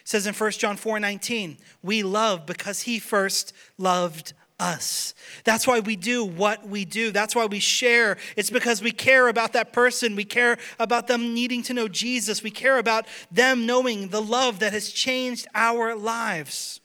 It 0.00 0.08
says 0.08 0.26
in 0.26 0.34
1 0.34 0.50
John 0.52 0.76
4 0.76 1.00
19, 1.00 1.58
we 1.82 2.02
love 2.02 2.46
because 2.46 2.82
he 2.82 2.98
first 2.98 3.52
loved 3.78 4.32
us. 4.62 5.14
That's 5.44 5.66
why 5.66 5.80
we 5.80 5.96
do 5.96 6.24
what 6.24 6.66
we 6.66 6.84
do. 6.84 7.10
That's 7.10 7.34
why 7.34 7.46
we 7.46 7.58
share. 7.58 8.16
It's 8.36 8.50
because 8.50 8.80
we 8.80 8.92
care 8.92 9.28
about 9.28 9.52
that 9.54 9.72
person. 9.72 10.14
We 10.14 10.24
care 10.24 10.56
about 10.78 11.08
them 11.08 11.34
needing 11.34 11.62
to 11.64 11.74
know 11.74 11.88
Jesus. 11.88 12.42
We 12.42 12.50
care 12.50 12.78
about 12.78 13.06
them 13.30 13.66
knowing 13.66 14.08
the 14.08 14.22
love 14.22 14.60
that 14.60 14.72
has 14.72 14.90
changed 14.90 15.48
our 15.54 15.96
lives. 15.96 16.80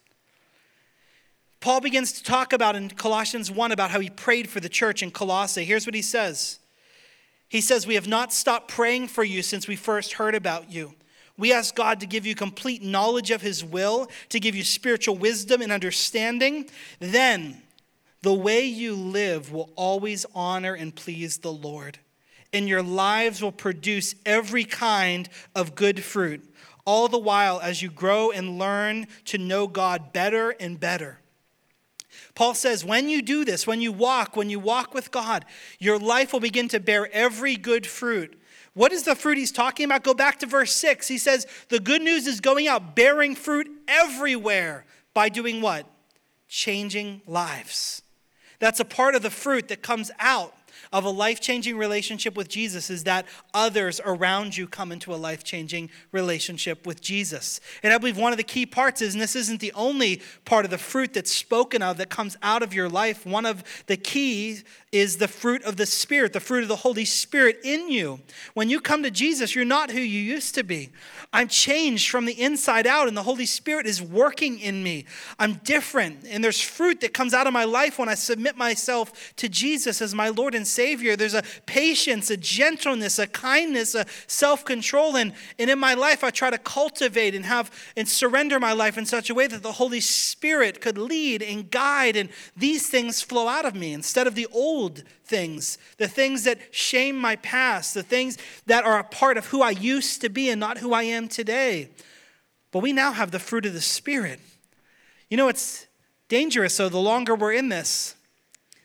Paul 1.60 1.80
begins 1.80 2.12
to 2.12 2.24
talk 2.24 2.52
about 2.52 2.76
in 2.76 2.90
Colossians 2.90 3.50
1 3.50 3.72
about 3.72 3.90
how 3.90 4.00
he 4.00 4.10
prayed 4.10 4.48
for 4.48 4.60
the 4.60 4.68
church 4.68 5.02
in 5.02 5.10
Colossae. 5.10 5.64
Here's 5.64 5.86
what 5.86 5.94
he 5.94 6.02
says 6.02 6.58
He 7.48 7.60
says, 7.60 7.86
We 7.86 7.94
have 7.94 8.08
not 8.08 8.32
stopped 8.32 8.68
praying 8.68 9.08
for 9.08 9.22
you 9.22 9.42
since 9.42 9.68
we 9.68 9.76
first 9.76 10.14
heard 10.14 10.34
about 10.34 10.70
you. 10.70 10.94
We 11.36 11.52
ask 11.52 11.76
God 11.76 12.00
to 12.00 12.06
give 12.06 12.26
you 12.26 12.34
complete 12.34 12.82
knowledge 12.82 13.30
of 13.30 13.42
His 13.42 13.64
will, 13.64 14.08
to 14.30 14.40
give 14.40 14.56
you 14.56 14.64
spiritual 14.64 15.16
wisdom 15.16 15.62
and 15.62 15.70
understanding. 15.70 16.68
Then 16.98 17.62
the 18.22 18.34
way 18.34 18.64
you 18.64 18.94
live 18.94 19.52
will 19.52 19.70
always 19.76 20.26
honor 20.34 20.74
and 20.74 20.94
please 20.94 21.38
the 21.38 21.52
Lord, 21.52 21.98
and 22.52 22.68
your 22.68 22.82
lives 22.82 23.42
will 23.42 23.52
produce 23.52 24.14
every 24.26 24.64
kind 24.64 25.28
of 25.54 25.74
good 25.74 26.02
fruit, 26.02 26.44
all 26.84 27.08
the 27.08 27.18
while 27.18 27.60
as 27.60 27.82
you 27.82 27.90
grow 27.90 28.30
and 28.30 28.58
learn 28.58 29.06
to 29.26 29.38
know 29.38 29.66
God 29.66 30.12
better 30.12 30.50
and 30.58 30.80
better. 30.80 31.20
Paul 32.34 32.54
says, 32.54 32.84
when 32.84 33.08
you 33.08 33.22
do 33.22 33.44
this, 33.44 33.66
when 33.66 33.80
you 33.80 33.92
walk, 33.92 34.36
when 34.36 34.50
you 34.50 34.58
walk 34.58 34.94
with 34.94 35.10
God, 35.10 35.44
your 35.78 35.98
life 35.98 36.32
will 36.32 36.40
begin 36.40 36.68
to 36.68 36.80
bear 36.80 37.08
every 37.12 37.56
good 37.56 37.86
fruit. 37.86 38.40
What 38.74 38.92
is 38.92 39.02
the 39.02 39.16
fruit 39.16 39.38
he's 39.38 39.52
talking 39.52 39.86
about? 39.86 40.04
Go 40.04 40.14
back 40.14 40.38
to 40.38 40.46
verse 40.46 40.74
6. 40.76 41.08
He 41.08 41.18
says, 41.18 41.46
The 41.68 41.80
good 41.80 42.00
news 42.00 42.26
is 42.26 42.40
going 42.40 42.68
out, 42.68 42.94
bearing 42.94 43.34
fruit 43.34 43.68
everywhere 43.88 44.84
by 45.14 45.28
doing 45.28 45.60
what? 45.60 45.86
Changing 46.48 47.22
lives. 47.26 48.02
That's 48.58 48.80
a 48.80 48.84
part 48.84 49.14
of 49.14 49.22
the 49.22 49.30
fruit 49.30 49.68
that 49.68 49.82
comes 49.82 50.10
out 50.18 50.54
of 50.92 51.04
a 51.04 51.10
life 51.10 51.40
changing 51.40 51.76
relationship 51.76 52.36
with 52.36 52.48
Jesus 52.48 52.90
is 52.90 53.04
that 53.04 53.26
others 53.54 54.00
around 54.04 54.56
you 54.56 54.66
come 54.66 54.92
into 54.92 55.14
a 55.14 55.16
life 55.16 55.44
changing 55.44 55.90
relationship 56.12 56.86
with 56.86 57.00
Jesus. 57.00 57.60
And 57.82 57.92
I 57.92 57.98
believe 57.98 58.16
one 58.16 58.32
of 58.32 58.38
the 58.38 58.44
key 58.44 58.66
parts 58.66 59.02
is, 59.02 59.14
and 59.14 59.22
this 59.22 59.36
isn't 59.36 59.60
the 59.60 59.72
only 59.72 60.22
part 60.44 60.64
of 60.64 60.70
the 60.70 60.78
fruit 60.78 61.14
that's 61.14 61.32
spoken 61.32 61.82
of 61.82 61.98
that 61.98 62.08
comes 62.08 62.36
out 62.42 62.62
of 62.62 62.74
your 62.74 62.88
life, 62.88 63.26
one 63.26 63.46
of 63.46 63.64
the 63.86 63.96
keys 63.96 64.64
is 64.90 65.18
the 65.18 65.28
fruit 65.28 65.62
of 65.64 65.76
the 65.76 65.86
Spirit, 65.86 66.32
the 66.32 66.40
fruit 66.40 66.62
of 66.62 66.68
the 66.68 66.76
Holy 66.76 67.04
Spirit 67.04 67.58
in 67.62 67.90
you. 67.90 68.20
When 68.54 68.70
you 68.70 68.80
come 68.80 69.02
to 69.02 69.10
Jesus, 69.10 69.54
you're 69.54 69.64
not 69.64 69.90
who 69.90 70.00
you 70.00 70.20
used 70.20 70.54
to 70.54 70.62
be. 70.62 70.90
I'm 71.32 71.48
changed 71.48 72.08
from 72.08 72.24
the 72.24 72.40
inside 72.40 72.86
out, 72.86 73.06
and 73.06 73.16
the 73.16 73.22
Holy 73.22 73.44
Spirit 73.44 73.86
is 73.86 74.00
working 74.00 74.58
in 74.58 74.82
me. 74.82 75.04
I'm 75.38 75.54
different, 75.64 76.24
and 76.26 76.42
there's 76.42 76.60
fruit 76.60 77.02
that 77.02 77.12
comes 77.12 77.34
out 77.34 77.46
of 77.46 77.52
my 77.52 77.64
life 77.64 77.98
when 77.98 78.08
I 78.08 78.14
submit 78.14 78.56
myself 78.56 79.34
to 79.36 79.48
Jesus 79.48 80.00
as 80.00 80.14
my 80.14 80.30
Lord 80.30 80.54
and 80.54 80.66
Savior. 80.66 80.77
There's 80.78 81.34
a 81.34 81.42
patience, 81.66 82.30
a 82.30 82.36
gentleness, 82.36 83.18
a 83.18 83.26
kindness, 83.26 83.94
a 83.94 84.06
self 84.26 84.64
control. 84.64 85.16
And, 85.16 85.32
and 85.58 85.68
in 85.68 85.78
my 85.78 85.94
life, 85.94 86.22
I 86.22 86.30
try 86.30 86.50
to 86.50 86.58
cultivate 86.58 87.34
and 87.34 87.44
have 87.46 87.70
and 87.96 88.08
surrender 88.08 88.58
my 88.60 88.72
life 88.72 88.96
in 88.96 89.06
such 89.06 89.30
a 89.30 89.34
way 89.34 89.46
that 89.46 89.62
the 89.62 89.72
Holy 89.72 90.00
Spirit 90.00 90.80
could 90.80 90.98
lead 90.98 91.42
and 91.42 91.70
guide, 91.70 92.16
and 92.16 92.28
these 92.56 92.88
things 92.88 93.22
flow 93.22 93.48
out 93.48 93.64
of 93.64 93.74
me 93.74 93.92
instead 93.92 94.26
of 94.26 94.34
the 94.34 94.46
old 94.52 95.02
things, 95.24 95.78
the 95.98 96.08
things 96.08 96.44
that 96.44 96.58
shame 96.70 97.16
my 97.16 97.36
past, 97.36 97.94
the 97.94 98.02
things 98.02 98.38
that 98.66 98.84
are 98.84 98.98
a 98.98 99.04
part 99.04 99.36
of 99.36 99.46
who 99.46 99.62
I 99.62 99.70
used 99.70 100.20
to 100.22 100.28
be 100.28 100.48
and 100.48 100.60
not 100.60 100.78
who 100.78 100.92
I 100.92 101.02
am 101.02 101.28
today. 101.28 101.90
But 102.70 102.80
we 102.80 102.92
now 102.92 103.12
have 103.12 103.30
the 103.30 103.38
fruit 103.38 103.66
of 103.66 103.72
the 103.72 103.80
Spirit. 103.80 104.40
You 105.28 105.36
know, 105.36 105.48
it's 105.48 105.86
dangerous, 106.28 106.74
so 106.74 106.88
the 106.88 106.98
longer 106.98 107.34
we're 107.34 107.52
in 107.52 107.68
this, 107.68 108.14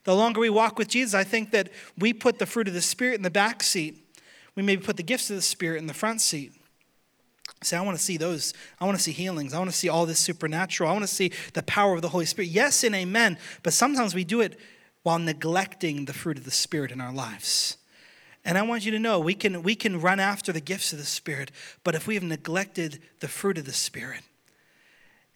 the 0.04 0.16
longer 0.16 0.40
we 0.40 0.50
walk 0.50 0.78
with 0.78 0.88
Jesus, 0.88 1.14
I 1.14 1.24
think 1.24 1.52
that 1.52 1.70
we 1.98 2.14
put 2.14 2.40
the 2.40 2.46
fruit 2.46 2.68
of 2.68 2.74
the 2.74 2.82
Spirit 2.82 3.16
in 3.16 3.22
the 3.22 3.30
back 3.30 3.64
seat. 3.64 4.00
We 4.56 4.64
maybe 4.64 4.84
put 4.84 4.98
the 4.98 5.04
gifts 5.04 5.30
of 5.30 5.36
the 5.36 5.42
Spirit 5.42 5.80
in 5.80 5.88
the 5.88 5.94
front 5.94 6.22
seat. 6.22 6.54
Say, 7.62 7.78
I 7.78 7.82
want 7.82 7.98
to 7.98 8.04
see 8.04 8.18
those. 8.18 8.54
I 8.80 8.86
want 8.86 8.98
to 8.98 9.04
see 9.04 9.14
healings. 9.14 9.54
I 9.54 9.58
want 9.58 9.72
to 9.72 9.76
see 9.76 9.88
all 9.88 10.06
this 10.06 10.20
supernatural. 10.20 10.90
I 10.90 10.94
want 10.94 11.04
to 11.04 11.14
see 11.14 11.32
the 11.54 11.64
power 11.64 11.96
of 11.96 12.02
the 12.02 12.10
Holy 12.10 12.26
Spirit. 12.26 12.50
Yes 12.50 12.84
and 12.84 12.94
amen. 12.94 13.38
But 13.64 13.74
sometimes 13.74 14.14
we 14.14 14.26
do 14.26 14.42
it 14.42 14.60
while 15.04 15.20
neglecting 15.20 16.06
the 16.06 16.14
fruit 16.14 16.38
of 16.38 16.46
the 16.46 16.52
Spirit 16.52 16.92
in 16.92 17.00
our 17.00 17.14
lives. 17.14 17.78
And 18.46 18.58
I 18.58 18.62
want 18.64 18.86
you 18.86 18.92
to 18.92 19.00
know 19.00 19.20
we 19.20 19.36
can, 19.36 19.64
we 19.64 19.76
can 19.76 20.02
run 20.02 20.20
after 20.20 20.52
the 20.52 20.60
gifts 20.60 20.92
of 20.92 21.00
the 21.00 21.06
Spirit, 21.06 21.52
but 21.84 21.96
if 21.96 22.08
we 22.08 22.16
have 22.16 22.24
neglected 22.24 23.00
the 23.22 23.30
fruit 23.30 23.58
of 23.58 23.66
the 23.66 23.74
Spirit, 23.74 24.22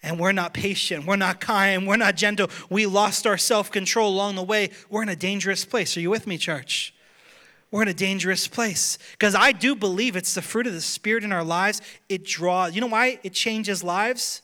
and 0.03 0.19
we're 0.19 0.31
not 0.31 0.53
patient, 0.53 1.05
we're 1.05 1.15
not 1.15 1.39
kind, 1.39 1.87
we're 1.87 1.97
not 1.97 2.15
gentle, 2.15 2.49
we 2.69 2.85
lost 2.85 3.25
our 3.25 3.37
self 3.37 3.71
control 3.71 4.13
along 4.13 4.35
the 4.35 4.43
way, 4.43 4.69
we're 4.89 5.03
in 5.03 5.09
a 5.09 5.15
dangerous 5.15 5.65
place. 5.65 5.97
Are 5.97 6.01
you 6.01 6.09
with 6.09 6.27
me, 6.27 6.37
church? 6.37 6.93
We're 7.69 7.81
in 7.81 7.89
a 7.89 7.93
dangerous 7.93 8.47
place 8.47 8.97
because 9.11 9.35
I 9.35 9.51
do 9.51 9.75
believe 9.75 10.15
it's 10.15 10.33
the 10.33 10.41
fruit 10.41 10.67
of 10.67 10.73
the 10.73 10.81
Spirit 10.81 11.23
in 11.23 11.33
our 11.33 11.43
lives. 11.43 11.81
It 12.07 12.23
draws, 12.23 12.73
you 12.73 12.81
know 12.81 12.87
why 12.87 13.19
it 13.23 13.33
changes 13.33 13.83
lives? 13.83 14.41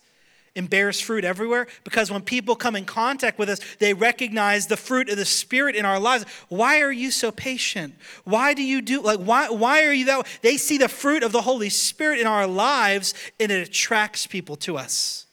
and 0.56 0.70
bears 0.70 1.00
fruit 1.00 1.26
everywhere 1.26 1.68
because 1.84 2.12
when 2.12 2.22
people 2.22 2.56
come 2.56 2.76
in 2.76 2.86
contact 2.86 3.40
with 3.40 3.50
us, 3.50 3.60
they 3.80 3.94
recognize 3.94 4.68
the 4.68 4.78
fruit 4.78 5.10
of 5.10 5.18
the 5.18 5.26
Spirit 5.26 5.76
in 5.76 5.86
our 5.86 6.00
lives. 6.00 6.26
Why 6.50 6.82
are 6.82 6.92
you 6.92 7.12
so 7.12 7.32
patient? 7.32 7.96
Why 8.24 8.54
do 8.54 8.64
you 8.64 8.82
do, 8.82 9.02
like, 9.02 9.20
why, 9.20 9.50
why 9.50 9.84
are 9.84 9.94
you 9.94 10.06
that? 10.06 10.28
They 10.42 10.58
see 10.58 10.78
the 10.78 10.90
fruit 10.90 11.24
of 11.24 11.32
the 11.32 11.42
Holy 11.42 11.70
Spirit 11.70 12.20
in 12.20 12.28
our 12.28 12.46
lives 12.46 13.14
and 13.40 13.52
it 13.52 13.68
attracts 13.68 14.28
people 14.28 14.56
to 14.58 14.78
us. 14.78 15.26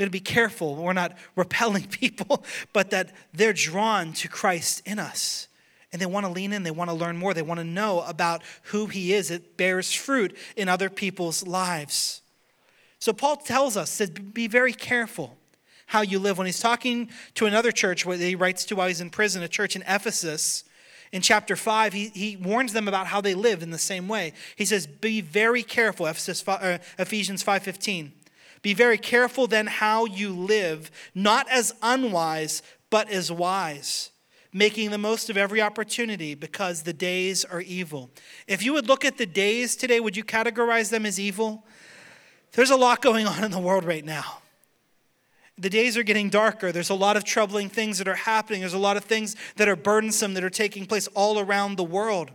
We 0.00 0.06
to 0.06 0.10
be 0.10 0.20
careful. 0.20 0.76
We're 0.76 0.94
not 0.94 1.12
repelling 1.36 1.84
people, 1.84 2.42
but 2.72 2.90
that 2.90 3.12
they're 3.34 3.52
drawn 3.52 4.14
to 4.14 4.28
Christ 4.28 4.80
in 4.86 4.98
us. 4.98 5.46
And 5.92 6.00
they 6.00 6.06
want 6.06 6.24
to 6.24 6.32
lean 6.32 6.52
in, 6.52 6.62
they 6.62 6.70
want 6.70 6.88
to 6.88 6.96
learn 6.96 7.16
more, 7.16 7.34
they 7.34 7.42
want 7.42 7.58
to 7.58 7.64
know 7.64 8.00
about 8.02 8.42
who 8.64 8.86
He 8.86 9.12
is. 9.12 9.30
It 9.30 9.58
bears 9.58 9.92
fruit 9.92 10.36
in 10.56 10.68
other 10.68 10.88
people's 10.88 11.46
lives. 11.46 12.22
So 12.98 13.12
Paul 13.12 13.36
tells 13.36 13.76
us 13.76 13.98
to 13.98 14.06
be 14.06 14.46
very 14.46 14.72
careful 14.72 15.36
how 15.86 16.00
you 16.00 16.18
live. 16.18 16.38
When 16.38 16.46
he's 16.46 16.60
talking 16.60 17.10
to 17.34 17.46
another 17.46 17.72
church, 17.72 18.06
what 18.06 18.20
he 18.20 18.34
writes 18.34 18.64
to 18.66 18.76
while 18.76 18.88
he's 18.88 19.00
in 19.00 19.10
prison, 19.10 19.42
a 19.42 19.48
church 19.48 19.74
in 19.74 19.82
Ephesus, 19.82 20.64
in 21.12 21.20
chapter 21.20 21.56
5, 21.56 21.92
he, 21.92 22.08
he 22.08 22.36
warns 22.36 22.72
them 22.72 22.86
about 22.86 23.08
how 23.08 23.20
they 23.20 23.34
live 23.34 23.62
in 23.62 23.70
the 23.70 23.78
same 23.78 24.06
way. 24.06 24.32
He 24.54 24.64
says, 24.64 24.86
Be 24.86 25.20
very 25.20 25.64
careful, 25.64 26.06
Ephesus, 26.06 26.46
uh, 26.46 26.78
Ephesians 26.98 27.42
5.15. 27.42 28.12
Be 28.62 28.74
very 28.74 28.98
careful 28.98 29.46
then 29.46 29.66
how 29.66 30.04
you 30.04 30.30
live, 30.30 30.90
not 31.14 31.48
as 31.48 31.74
unwise, 31.82 32.62
but 32.90 33.08
as 33.08 33.32
wise, 33.32 34.10
making 34.52 34.90
the 34.90 34.98
most 34.98 35.30
of 35.30 35.36
every 35.36 35.62
opportunity 35.62 36.34
because 36.34 36.82
the 36.82 36.92
days 36.92 37.44
are 37.44 37.62
evil. 37.62 38.10
If 38.46 38.62
you 38.62 38.72
would 38.74 38.86
look 38.86 39.04
at 39.04 39.16
the 39.16 39.26
days 39.26 39.76
today, 39.76 40.00
would 40.00 40.16
you 40.16 40.24
categorize 40.24 40.90
them 40.90 41.06
as 41.06 41.18
evil? 41.18 41.64
There's 42.52 42.70
a 42.70 42.76
lot 42.76 43.00
going 43.00 43.26
on 43.26 43.44
in 43.44 43.50
the 43.50 43.58
world 43.58 43.84
right 43.84 44.04
now. 44.04 44.38
The 45.56 45.70
days 45.70 45.96
are 45.96 46.02
getting 46.02 46.30
darker. 46.30 46.72
There's 46.72 46.90
a 46.90 46.94
lot 46.94 47.16
of 47.16 47.24
troubling 47.24 47.68
things 47.68 47.98
that 47.98 48.08
are 48.08 48.14
happening. 48.14 48.60
There's 48.60 48.74
a 48.74 48.78
lot 48.78 48.96
of 48.96 49.04
things 49.04 49.36
that 49.56 49.68
are 49.68 49.76
burdensome 49.76 50.34
that 50.34 50.42
are 50.42 50.50
taking 50.50 50.86
place 50.86 51.06
all 51.08 51.38
around 51.38 51.76
the 51.76 51.84
world. 51.84 52.30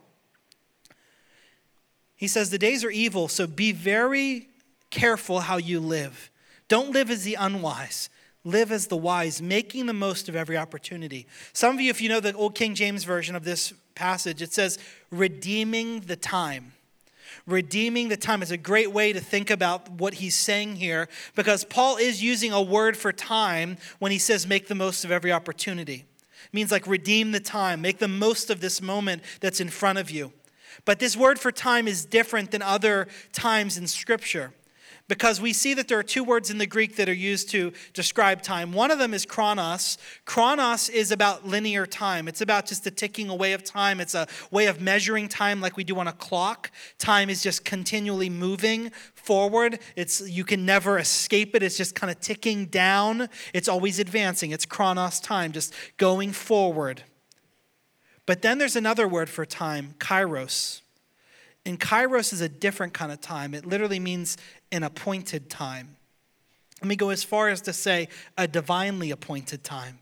He 2.16 2.28
says, 2.28 2.50
The 2.50 2.60
days 2.60 2.84
are 2.84 2.92
evil, 2.92 3.28
so 3.28 3.48
be 3.48 3.72
very 3.72 4.48
careful 4.89 5.41
how 5.41 5.58
you 5.58 5.80
live. 5.80 6.32
Don't 6.67 6.91
live 6.91 7.10
as 7.10 7.24
the 7.24 7.36
unwise. 7.36 8.10
Live 8.43 8.71
as 8.71 8.88
the 8.88 8.98
wise, 8.98 9.41
making 9.41 9.88
the 9.88 9.94
most 9.94 10.29
of 10.29 10.36
every 10.36 10.56
opportunity. 10.56 11.25
Some 11.54 11.73
of 11.75 11.81
you, 11.81 11.90
if 11.90 12.00
you 12.00 12.10
know 12.10 12.19
the 12.19 12.33
Old 12.33 12.54
King 12.54 12.75
James 12.75 13.04
Version 13.04 13.36
of 13.36 13.44
this 13.44 13.73
passage, 13.96 14.42
it 14.42 14.54
says, 14.54 14.77
redeeming 15.10 16.02
the 16.02 16.15
time 16.15 16.73
redeeming 17.48 18.10
the 18.10 18.17
time 18.17 18.42
is 18.42 18.52
a 18.52 18.58
great 18.58 18.92
way 18.92 19.13
to 19.13 19.19
think 19.19 19.50
about 19.50 19.90
what 19.90 20.15
he's 20.15 20.36
saying 20.36 20.75
here 20.77 21.08
because 21.36 21.63
Paul 21.63 21.98
is 21.98 22.23
using 22.23 22.52
a 22.52 22.62
word 22.62 22.98
for 22.98 23.12
time 23.12 23.77
when 24.00 24.12
he 24.12 24.17
says 24.17 24.48
make 24.48 24.67
the 24.67 24.75
most 24.75 25.06
of 25.06 25.12
every 25.12 25.31
opportunity. 25.31 26.06
It 26.46 26.54
means 26.54 26.71
like 26.71 26.88
redeem 26.88 27.31
the 27.31 27.40
time, 27.40 27.81
make 27.81 28.00
the 28.00 28.08
most 28.08 28.50
of 28.50 28.62
this 28.62 28.81
moment 28.81 29.21
that's 29.42 29.60
in 29.60 29.69
front 29.69 30.00
of 30.00 30.10
you. 30.10 30.31
But 30.86 31.00
this 31.00 31.15
word 31.15 31.40
for 31.40 31.52
time 31.52 31.88
is 31.88 32.06
different 32.06 32.52
than 32.52 32.62
other 32.62 33.08
times 33.31 33.77
in 33.77 33.88
Scripture 33.88 34.54
because 35.08 35.39
we 35.39 35.53
see 35.53 35.73
that 35.75 35.87
there 35.87 35.99
are 35.99 36.03
two 36.03 36.23
words 36.23 36.49
in 36.49 36.58
the 36.58 36.65
Greek 36.65 36.95
that 36.95 37.08
are 37.08 37.13
used 37.13 37.49
to 37.51 37.71
describe 37.93 38.41
time. 38.41 38.73
One 38.73 38.89
of 38.89 38.97
them 38.97 39.13
is 39.13 39.25
chronos. 39.25 39.97
Chronos 40.25 40.89
is 40.89 41.12
about 41.12 41.47
linear 41.47 41.85
time, 41.85 42.27
it's 42.27 42.41
about 42.41 42.65
just 42.65 42.83
the 42.83 42.91
ticking 42.91 43.29
away 43.29 43.53
of 43.53 43.63
time. 43.63 43.99
It's 43.99 44.15
a 44.15 44.27
way 44.51 44.65
of 44.65 44.81
measuring 44.81 45.27
time 45.27 45.62
like 45.62 45.77
we 45.77 45.83
do 45.83 45.97
on 45.99 46.08
a 46.08 46.13
clock. 46.13 46.71
Time 46.97 47.29
is 47.29 47.43
just 47.43 47.65
continually 47.65 48.29
moving 48.29 48.91
forward. 49.13 49.79
It's 49.95 50.27
you 50.27 50.43
can 50.43 50.65
never 50.65 50.97
escape 50.97 51.56
it. 51.56 51.63
It's 51.63 51.77
just 51.77 51.95
kind 51.95 52.10
of 52.10 52.19
ticking 52.19 52.65
down. 52.65 53.29
It's 53.53 53.67
always 53.67 53.99
advancing. 53.99 54.51
It's 54.51 54.65
chronos 54.65 55.19
time, 55.19 55.51
just 55.51 55.73
going 55.97 56.31
forward. 56.31 57.03
But 58.25 58.41
then 58.41 58.58
there's 58.58 58.75
another 58.75 59.08
word 59.08 59.29
for 59.29 59.45
time, 59.45 59.93
kairos. 59.99 60.81
And 61.65 61.79
kairos 61.79 62.31
is 62.31 62.41
a 62.41 62.49
different 62.49 62.93
kind 62.93 63.12
of 63.12 63.19
time. 63.21 63.56
It 63.56 63.65
literally 63.65 63.99
means 63.99 64.37
an 64.72 64.84
appointed 64.84 65.50
time. 65.50 65.96
Let 66.82 66.90
me 66.90 66.96
go 66.96 67.10
as 67.10 67.24
far 67.24 67.50
as 67.50 67.62
to 67.62 67.74
say 67.74 68.10
a 68.38 68.48
divinely 68.48 69.12
appointed 69.12 69.63
time. 69.63 70.00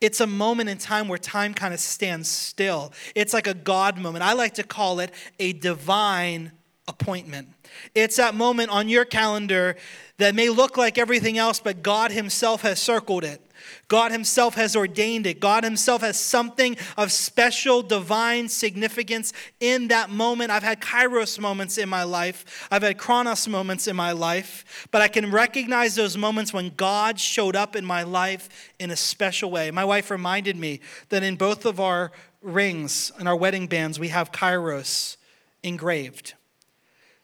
It's 0.00 0.20
a 0.20 0.26
moment 0.26 0.68
in 0.68 0.78
time 0.78 1.08
where 1.08 1.18
time 1.18 1.54
kind 1.54 1.72
of 1.72 1.80
stands 1.80 2.28
still. 2.28 2.92
It's 3.14 3.32
like 3.32 3.46
a 3.46 3.54
God 3.54 3.98
moment. 3.98 4.24
I 4.24 4.34
like 4.34 4.54
to 4.54 4.62
call 4.62 5.00
it 5.00 5.12
a 5.38 5.52
divine 5.54 6.52
appointment. 6.86 7.48
It's 7.94 8.16
that 8.16 8.34
moment 8.34 8.70
on 8.70 8.88
your 8.88 9.04
calendar 9.04 9.76
that 10.18 10.34
may 10.34 10.50
look 10.50 10.76
like 10.76 10.98
everything 10.98 11.38
else, 11.38 11.58
but 11.58 11.82
God 11.82 12.12
Himself 12.12 12.62
has 12.62 12.80
circled 12.80 13.24
it. 13.24 13.40
God 13.88 14.12
Himself 14.12 14.54
has 14.54 14.76
ordained 14.76 15.26
it. 15.26 15.40
God 15.40 15.64
Himself 15.64 16.02
has 16.02 16.18
something 16.18 16.76
of 16.96 17.12
special 17.12 17.82
divine 17.82 18.48
significance 18.48 19.32
in 19.60 19.88
that 19.88 20.10
moment. 20.10 20.50
I've 20.50 20.62
had 20.62 20.80
kairos 20.80 21.38
moments 21.38 21.78
in 21.78 21.88
my 21.88 22.02
life, 22.02 22.68
I've 22.70 22.82
had 22.82 22.98
chronos 22.98 23.48
moments 23.48 23.86
in 23.86 23.96
my 23.96 24.12
life, 24.12 24.86
but 24.90 25.02
I 25.02 25.08
can 25.08 25.30
recognize 25.30 25.94
those 25.94 26.16
moments 26.16 26.52
when 26.52 26.70
God 26.76 27.18
showed 27.18 27.56
up 27.56 27.76
in 27.76 27.84
my 27.84 28.02
life 28.02 28.72
in 28.78 28.90
a 28.90 28.96
special 28.96 29.50
way. 29.50 29.70
My 29.70 29.84
wife 29.84 30.10
reminded 30.10 30.56
me 30.56 30.80
that 31.08 31.22
in 31.22 31.36
both 31.36 31.64
of 31.64 31.80
our 31.80 32.12
rings 32.42 33.12
and 33.18 33.28
our 33.28 33.36
wedding 33.36 33.66
bands, 33.66 33.98
we 33.98 34.08
have 34.08 34.32
kairos 34.32 35.16
engraved 35.62 36.34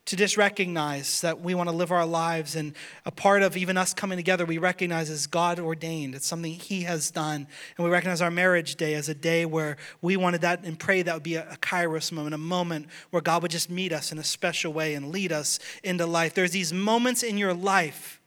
to 0.06 0.16
just 0.16 0.36
recognize 0.36 1.20
that 1.20 1.40
we 1.40 1.54
want 1.54 1.68
to 1.68 1.74
live 1.74 1.92
our 1.92 2.06
lives. 2.06 2.56
And 2.56 2.74
a 3.04 3.10
part 3.10 3.42
of 3.42 3.56
even 3.56 3.76
us 3.76 3.94
coming 3.94 4.16
together 4.16 4.44
we 4.44 4.58
recognize 4.58 5.10
is 5.10 5.26
god 5.26 5.60
ordained 5.60 6.14
it's 6.14 6.26
something 6.26 6.52
he 6.52 6.82
has 6.82 7.10
done. 7.10 7.46
And 7.76 7.84
we 7.84 7.90
recognize 7.90 8.20
our 8.20 8.30
marriage 8.30 8.76
day 8.76 8.94
as 8.94 9.08
a 9.08 9.14
day 9.14 9.44
where 9.44 9.76
we 10.02 10.16
wanted 10.16 10.40
that 10.40 10.64
and 10.64 10.78
pray 10.78 11.02
that 11.02 11.14
would 11.14 11.22
be 11.22 11.36
a, 11.36 11.48
a 11.50 11.56
kairos 11.56 12.12
moment 12.12 12.34
a 12.34 12.38
moment 12.38 12.86
where 13.10 13.22
god 13.22 13.42
would 13.42 13.50
just 13.50 13.70
meet 13.70 13.92
us 13.92 14.12
in 14.12 14.18
a 14.18 14.24
special 14.24 14.72
way 14.72 14.94
and 14.94 15.10
lead 15.10 15.32
us 15.32 15.58
into 15.84 16.06
life. 16.06 16.34
There's 16.34 16.52
these 16.52 16.72
moments 16.72 17.22
in 17.22 17.38
your 17.38 17.54
life 17.54 18.20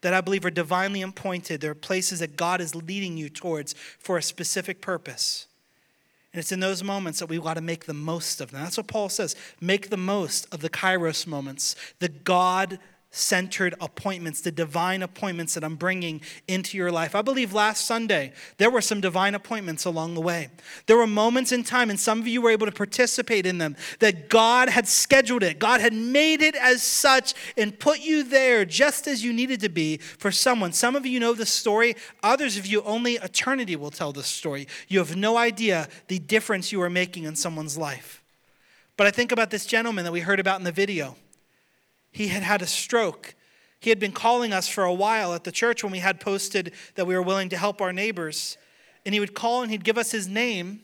that 0.00 0.14
i 0.14 0.20
believe 0.20 0.44
are 0.44 0.50
divinely 0.50 1.02
appointed. 1.02 1.60
There 1.60 1.70
are 1.70 1.76
places 1.76 2.20
that 2.20 2.36
god 2.36 2.60
is 2.60 2.74
leading 2.74 3.16
you 3.16 3.28
towards 3.28 3.74
for 3.98 4.18
a 4.18 4.22
specific 4.22 4.80
purpose 4.80 5.46
and 6.32 6.40
it's 6.40 6.52
in 6.52 6.60
those 6.60 6.82
moments 6.82 7.18
that 7.18 7.26
we've 7.26 7.42
got 7.42 7.54
to 7.54 7.60
make 7.60 7.84
the 7.84 7.94
most 7.94 8.40
of 8.40 8.50
them. 8.50 8.62
That's 8.62 8.78
what 8.78 8.86
Paul 8.86 9.10
says. 9.10 9.36
Make 9.60 9.90
the 9.90 9.98
most 9.98 10.52
of 10.52 10.60
the 10.60 10.70
kairos 10.70 11.26
moments, 11.26 11.76
the 11.98 12.08
God 12.08 12.78
centered 13.12 13.74
appointments, 13.78 14.40
the 14.40 14.50
divine 14.50 15.02
appointments 15.02 15.52
that 15.52 15.62
I'm 15.62 15.76
bringing 15.76 16.22
into 16.48 16.78
your 16.78 16.90
life. 16.90 17.14
I 17.14 17.20
believe 17.20 17.52
last 17.52 17.84
Sunday 17.84 18.32
there 18.56 18.70
were 18.70 18.80
some 18.80 19.02
divine 19.02 19.34
appointments 19.34 19.84
along 19.84 20.14
the 20.14 20.20
way. 20.20 20.48
There 20.86 20.96
were 20.96 21.06
moments 21.06 21.52
in 21.52 21.62
time, 21.62 21.90
and 21.90 22.00
some 22.00 22.20
of 22.20 22.26
you 22.26 22.40
were 22.40 22.50
able 22.50 22.66
to 22.66 22.72
participate 22.72 23.44
in 23.44 23.58
them, 23.58 23.76
that 24.00 24.30
God 24.30 24.70
had 24.70 24.88
scheduled 24.88 25.42
it. 25.42 25.58
God 25.58 25.82
had 25.82 25.92
made 25.92 26.40
it 26.40 26.56
as 26.56 26.82
such 26.82 27.34
and 27.56 27.78
put 27.78 28.00
you 28.00 28.24
there 28.24 28.64
just 28.64 29.06
as 29.06 29.22
you 29.22 29.32
needed 29.32 29.60
to 29.60 29.68
be 29.68 29.98
for 29.98 30.32
someone. 30.32 30.72
Some 30.72 30.96
of 30.96 31.04
you 31.04 31.20
know 31.20 31.34
the 31.34 31.46
story, 31.46 31.94
others 32.22 32.56
of 32.56 32.66
you, 32.66 32.82
only 32.82 33.16
eternity 33.16 33.76
will 33.76 33.90
tell 33.90 34.12
the 34.12 34.22
story. 34.22 34.66
You 34.88 35.00
have 35.00 35.16
no 35.16 35.36
idea 35.36 35.88
the 36.08 36.18
difference 36.18 36.72
you 36.72 36.80
are 36.80 36.90
making 36.90 37.24
in 37.24 37.36
someone's 37.36 37.76
life. 37.76 38.22
But 38.96 39.06
I 39.06 39.10
think 39.10 39.32
about 39.32 39.50
this 39.50 39.66
gentleman 39.66 40.04
that 40.04 40.12
we 40.12 40.20
heard 40.20 40.40
about 40.40 40.58
in 40.58 40.64
the 40.64 40.72
video. 40.72 41.16
He 42.12 42.28
had 42.28 42.42
had 42.42 42.62
a 42.62 42.66
stroke. 42.66 43.34
He 43.80 43.90
had 43.90 43.98
been 43.98 44.12
calling 44.12 44.52
us 44.52 44.68
for 44.68 44.84
a 44.84 44.94
while 44.94 45.34
at 45.34 45.44
the 45.44 45.50
church 45.50 45.82
when 45.82 45.90
we 45.90 45.98
had 45.98 46.20
posted 46.20 46.72
that 46.94 47.06
we 47.06 47.14
were 47.14 47.22
willing 47.22 47.48
to 47.48 47.56
help 47.56 47.80
our 47.80 47.92
neighbors. 47.92 48.56
And 49.04 49.12
he 49.12 49.18
would 49.18 49.34
call 49.34 49.62
and 49.62 49.70
he'd 49.72 49.82
give 49.82 49.98
us 49.98 50.12
his 50.12 50.28
name, 50.28 50.82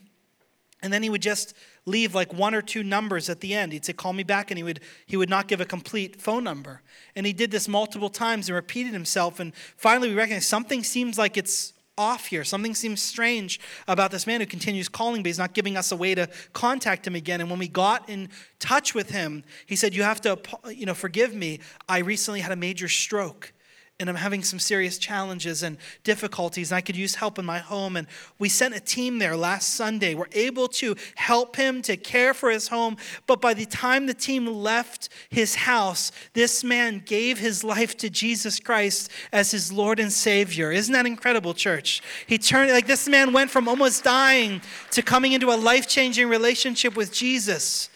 and 0.81 0.91
then 0.91 1.03
he 1.03 1.09
would 1.09 1.21
just 1.21 1.53
leave 1.85 2.13
like 2.13 2.33
one 2.33 2.53
or 2.53 2.61
two 2.61 2.83
numbers 2.83 3.29
at 3.29 3.39
the 3.39 3.53
end. 3.53 3.71
He'd 3.71 3.85
say, 3.85 3.93
Call 3.93 4.11
me 4.11 4.23
back, 4.23 4.51
and 4.51 4.57
he 4.57 4.63
would, 4.63 4.81
he 5.05 5.15
would 5.15 5.29
not 5.29 5.47
give 5.47 5.61
a 5.61 5.65
complete 5.65 6.21
phone 6.21 6.43
number. 6.43 6.81
And 7.15 7.25
he 7.25 7.33
did 7.33 7.51
this 7.51 7.67
multiple 7.67 8.09
times 8.09 8.49
and 8.49 8.55
repeated 8.55 8.93
himself. 8.93 9.39
And 9.39 9.53
finally, 9.77 10.09
we 10.09 10.15
recognized 10.15 10.47
something 10.47 10.83
seems 10.83 11.17
like 11.17 11.37
it's 11.37 11.73
off 11.99 12.27
here. 12.27 12.45
Something 12.45 12.73
seems 12.73 13.01
strange 13.01 13.59
about 13.87 14.09
this 14.09 14.25
man 14.25 14.39
who 14.39 14.47
continues 14.47 14.87
calling, 14.87 15.21
but 15.21 15.27
he's 15.27 15.37
not 15.37 15.53
giving 15.53 15.75
us 15.75 15.91
a 15.91 15.97
way 15.97 16.15
to 16.15 16.29
contact 16.53 17.05
him 17.05 17.13
again. 17.13 17.41
And 17.41 17.49
when 17.49 17.59
we 17.59 17.67
got 17.67 18.09
in 18.09 18.29
touch 18.57 18.95
with 18.95 19.09
him, 19.09 19.43
he 19.65 19.75
said, 19.75 19.93
You 19.93 20.03
have 20.03 20.21
to, 20.21 20.39
you 20.73 20.85
know, 20.85 20.93
forgive 20.93 21.35
me. 21.35 21.59
I 21.89 21.99
recently 21.99 22.39
had 22.39 22.53
a 22.53 22.55
major 22.55 22.87
stroke 22.87 23.51
and 23.99 24.09
I'm 24.09 24.15
having 24.15 24.43
some 24.43 24.59
serious 24.59 24.97
challenges 24.97 25.61
and 25.61 25.77
difficulties, 26.05 26.71
and 26.71 26.77
I 26.77 26.81
could 26.81 26.95
use 26.95 27.15
help 27.15 27.37
in 27.37 27.45
my 27.45 27.59
home. 27.59 27.97
And 27.97 28.07
we 28.37 28.47
sent 28.47 28.73
a 28.73 28.79
team 28.79 29.19
there 29.19 29.35
last 29.35 29.73
Sunday. 29.73 30.15
We're 30.15 30.27
able 30.31 30.69
to 30.69 30.95
help 31.15 31.57
him 31.57 31.81
to 31.81 31.97
care 31.97 32.33
for 32.33 32.49
his 32.49 32.69
home. 32.69 32.95
But 33.27 33.41
by 33.41 33.53
the 33.53 33.65
time 33.65 34.05
the 34.05 34.13
team 34.13 34.47
left 34.47 35.09
his 35.29 35.55
house, 35.55 36.13
this 36.33 36.63
man 36.63 37.03
gave 37.05 37.39
his 37.39 37.63
life 37.63 37.97
to 37.97 38.09
Jesus 38.09 38.59
Christ 38.59 39.11
as 39.33 39.51
his 39.51 39.71
Lord 39.71 39.99
and 39.99 40.13
Savior. 40.13 40.71
Isn't 40.71 40.93
that 40.93 41.05
incredible, 41.05 41.53
church? 41.53 42.01
He 42.25 42.37
turned, 42.37 42.71
like, 42.71 42.87
this 42.87 43.09
man 43.09 43.33
went 43.33 43.51
from 43.51 43.67
almost 43.67 44.05
dying 44.05 44.61
to 44.91 45.01
coming 45.01 45.33
into 45.33 45.51
a 45.51 45.57
life 45.57 45.87
changing 45.87 46.29
relationship 46.29 46.95
with 46.95 47.11
Jesus. 47.11 47.89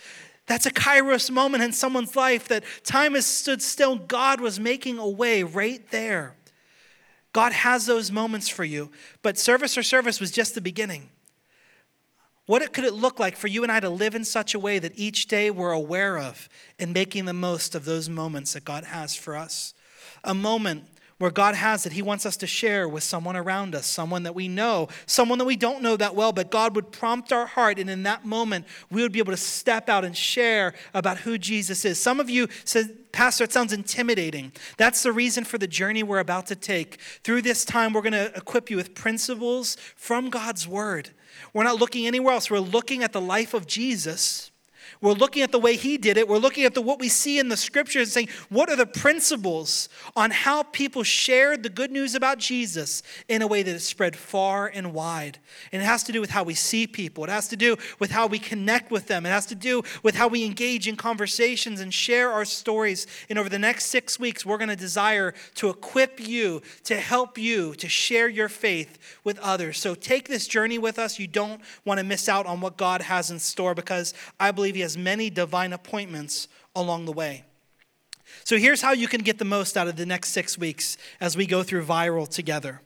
That's 0.46 0.66
a 0.66 0.72
kairos 0.72 1.32
moment 1.32 1.64
in 1.64 1.72
someone's 1.72 2.16
life 2.16 2.48
that 2.50 2.64
time 2.84 3.14
has 3.14 3.26
stood 3.26 3.62
still. 3.62 3.96
God 3.96 4.42
was 4.42 4.60
making 4.60 4.98
a 4.98 5.08
way 5.08 5.44
right 5.44 5.90
there. 5.92 6.36
God 7.32 7.54
has 7.54 7.86
those 7.86 8.12
moments 8.12 8.50
for 8.50 8.64
you. 8.64 8.92
But 9.22 9.38
service 9.38 9.78
or 9.78 9.84
service 9.84 10.20
was 10.20 10.32
just 10.32 10.54
the 10.54 10.62
beginning. 10.62 11.10
What 12.46 12.74
could 12.74 12.84
it 12.84 12.94
look 12.94 13.20
like 13.20 13.38
for 13.38 13.48
you 13.48 13.64
and 13.64 13.72
I 13.72 13.80
to 13.80 13.90
live 13.90 14.16
in 14.16 14.26
such 14.26 14.54
a 14.54 14.60
way 14.60 14.78
that 14.80 14.92
each 14.96 15.28
day 15.28 15.50
we're 15.50 15.72
aware 15.72 16.18
of 16.18 16.50
and 16.78 16.94
making 16.94 17.24
the 17.26 17.34
most 17.34 17.74
of 17.74 17.86
those 17.86 18.10
moments 18.10 18.54
that 18.54 18.66
God 18.66 18.84
has 18.84 19.16
for 19.16 19.36
us? 19.36 19.74
A 20.26 20.34
moment 20.34 20.84
where 21.24 21.32
God 21.32 21.56
has 21.56 21.86
it, 21.86 21.94
He 21.94 22.02
wants 22.02 22.26
us 22.26 22.36
to 22.36 22.48
share 22.48 22.86
with 22.86 23.02
someone 23.02 23.38
around 23.38 23.76
us, 23.76 23.86
someone 23.86 24.24
that 24.24 24.36
we 24.36 24.50
know, 24.50 24.90
someone 25.06 25.38
that 25.38 25.46
we 25.46 25.56
don't 25.56 25.82
know 25.82 25.96
that 25.96 26.16
well, 26.16 26.34
but 26.34 26.52
God 26.52 26.76
would 26.76 26.92
prompt 26.92 27.32
our 27.32 27.46
heart, 27.46 27.80
and 27.80 27.90
in 27.90 28.04
that 28.04 28.26
moment, 28.26 28.66
we 28.92 29.02
would 29.02 29.14
be 29.14 29.20
able 29.20 29.32
to 29.32 29.38
step 29.38 29.88
out 29.88 30.04
and 30.04 30.18
share 30.18 30.74
about 30.94 31.20
who 31.20 31.38
Jesus 31.38 31.86
is. 31.86 31.98
Some 31.98 32.20
of 32.20 32.30
you 32.30 32.50
said, 32.66 33.10
Pastor, 33.14 33.46
it 33.46 33.54
sounds 33.54 33.72
intimidating. 33.72 34.52
That's 34.76 35.02
the 35.02 35.14
reason 35.14 35.46
for 35.46 35.58
the 35.58 35.66
journey 35.66 36.04
we're 36.04 36.20
about 36.20 36.48
to 36.48 36.58
take. 36.58 37.00
Through 37.24 37.44
this 37.44 37.64
time, 37.64 37.94
we're 37.94 38.02
going 38.02 38.12
to 38.12 38.36
equip 38.36 38.70
you 38.70 38.76
with 38.76 38.94
principles 38.94 39.78
from 39.96 40.30
God's 40.30 40.68
Word. 40.68 41.12
We're 41.54 41.64
not 41.64 41.80
looking 41.80 42.06
anywhere 42.06 42.34
else, 42.34 42.52
we're 42.52 42.60
looking 42.60 43.02
at 43.02 43.14
the 43.14 43.22
life 43.22 43.54
of 43.54 43.66
Jesus 43.66 44.52
we're 45.04 45.12
looking 45.12 45.44
at 45.44 45.52
the 45.52 45.60
way 45.60 45.76
he 45.76 45.98
did 45.98 46.16
it. 46.16 46.30
We're 46.30 46.38
looking 46.38 46.64
at 46.64 46.74
the, 46.74 46.82
what 46.82 46.98
we 46.98 47.10
see 47.10 47.38
in 47.38 47.50
the 47.50 47.58
scriptures 47.58 48.08
and 48.08 48.14
saying, 48.14 48.30
what 48.48 48.70
are 48.70 48.78
the 48.78 48.86
principles 48.86 49.90
on 50.16 50.32
how 50.32 50.64
people 50.64 51.04
shared 51.04 51.62
the 51.62 51.70
good 51.70 51.92
news 51.92 52.16
about 52.16 52.38
Jesus 52.38 53.04
in 53.28 53.42
a 53.42 53.48
way 53.48 53.64
that 53.64 53.76
is 53.76 53.84
spread 53.84 54.16
far 54.16 54.66
and 54.66 54.94
wide? 54.94 55.40
And 55.74 55.82
it 55.82 55.86
has 55.86 56.04
to 56.04 56.14
do 56.14 56.22
with 56.22 56.30
how 56.30 56.44
we 56.44 56.54
see 56.54 56.88
people, 56.88 57.26
it 57.26 57.30
has 57.30 57.50
to 57.50 57.58
do 57.58 57.76
with 58.00 58.12
how 58.12 58.28
we 58.28 58.40
connect 58.40 58.92
with 58.92 59.08
them, 59.08 59.26
it 59.26 59.30
has 59.30 59.46
to 59.48 59.56
do 59.56 59.84
with 60.04 60.16
how 60.16 60.30
we 60.30 60.46
engage 60.46 60.88
in 60.88 60.96
conversations 60.96 61.82
and 61.82 61.94
share 61.94 62.32
our 62.32 62.46
stories. 62.46 63.06
And 63.30 63.38
over 63.38 63.50
the 63.50 63.60
next 63.60 63.88
six 63.88 64.18
weeks, 64.18 64.46
we're 64.46 64.58
going 64.58 64.70
to 64.70 64.76
desire 64.78 65.34
to 65.56 65.70
equip 65.70 66.26
you, 66.26 66.62
to 66.86 66.96
help 66.96 67.38
you, 67.38 67.76
to 67.76 67.90
share 67.90 68.30
your 68.30 68.48
faith 68.48 68.98
with 69.26 69.38
others. 69.40 69.80
So 69.80 69.96
take 69.96 70.30
this 70.30 70.48
journey 70.48 70.78
with 70.78 70.98
us. 70.98 71.20
You 71.20 71.28
don't 71.28 71.60
want 71.84 71.98
to 71.98 72.06
miss 72.06 72.30
out 72.30 72.46
on 72.46 72.62
what 72.62 72.78
God 72.78 73.02
has 73.02 73.32
in 73.32 73.40
store 73.40 73.76
because 73.76 74.14
I 74.40 74.52
believe 74.52 74.76
He 74.76 74.82
has 74.82 74.93
many 74.98 75.30
divine 75.30 75.74
appointments 75.74 76.48
along 76.76 77.06
the 77.06 77.12
way. 77.12 77.44
So 78.44 78.58
here's 78.58 78.82
how 78.82 78.94
you 78.94 79.08
can 79.08 79.22
get 79.22 79.38
the 79.38 79.46
most 79.46 79.78
out 79.78 79.88
of 79.88 79.96
the 79.96 80.06
next 80.06 80.30
six 80.30 80.58
weeks 80.58 80.98
as 81.22 81.38
we 81.38 81.46
go 81.46 81.64
through 81.64 81.86
viral 81.86 82.28
together. 82.28 82.82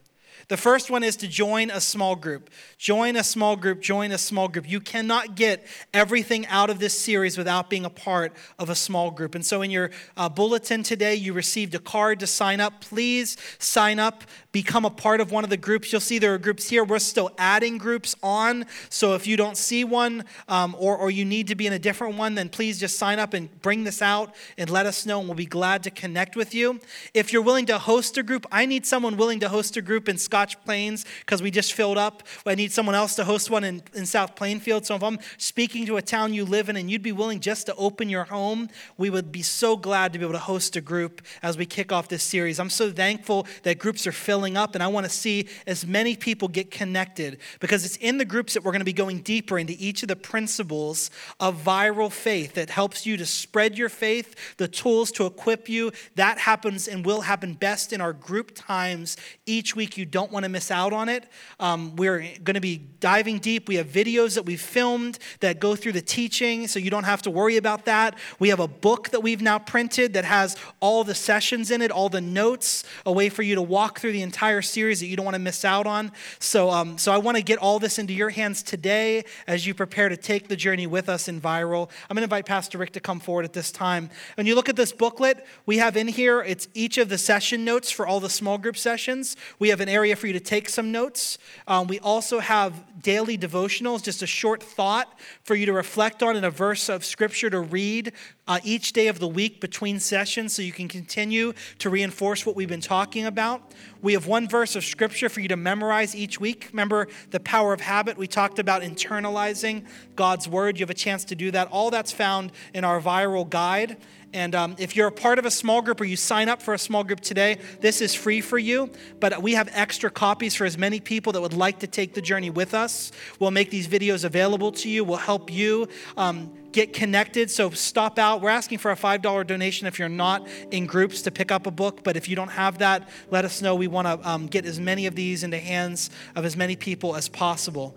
The 0.50 0.56
first 0.56 0.90
one 0.90 1.04
is 1.04 1.18
to 1.18 1.28
join 1.28 1.70
a 1.70 1.82
small 1.82 2.16
group. 2.16 2.50
Join 2.78 3.18
a 3.18 3.24
small 3.24 3.58
group, 3.58 3.82
join 3.82 4.14
a 4.14 4.18
small 4.18 4.48
group. 4.48 4.70
You 4.70 4.80
cannot 4.80 5.36
get 5.36 5.68
everything 5.94 6.48
out 6.48 6.70
of 6.70 6.80
this 6.80 6.98
series 6.98 7.38
without 7.38 7.70
being 7.70 7.84
a 7.84 7.90
part 7.90 8.32
of 8.58 8.70
a 8.70 8.76
small 8.76 9.12
group. 9.12 9.36
And 9.36 9.46
so, 9.46 9.62
in 9.62 9.72
your 9.72 9.92
uh, 10.16 10.30
bulletin 10.30 10.84
today, 10.84 11.16
you 11.16 11.34
received 11.34 11.76
a 11.76 11.80
card 11.80 12.22
to 12.22 12.28
sign 12.28 12.62
up. 12.62 12.80
Please 12.80 13.36
sign 13.60 14.00
up, 14.00 14.24
become 14.54 14.86
a 14.86 14.90
part 14.90 15.20
of 15.20 15.34
one 15.34 15.44
of 15.44 15.50
the 15.50 15.58
groups. 15.58 15.92
You'll 15.92 16.00
see 16.00 16.18
there 16.18 16.34
are 16.34 16.38
groups 16.38 16.70
here. 16.70 16.86
We're 16.86 17.00
still 17.00 17.32
adding 17.38 17.78
groups 17.78 18.16
on. 18.24 18.68
So, 18.88 19.16
if 19.16 19.28
you 19.28 19.36
don't 19.36 19.58
see 19.58 19.84
one 19.84 20.24
um, 20.48 20.78
or, 20.80 20.96
or 20.96 21.12
you 21.12 21.26
need 21.26 21.48
to 21.48 21.56
be 21.56 21.68
in 21.68 21.74
a 21.74 21.80
different 21.80 22.16
one, 22.16 22.36
then 22.36 22.48
please 22.48 22.80
just 22.80 22.98
sign 22.98 23.20
up 23.20 23.34
and 23.34 23.50
bring 23.62 23.84
this 23.84 24.02
out 24.02 24.34
and 24.58 24.70
let 24.70 24.86
us 24.86 25.06
know, 25.06 25.20
and 25.20 25.28
we'll 25.28 25.36
be 25.36 25.46
glad 25.46 25.84
to 25.84 25.92
connect 25.92 26.38
with 26.38 26.56
you. 26.56 26.80
If 27.14 27.34
you're 27.34 27.42
willing 27.42 27.66
to 27.66 27.78
host 27.80 28.18
a 28.18 28.24
group, 28.24 28.46
I 28.50 28.66
need 28.66 28.86
someone 28.86 29.18
willing 29.18 29.42
to 29.42 29.50
host 29.50 29.76
a 29.76 29.82
group 29.82 30.08
in 30.08 30.18
Scotland 30.18 30.37
Scotch 30.38 30.64
Plains 30.66 31.04
because 31.22 31.42
we 31.42 31.50
just 31.50 31.74
filled 31.74 31.98
up. 31.98 32.22
I 32.46 32.54
need 32.54 32.72
someone 32.72 32.94
else 32.94 33.16
to 33.16 33.24
host 33.24 33.50
one 33.50 33.64
in, 33.64 33.82
in 33.96 34.06
South 34.06 34.36
Plainfield. 34.36 34.86
So 34.86 34.94
if 34.94 35.02
I'm 35.02 35.18
speaking 35.40 35.88
to 35.88 35.98
a 35.98 36.02
town 36.04 36.32
you 36.32 36.46
live 36.46 36.70
in 36.70 36.76
and 36.76 36.92
you'd 36.92 37.02
be 37.02 37.12
willing 37.12 37.40
just 37.40 37.66
to 37.66 37.74
open 37.74 38.08
your 38.08 38.26
home, 38.26 38.70
we 38.98 39.10
would 39.10 39.32
be 39.32 39.42
so 39.42 39.76
glad 39.76 40.14
to 40.14 40.20
be 40.20 40.26
able 40.26 40.34
to 40.34 40.40
host 40.40 40.76
a 40.76 40.82
group 40.82 41.24
as 41.42 41.58
we 41.58 41.66
kick 41.66 41.92
off 41.92 42.08
this 42.08 42.22
series. 42.22 42.60
I'm 42.60 42.70
so 42.70 42.92
thankful 42.92 43.48
that 43.64 43.80
groups 43.80 44.06
are 44.06 44.12
filling 44.12 44.58
up, 44.58 44.76
and 44.76 44.84
I 44.84 44.88
want 44.90 45.08
to 45.08 45.12
see 45.12 45.48
as 45.66 45.88
many 45.88 46.16
people 46.16 46.48
get 46.48 46.70
connected 46.70 47.40
because 47.60 47.84
it's 47.84 47.98
in 47.98 48.20
the 48.20 48.26
groups 48.26 48.54
that 48.54 48.64
we're 48.64 48.74
going 48.74 48.82
to 48.82 48.86
be 48.86 48.94
going 48.94 49.22
deeper 49.22 49.58
into 49.58 49.74
each 49.80 50.04
of 50.04 50.08
the 50.08 50.16
principles 50.16 51.10
of 51.40 51.60
viral 51.64 52.12
faith 52.12 52.54
that 52.54 52.70
helps 52.70 53.08
you 53.08 53.18
to 53.18 53.26
spread 53.26 53.76
your 53.76 53.90
faith, 53.90 54.36
the 54.58 54.68
tools 54.68 55.12
to 55.14 55.26
equip 55.26 55.68
you. 55.68 55.92
That 56.14 56.38
happens 56.38 56.88
and 56.88 57.04
will 57.04 57.22
happen 57.22 57.56
best 57.56 57.92
in 57.92 58.02
our 58.02 58.14
group 58.14 58.52
times 58.54 59.18
each 59.48 59.76
week. 59.76 59.98
You 59.98 60.06
don't 60.06 60.27
don't 60.28 60.34
want 60.34 60.44
to 60.44 60.50
miss 60.50 60.72
out 60.72 60.92
on 60.92 61.08
it. 61.08 61.24
Um, 61.58 61.96
we're 61.96 62.20
going 62.44 62.56
to 62.56 62.60
be 62.60 62.78
diving 63.00 63.40
deep. 63.40 63.70
We 63.70 63.76
have 63.76 63.88
videos 63.88 64.36
that 64.36 64.44
we've 64.44 64.60
filmed 64.60 65.20
that 65.40 65.62
go 65.62 65.74
through 65.74 65.94
the 65.94 66.02
teaching, 66.02 66.68
so 66.68 66.80
you 66.80 66.90
don't 66.90 67.06
have 67.06 67.22
to 67.22 67.32
worry 67.32 67.56
about 67.56 67.86
that. 67.86 68.18
We 68.38 68.50
have 68.50 68.60
a 68.60 68.68
book 68.68 69.10
that 69.12 69.22
we've 69.22 69.42
now 69.42 69.58
printed 69.58 70.14
that 70.14 70.26
has 70.26 70.58
all 70.82 71.06
the 71.06 71.16
sessions 71.16 71.72
in 71.72 71.82
it, 71.82 71.92
all 71.92 72.10
the 72.10 72.20
notes, 72.20 72.84
a 73.06 73.12
way 73.12 73.30
for 73.30 73.42
you 73.42 73.56
to 73.56 73.62
walk 73.62 74.00
through 74.00 74.12
the 74.12 74.22
entire 74.22 74.62
series 74.62 75.00
that 75.00 75.08
you 75.08 75.16
don't 75.16 75.24
want 75.24 75.36
to 75.36 75.40
miss 75.40 75.64
out 75.64 75.88
on. 75.88 76.12
So, 76.40 76.70
um, 76.72 76.98
so 76.98 77.14
I 77.14 77.18
want 77.18 77.38
to 77.38 77.44
get 77.44 77.58
all 77.60 77.80
this 77.80 77.98
into 77.98 78.14
your 78.14 78.32
hands 78.32 78.62
today 78.62 79.24
as 79.48 79.66
you 79.66 79.74
prepare 79.74 80.10
to 80.10 80.18
take 80.18 80.50
the 80.50 80.58
journey 80.58 80.88
with 80.88 81.08
us 81.08 81.30
in 81.30 81.40
Viral. 81.40 81.90
I'm 82.10 82.16
going 82.16 82.18
to 82.18 82.24
invite 82.24 82.46
Pastor 82.46 82.78
Rick 82.78 82.92
to 82.94 83.00
come 83.00 83.22
forward 83.22 83.46
at 83.46 83.54
this 83.54 83.72
time. 83.72 84.10
When 84.36 84.46
you 84.46 84.56
look 84.56 84.68
at 84.68 84.76
this 84.76 84.92
booklet, 84.92 85.46
we 85.66 85.78
have 85.78 85.96
in 85.96 86.10
here, 86.10 86.42
it's 86.42 86.68
each 86.74 86.98
of 86.98 87.08
the 87.08 87.18
session 87.18 87.64
notes 87.64 87.90
for 87.92 88.06
all 88.06 88.20
the 88.20 88.30
small 88.30 88.58
group 88.58 88.76
sessions. 88.76 89.38
We 89.58 89.70
have 89.70 89.80
an 89.80 89.88
area 89.88 90.17
for 90.18 90.28
you 90.28 90.34
to 90.34 90.40
take 90.40 90.68
some 90.68 90.92
notes. 90.92 91.38
Um, 91.68 91.88
we 91.88 92.00
also 92.00 92.40
have 92.40 93.02
daily 93.02 93.38
devotionals, 93.38 94.04
just 94.04 94.22
a 94.22 94.28
short 94.28 94.62
thought 94.62 95.18
for 95.44 95.56
you 95.56 95.66
to 95.66 95.74
reflect 95.74 96.22
on 96.24 96.36
and 96.36 96.46
a 96.46 96.52
verse 96.52 96.90
of 96.90 97.06
scripture 97.06 97.50
to 97.50 97.60
read 97.60 98.12
uh, 98.48 98.60
each 98.64 98.94
day 98.94 99.08
of 99.08 99.20
the 99.20 99.28
week 99.28 99.60
between 99.60 100.00
sessions 100.00 100.54
so 100.54 100.62
you 100.62 100.72
can 100.72 100.88
continue 100.88 101.54
to 101.80 101.90
reinforce 101.90 102.46
what 102.46 102.56
we've 102.56 102.70
been 102.70 102.82
talking 102.82 103.26
about. 103.26 103.74
We 104.02 104.14
have 104.14 104.28
one 104.28 104.48
verse 104.48 104.76
of 104.76 104.84
scripture 104.84 105.30
for 105.30 105.40
you 105.40 105.48
to 105.50 105.58
memorize 105.58 106.16
each 106.16 106.40
week. 106.40 106.70
Remember 106.72 107.08
the 107.32 107.40
power 107.40 107.74
of 107.74 107.82
habit? 107.82 108.18
We 108.18 108.28
talked 108.28 108.60
about 108.60 108.82
internalizing 108.82 109.86
God's 110.16 110.48
word. 110.48 110.78
You 110.78 110.84
have 110.84 110.90
a 110.90 110.94
chance 110.94 111.26
to 111.26 111.36
do 111.36 111.52
that. 111.52 111.70
All 111.72 111.90
that's 111.90 112.12
found 112.12 112.52
in 112.74 112.84
our 112.84 113.02
viral 113.02 113.50
guide. 113.50 113.98
And 114.34 114.54
um, 114.56 114.76
if 114.78 114.96
you're 114.96 115.08
a 115.08 115.12
part 115.12 115.40
of 115.40 115.46
a 115.46 115.52
small 115.52 115.82
group 115.82 116.02
or 116.02 116.06
you 116.06 116.18
sign 116.18 116.50
up 116.50 116.62
for 116.62 116.74
a 116.74 116.78
small 116.78 117.04
group 117.04 117.22
today, 117.22 117.60
this 117.80 118.02
is 118.02 118.14
free 118.14 118.42
for 118.42 118.58
you. 118.58 118.92
But 119.20 119.42
we 119.42 119.54
have 119.54 119.70
extra 119.72 120.12
copies 120.12 120.54
for 120.54 120.66
as 120.66 120.78
many 120.78 121.00
people 121.00 121.34
that 121.34 121.42
would 121.42 121.54
like 121.54 121.80
to 121.80 121.88
take 121.88 122.14
the 122.14 122.22
journey 122.22 122.50
with 122.50 122.74
us. 122.74 123.12
We'll 123.40 123.52
make 123.52 123.70
these 123.70 123.88
videos 123.88 124.26
available 124.26 124.72
to 124.74 124.90
you. 124.90 125.04
We'll 125.04 125.18
help 125.18 125.52
you 125.52 125.88
um, 126.18 126.52
get 126.72 126.94
connected. 126.94 127.50
So 127.50 127.70
stop 127.72 128.20
out. 128.20 128.42
We're 128.42 128.50
asking 128.50 128.80
for 128.80 128.92
a 128.92 128.96
$5 128.96 129.48
donation 129.48 129.88
if 129.88 130.00
you're 130.00 130.10
not 130.10 130.48
in 130.72 130.86
groups 130.86 131.22
to 131.24 131.32
pick 131.32 131.52
up 131.52 131.68
a 131.68 131.72
book. 131.72 132.04
But 132.04 132.18
if 132.18 132.28
you 132.30 132.36
don't 132.36 132.50
have 132.50 132.80
that, 132.80 133.10
let 133.32 133.46
us 133.46 133.62
know. 133.62 133.76
We 133.76 133.88
want 133.88 134.08
to 134.08 134.30
um, 134.30 134.48
get 134.48 134.66
as 134.66 134.80
many 134.80 135.06
of 135.06 135.16
these 135.16 135.44
into 135.44 135.60
hands 135.60 136.10
of 136.36 136.46
as 136.46 136.56
many 136.56 136.76
people 136.76 137.16
as 137.16 137.30
possible. 137.30 137.96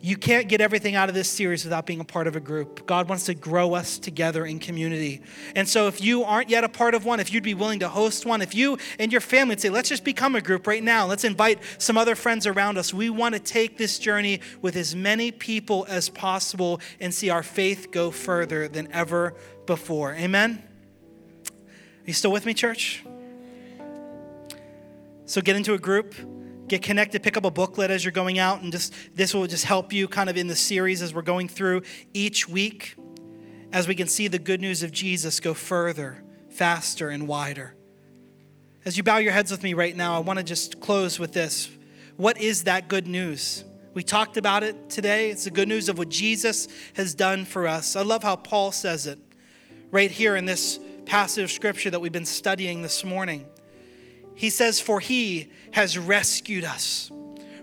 You 0.00 0.16
can't 0.16 0.48
get 0.48 0.60
everything 0.60 0.94
out 0.94 1.08
of 1.08 1.14
this 1.16 1.28
series 1.28 1.64
without 1.64 1.84
being 1.84 1.98
a 1.98 2.04
part 2.04 2.28
of 2.28 2.36
a 2.36 2.40
group. 2.40 2.86
God 2.86 3.08
wants 3.08 3.26
to 3.26 3.34
grow 3.34 3.74
us 3.74 3.98
together 3.98 4.46
in 4.46 4.60
community. 4.60 5.22
And 5.56 5.68
so, 5.68 5.88
if 5.88 6.00
you 6.00 6.22
aren't 6.22 6.50
yet 6.50 6.62
a 6.62 6.68
part 6.68 6.94
of 6.94 7.04
one, 7.04 7.18
if 7.18 7.32
you'd 7.32 7.42
be 7.42 7.54
willing 7.54 7.80
to 7.80 7.88
host 7.88 8.24
one, 8.24 8.40
if 8.40 8.54
you 8.54 8.78
and 9.00 9.10
your 9.10 9.20
family 9.20 9.52
would 9.52 9.60
say, 9.60 9.70
let's 9.70 9.88
just 9.88 10.04
become 10.04 10.36
a 10.36 10.40
group 10.40 10.68
right 10.68 10.84
now, 10.84 11.06
let's 11.06 11.24
invite 11.24 11.58
some 11.78 11.98
other 11.98 12.14
friends 12.14 12.46
around 12.46 12.78
us. 12.78 12.94
We 12.94 13.10
want 13.10 13.34
to 13.34 13.40
take 13.40 13.76
this 13.76 13.98
journey 13.98 14.40
with 14.62 14.76
as 14.76 14.94
many 14.94 15.32
people 15.32 15.84
as 15.88 16.08
possible 16.08 16.80
and 17.00 17.12
see 17.12 17.30
our 17.30 17.42
faith 17.42 17.90
go 17.90 18.12
further 18.12 18.68
than 18.68 18.92
ever 18.92 19.34
before. 19.66 20.14
Amen? 20.14 20.62
Are 21.48 22.06
you 22.06 22.12
still 22.12 22.30
with 22.30 22.46
me, 22.46 22.54
church? 22.54 23.04
So, 25.24 25.40
get 25.40 25.56
into 25.56 25.74
a 25.74 25.78
group 25.78 26.14
get 26.68 26.82
connected 26.82 27.22
pick 27.22 27.36
up 27.36 27.44
a 27.44 27.50
booklet 27.50 27.90
as 27.90 28.04
you're 28.04 28.12
going 28.12 28.38
out 28.38 28.62
and 28.62 28.72
just 28.72 28.94
this 29.14 29.34
will 29.34 29.46
just 29.46 29.64
help 29.64 29.92
you 29.92 30.06
kind 30.06 30.28
of 30.28 30.36
in 30.36 30.46
the 30.46 30.56
series 30.56 31.02
as 31.02 31.14
we're 31.14 31.22
going 31.22 31.48
through 31.48 31.82
each 32.12 32.48
week 32.48 32.94
as 33.72 33.88
we 33.88 33.94
can 33.94 34.06
see 34.06 34.28
the 34.28 34.38
good 34.38 34.60
news 34.60 34.82
of 34.82 34.92
jesus 34.92 35.40
go 35.40 35.54
further 35.54 36.22
faster 36.50 37.08
and 37.08 37.28
wider. 37.28 37.74
As 38.84 38.96
you 38.96 39.02
bow 39.02 39.18
your 39.18 39.32
heads 39.32 39.50
with 39.50 39.62
me 39.62 39.74
right 39.74 39.96
now 39.96 40.16
i 40.16 40.18
want 40.18 40.38
to 40.38 40.44
just 40.44 40.80
close 40.80 41.18
with 41.18 41.32
this. 41.32 41.70
What 42.16 42.40
is 42.40 42.64
that 42.64 42.88
good 42.88 43.06
news? 43.06 43.64
We 43.94 44.02
talked 44.02 44.36
about 44.36 44.62
it 44.62 44.90
today. 44.90 45.30
It's 45.30 45.44
the 45.44 45.50
good 45.50 45.68
news 45.68 45.88
of 45.88 45.98
what 45.98 46.08
jesus 46.08 46.68
has 46.94 47.14
done 47.14 47.44
for 47.44 47.66
us. 47.66 47.96
I 47.96 48.02
love 48.02 48.22
how 48.22 48.36
paul 48.36 48.72
says 48.72 49.06
it 49.06 49.18
right 49.90 50.10
here 50.10 50.36
in 50.36 50.44
this 50.44 50.78
passage 51.06 51.44
of 51.44 51.50
scripture 51.50 51.90
that 51.90 52.00
we've 52.00 52.12
been 52.12 52.26
studying 52.26 52.82
this 52.82 53.04
morning 53.04 53.46
he 54.38 54.50
says, 54.50 54.80
For 54.80 55.00
he 55.00 55.50
has 55.72 55.98
rescued 55.98 56.62
us 56.62 57.10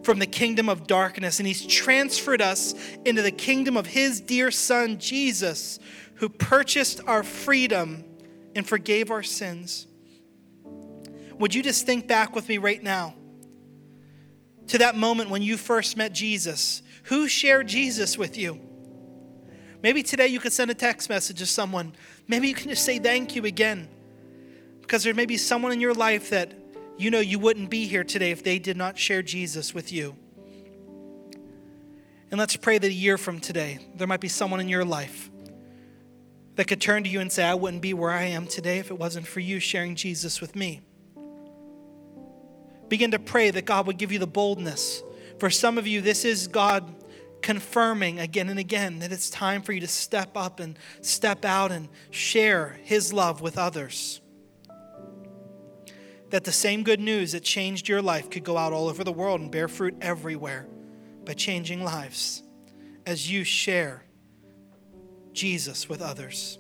from 0.04 0.20
the 0.20 0.26
kingdom 0.26 0.68
of 0.68 0.88
darkness, 0.88 1.40
and 1.40 1.48
he's 1.48 1.66
transferred 1.66 2.42
us 2.42 2.76
into 3.06 3.22
the 3.22 3.32
kingdom 3.32 3.78
of 3.78 3.88
his 3.88 4.20
dear 4.20 4.52
son, 4.52 5.00
Jesus, 5.00 5.80
who 6.16 6.28
purchased 6.28 7.00
our 7.08 7.24
freedom 7.24 8.04
and 8.58 8.68
forgave 8.68 9.10
our 9.10 9.24
sins. 9.24 9.88
Would 11.40 11.56
you 11.56 11.64
just 11.64 11.86
think 11.86 12.08
back 12.08 12.36
with 12.36 12.50
me 12.50 12.58
right 12.58 12.84
now 12.84 13.16
to 14.68 14.78
that 14.80 14.98
moment 14.98 15.30
when 15.30 15.42
you 15.42 15.56
first 15.56 15.96
met 15.96 16.12
Jesus? 16.12 16.82
Who 17.04 17.30
shared 17.30 17.70
Jesus 17.70 18.18
with 18.18 18.38
you? 18.38 18.60
Maybe 19.82 20.04
today 20.04 20.28
you 20.28 20.42
could 20.42 20.52
send 20.52 20.72
a 20.72 20.76
text 20.76 21.08
message 21.08 21.38
to 21.38 21.46
someone. 21.46 21.94
Maybe 22.28 22.50
you 22.50 22.54
can 22.54 22.68
just 22.68 22.84
say 22.84 23.00
thank 23.00 23.34
you 23.34 23.46
again. 23.46 23.88
Because 24.82 25.04
there 25.04 25.14
may 25.14 25.26
be 25.26 25.38
someone 25.38 25.72
in 25.72 25.80
your 25.80 25.94
life 25.94 26.32
that 26.32 26.65
you 26.98 27.12
know 27.12 27.20
you 27.20 27.40
wouldn't 27.40 27.70
be 27.70 27.88
here 27.88 28.04
today 28.04 28.32
if 28.32 28.44
they 28.44 28.60
did 28.60 28.78
not 28.78 28.98
share 28.98 29.22
Jesus 29.22 29.74
with 29.74 29.92
you. 29.92 30.16
And 32.32 32.40
let's 32.40 32.56
pray 32.56 32.78
that 32.78 32.88
a 32.88 32.94
year 32.94 33.18
from 33.18 33.40
today, 33.40 33.80
there 33.96 34.08
might 34.08 34.22
be 34.22 34.28
someone 34.28 34.60
in 34.60 34.70
your 34.70 34.86
life 34.86 35.30
that 36.56 36.68
could 36.68 36.82
turn 36.82 37.04
to 37.04 37.10
you 37.10 37.20
and 37.20 37.32
say, 37.32 37.44
I 37.44 37.54
wouldn't 37.54 37.82
be 37.82 37.94
where 37.94 38.12
I 38.12 38.24
am 38.24 38.48
today 38.48 38.80
if 38.80 38.90
it 38.90 38.98
wasn't 38.98 39.28
for 39.28 39.42
you 39.42 39.60
sharing 39.60 39.96
Jesus 39.96 40.40
with 40.40 40.56
me. 40.56 40.82
Begin 42.88 43.12
to 43.12 43.20
pray 43.20 43.52
that 43.52 43.66
God 43.66 43.88
would 43.88 43.98
give 43.98 44.12
you 44.12 44.20
the 44.20 44.28
boldness. 44.28 45.04
For 45.40 45.50
some 45.50 45.78
of 45.78 45.86
you, 45.86 46.02
this 46.02 46.24
is 46.24 46.48
God 46.48 46.94
confirming 47.42 48.20
again 48.20 48.50
and 48.50 48.58
again 48.58 49.00
that 49.00 49.12
it's 49.12 49.30
time 49.30 49.62
for 49.62 49.74
you 49.74 49.82
to 49.82 49.88
step 49.88 50.36
up 50.36 50.60
and 50.60 50.80
step 51.02 51.46
out 51.46 51.72
and 51.72 51.90
share 52.10 52.80
His 52.84 53.12
love 53.12 53.42
with 53.42 53.58
others 53.58 54.22
that 56.36 56.44
the 56.44 56.52
same 56.52 56.84
good 56.84 57.00
news 57.00 57.32
that 57.32 57.44
changed 57.44 57.88
your 57.88 58.02
life 58.02 58.30
could 58.30 58.44
go 58.44 58.58
out 58.58 58.74
all 58.74 58.90
over 58.90 59.06
the 59.06 59.12
world 59.14 59.40
and 59.40 59.50
bear 59.50 59.70
fruit 59.70 59.96
everywhere 60.02 60.68
by 61.24 61.32
changing 61.32 61.82
lives 61.82 62.44
as 63.06 63.32
you 63.32 63.46
share 63.46 64.04
Jesus 65.32 65.88
with 65.88 66.02
others. 66.02 66.60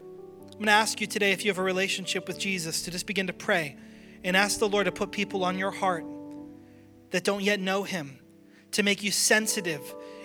I'm 0.00 0.52
going 0.52 0.68
to 0.68 0.72
ask 0.72 1.02
you 1.02 1.06
today 1.06 1.32
if 1.32 1.44
you 1.44 1.50
have 1.50 1.58
a 1.58 1.62
relationship 1.62 2.26
with 2.26 2.38
Jesus 2.38 2.80
to 2.84 2.90
just 2.90 3.06
begin 3.06 3.26
to 3.26 3.34
pray 3.34 3.76
and 4.24 4.38
ask 4.38 4.58
the 4.58 4.70
Lord 4.70 4.86
to 4.86 4.92
put 4.92 5.12
people 5.12 5.44
on 5.44 5.58
your 5.58 5.70
heart 5.70 6.06
that 7.10 7.24
don't 7.24 7.42
yet 7.42 7.60
know 7.60 7.82
Him, 7.82 8.18
to 8.70 8.82
make 8.82 9.02
you 9.02 9.10
sensitive 9.10 9.82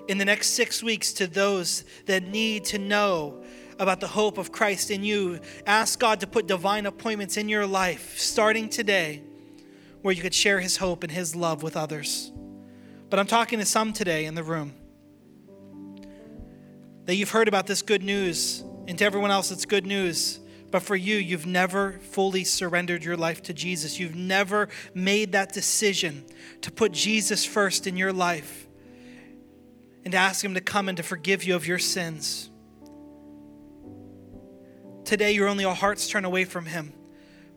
in 0.08 0.18
the 0.18 0.24
next 0.24 0.52
six 0.52 0.82
weeks 0.82 1.12
to 1.12 1.28
those 1.28 1.84
that 2.06 2.24
need 2.24 2.64
to 2.64 2.78
know 2.78 3.44
about 3.82 4.00
the 4.00 4.08
hope 4.08 4.38
of 4.38 4.52
Christ 4.52 4.92
in 4.92 5.04
you. 5.04 5.40
Ask 5.66 6.00
God 6.00 6.20
to 6.20 6.28
put 6.28 6.46
divine 6.46 6.86
appointments 6.86 7.36
in 7.36 7.50
your 7.50 7.66
life 7.66 8.18
starting 8.20 8.70
today 8.70 9.24
where 10.04 10.14
you 10.14 10.22
could 10.22 10.36
share 10.36 10.60
His 10.60 10.78
hope 10.78 11.04
and 11.04 11.12
His 11.12 11.36
love 11.36 11.64
with 11.64 11.76
others. 11.76 12.32
But 13.10 13.20
I'm 13.20 13.26
talking 13.26 13.58
to 13.58 13.66
some 13.66 13.92
today 13.92 14.26
in 14.26 14.36
the 14.36 14.44
room 14.44 14.74
that 17.06 17.16
you've 17.16 17.32
heard 17.32 17.48
about 17.48 17.66
this 17.66 17.82
good 17.82 18.04
news, 18.04 18.64
and 18.88 19.00
to 19.00 19.04
everyone 19.04 19.32
else, 19.32 19.50
it's 19.50 19.66
good 19.66 19.88
news. 19.88 20.40
But 20.70 20.84
for 20.84 20.96
you, 20.96 21.18
you've 21.18 21.48
never 21.48 21.94
fully 21.94 22.44
surrendered 22.44 23.04
your 23.04 23.18
life 23.18 23.42
to 23.44 23.54
Jesus. 23.54 24.00
You've 24.00 24.16
never 24.16 24.70
made 24.94 25.32
that 25.32 25.54
decision 25.54 26.24
to 26.62 26.72
put 26.72 26.92
Jesus 26.92 27.44
first 27.44 27.88
in 27.88 27.98
your 27.98 28.14
life 28.14 28.68
and 30.06 30.12
to 30.12 30.18
ask 30.20 30.46
Him 30.46 30.54
to 30.54 30.62
come 30.62 30.88
and 30.88 30.96
to 30.98 31.04
forgive 31.04 31.44
you 31.44 31.56
of 31.56 31.66
your 31.66 31.80
sins. 31.80 32.51
Today, 35.12 35.34
you're 35.34 35.50
only 35.50 35.66
a 35.66 35.74
heart's 35.74 36.08
turn 36.08 36.24
away 36.24 36.46
from 36.46 36.68
Him. 36.68 36.94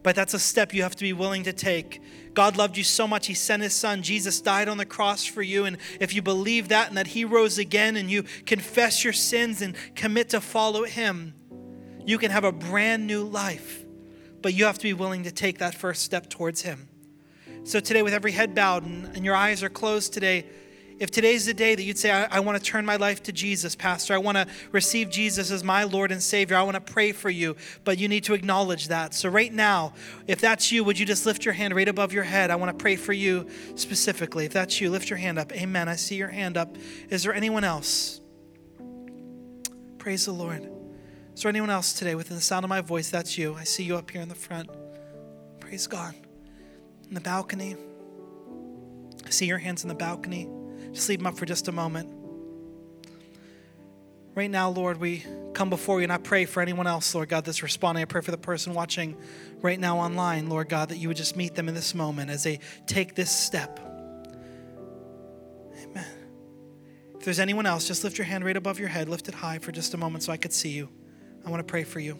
But 0.02 0.16
that's 0.16 0.34
a 0.34 0.40
step 0.40 0.74
you 0.74 0.82
have 0.82 0.96
to 0.96 1.04
be 1.04 1.12
willing 1.12 1.44
to 1.44 1.52
take. 1.52 2.02
God 2.34 2.56
loved 2.56 2.76
you 2.76 2.82
so 2.82 3.06
much, 3.06 3.28
He 3.28 3.34
sent 3.34 3.62
His 3.62 3.72
Son. 3.72 4.02
Jesus 4.02 4.40
died 4.40 4.68
on 4.68 4.76
the 4.76 4.84
cross 4.84 5.24
for 5.24 5.40
you. 5.40 5.64
And 5.64 5.78
if 6.00 6.16
you 6.16 6.20
believe 6.20 6.70
that 6.70 6.88
and 6.88 6.96
that 6.96 7.06
He 7.06 7.24
rose 7.24 7.58
again 7.58 7.94
and 7.94 8.10
you 8.10 8.24
confess 8.44 9.04
your 9.04 9.12
sins 9.12 9.62
and 9.62 9.76
commit 9.94 10.30
to 10.30 10.40
follow 10.40 10.82
Him, 10.82 11.32
you 12.04 12.18
can 12.18 12.32
have 12.32 12.42
a 12.42 12.50
brand 12.50 13.06
new 13.06 13.22
life. 13.22 13.84
But 14.42 14.52
you 14.52 14.64
have 14.64 14.78
to 14.78 14.82
be 14.82 14.92
willing 14.92 15.22
to 15.22 15.30
take 15.30 15.58
that 15.58 15.76
first 15.76 16.02
step 16.02 16.28
towards 16.28 16.62
Him. 16.62 16.88
So 17.62 17.78
today, 17.78 18.02
with 18.02 18.14
every 18.14 18.32
head 18.32 18.56
bowed 18.56 18.84
and, 18.84 19.14
and 19.14 19.24
your 19.24 19.36
eyes 19.36 19.62
are 19.62 19.68
closed 19.68 20.12
today, 20.12 20.46
if 20.98 21.10
today's 21.10 21.46
the 21.46 21.54
day 21.54 21.74
that 21.74 21.82
you'd 21.82 21.98
say, 21.98 22.10
I, 22.10 22.36
I 22.36 22.40
want 22.40 22.56
to 22.56 22.64
turn 22.64 22.86
my 22.86 22.96
life 22.96 23.22
to 23.24 23.32
Jesus, 23.32 23.74
Pastor, 23.74 24.14
I 24.14 24.18
want 24.18 24.36
to 24.36 24.46
receive 24.70 25.10
Jesus 25.10 25.50
as 25.50 25.64
my 25.64 25.84
Lord 25.84 26.12
and 26.12 26.22
Savior, 26.22 26.56
I 26.56 26.62
want 26.62 26.74
to 26.74 26.80
pray 26.80 27.12
for 27.12 27.30
you, 27.30 27.56
but 27.82 27.98
you 27.98 28.06
need 28.06 28.24
to 28.24 28.34
acknowledge 28.34 28.88
that. 28.88 29.12
So, 29.12 29.28
right 29.28 29.52
now, 29.52 29.92
if 30.28 30.40
that's 30.40 30.70
you, 30.70 30.84
would 30.84 30.98
you 30.98 31.04
just 31.04 31.26
lift 31.26 31.44
your 31.44 31.54
hand 31.54 31.74
right 31.74 31.88
above 31.88 32.12
your 32.12 32.24
head? 32.24 32.50
I 32.50 32.56
want 32.56 32.76
to 32.76 32.80
pray 32.80 32.96
for 32.96 33.12
you 33.12 33.48
specifically. 33.74 34.44
If 34.44 34.52
that's 34.52 34.80
you, 34.80 34.90
lift 34.90 35.10
your 35.10 35.18
hand 35.18 35.38
up. 35.38 35.52
Amen. 35.52 35.88
I 35.88 35.96
see 35.96 36.14
your 36.14 36.28
hand 36.28 36.56
up. 36.56 36.76
Is 37.10 37.24
there 37.24 37.34
anyone 37.34 37.64
else? 37.64 38.20
Praise 39.98 40.26
the 40.26 40.32
Lord. 40.32 40.70
Is 41.34 41.42
there 41.42 41.48
anyone 41.48 41.70
else 41.70 41.92
today 41.92 42.14
within 42.14 42.36
the 42.36 42.42
sound 42.42 42.64
of 42.64 42.68
my 42.68 42.80
voice? 42.80 43.10
That's 43.10 43.36
you. 43.36 43.54
I 43.54 43.64
see 43.64 43.82
you 43.82 43.96
up 43.96 44.10
here 44.10 44.22
in 44.22 44.28
the 44.28 44.34
front. 44.34 44.70
Praise 45.58 45.88
God. 45.88 46.14
In 47.08 47.14
the 47.14 47.20
balcony. 47.20 47.76
I 49.26 49.30
see 49.30 49.46
your 49.46 49.58
hands 49.58 49.82
in 49.82 49.88
the 49.88 49.94
balcony. 49.94 50.48
Just 50.94 51.08
leave 51.08 51.18
them 51.18 51.26
up 51.26 51.36
for 51.36 51.44
just 51.44 51.66
a 51.68 51.72
moment. 51.72 52.08
Right 54.34 54.50
now, 54.50 54.70
Lord, 54.70 54.98
we 54.98 55.24
come 55.52 55.70
before 55.70 56.00
you 56.00 56.04
and 56.04 56.12
I 56.12 56.18
pray 56.18 56.44
for 56.44 56.60
anyone 56.60 56.86
else, 56.86 57.14
Lord 57.14 57.28
God, 57.28 57.44
that's 57.44 57.62
responding. 57.62 58.02
I 58.02 58.04
pray 58.04 58.20
for 58.20 58.30
the 58.30 58.38
person 58.38 58.74
watching 58.74 59.16
right 59.60 59.78
now 59.78 59.98
online, 59.98 60.48
Lord 60.48 60.68
God, 60.68 60.88
that 60.88 60.96
you 60.96 61.08
would 61.08 61.16
just 61.16 61.36
meet 61.36 61.54
them 61.54 61.68
in 61.68 61.74
this 61.74 61.94
moment 61.94 62.30
as 62.30 62.42
they 62.42 62.58
take 62.86 63.14
this 63.14 63.30
step. 63.30 63.78
Amen. 65.82 66.06
If 67.16 67.24
there's 67.24 67.38
anyone 67.38 67.66
else, 67.66 67.86
just 67.86 68.02
lift 68.02 68.18
your 68.18 68.24
hand 68.24 68.44
right 68.44 68.56
above 68.56 68.80
your 68.80 68.88
head, 68.88 69.08
lift 69.08 69.28
it 69.28 69.34
high 69.34 69.58
for 69.58 69.72
just 69.72 69.94
a 69.94 69.96
moment 69.96 70.24
so 70.24 70.32
I 70.32 70.36
could 70.36 70.52
see 70.52 70.70
you. 70.70 70.88
I 71.46 71.50
want 71.50 71.60
to 71.60 71.70
pray 71.70 71.84
for 71.84 72.00
you. 72.00 72.18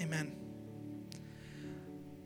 Amen. 0.00 0.32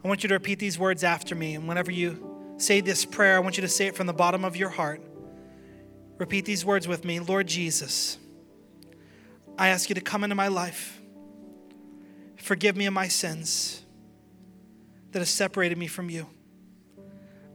I 0.04 0.08
want 0.08 0.22
you 0.22 0.28
to 0.28 0.34
repeat 0.34 0.58
these 0.58 0.78
words 0.78 1.02
after 1.02 1.34
me, 1.34 1.54
and 1.54 1.66
whenever 1.66 1.90
you 1.90 2.33
say 2.56 2.80
this 2.80 3.04
prayer, 3.04 3.36
I 3.36 3.38
want 3.40 3.56
you 3.56 3.62
to 3.62 3.68
say 3.68 3.86
it 3.86 3.96
from 3.96 4.06
the 4.06 4.12
bottom 4.12 4.44
of 4.44 4.56
your 4.56 4.68
heart. 4.68 5.02
Repeat 6.18 6.44
these 6.44 6.64
words 6.64 6.86
with 6.86 7.04
me 7.04 7.20
Lord 7.20 7.46
Jesus, 7.46 8.18
I 9.58 9.68
ask 9.68 9.88
you 9.88 9.94
to 9.94 10.00
come 10.00 10.24
into 10.24 10.36
my 10.36 10.48
life. 10.48 11.00
Forgive 12.36 12.76
me 12.76 12.86
of 12.86 12.92
my 12.92 13.08
sins 13.08 13.82
that 15.12 15.20
have 15.20 15.28
separated 15.28 15.78
me 15.78 15.86
from 15.86 16.10
you. 16.10 16.26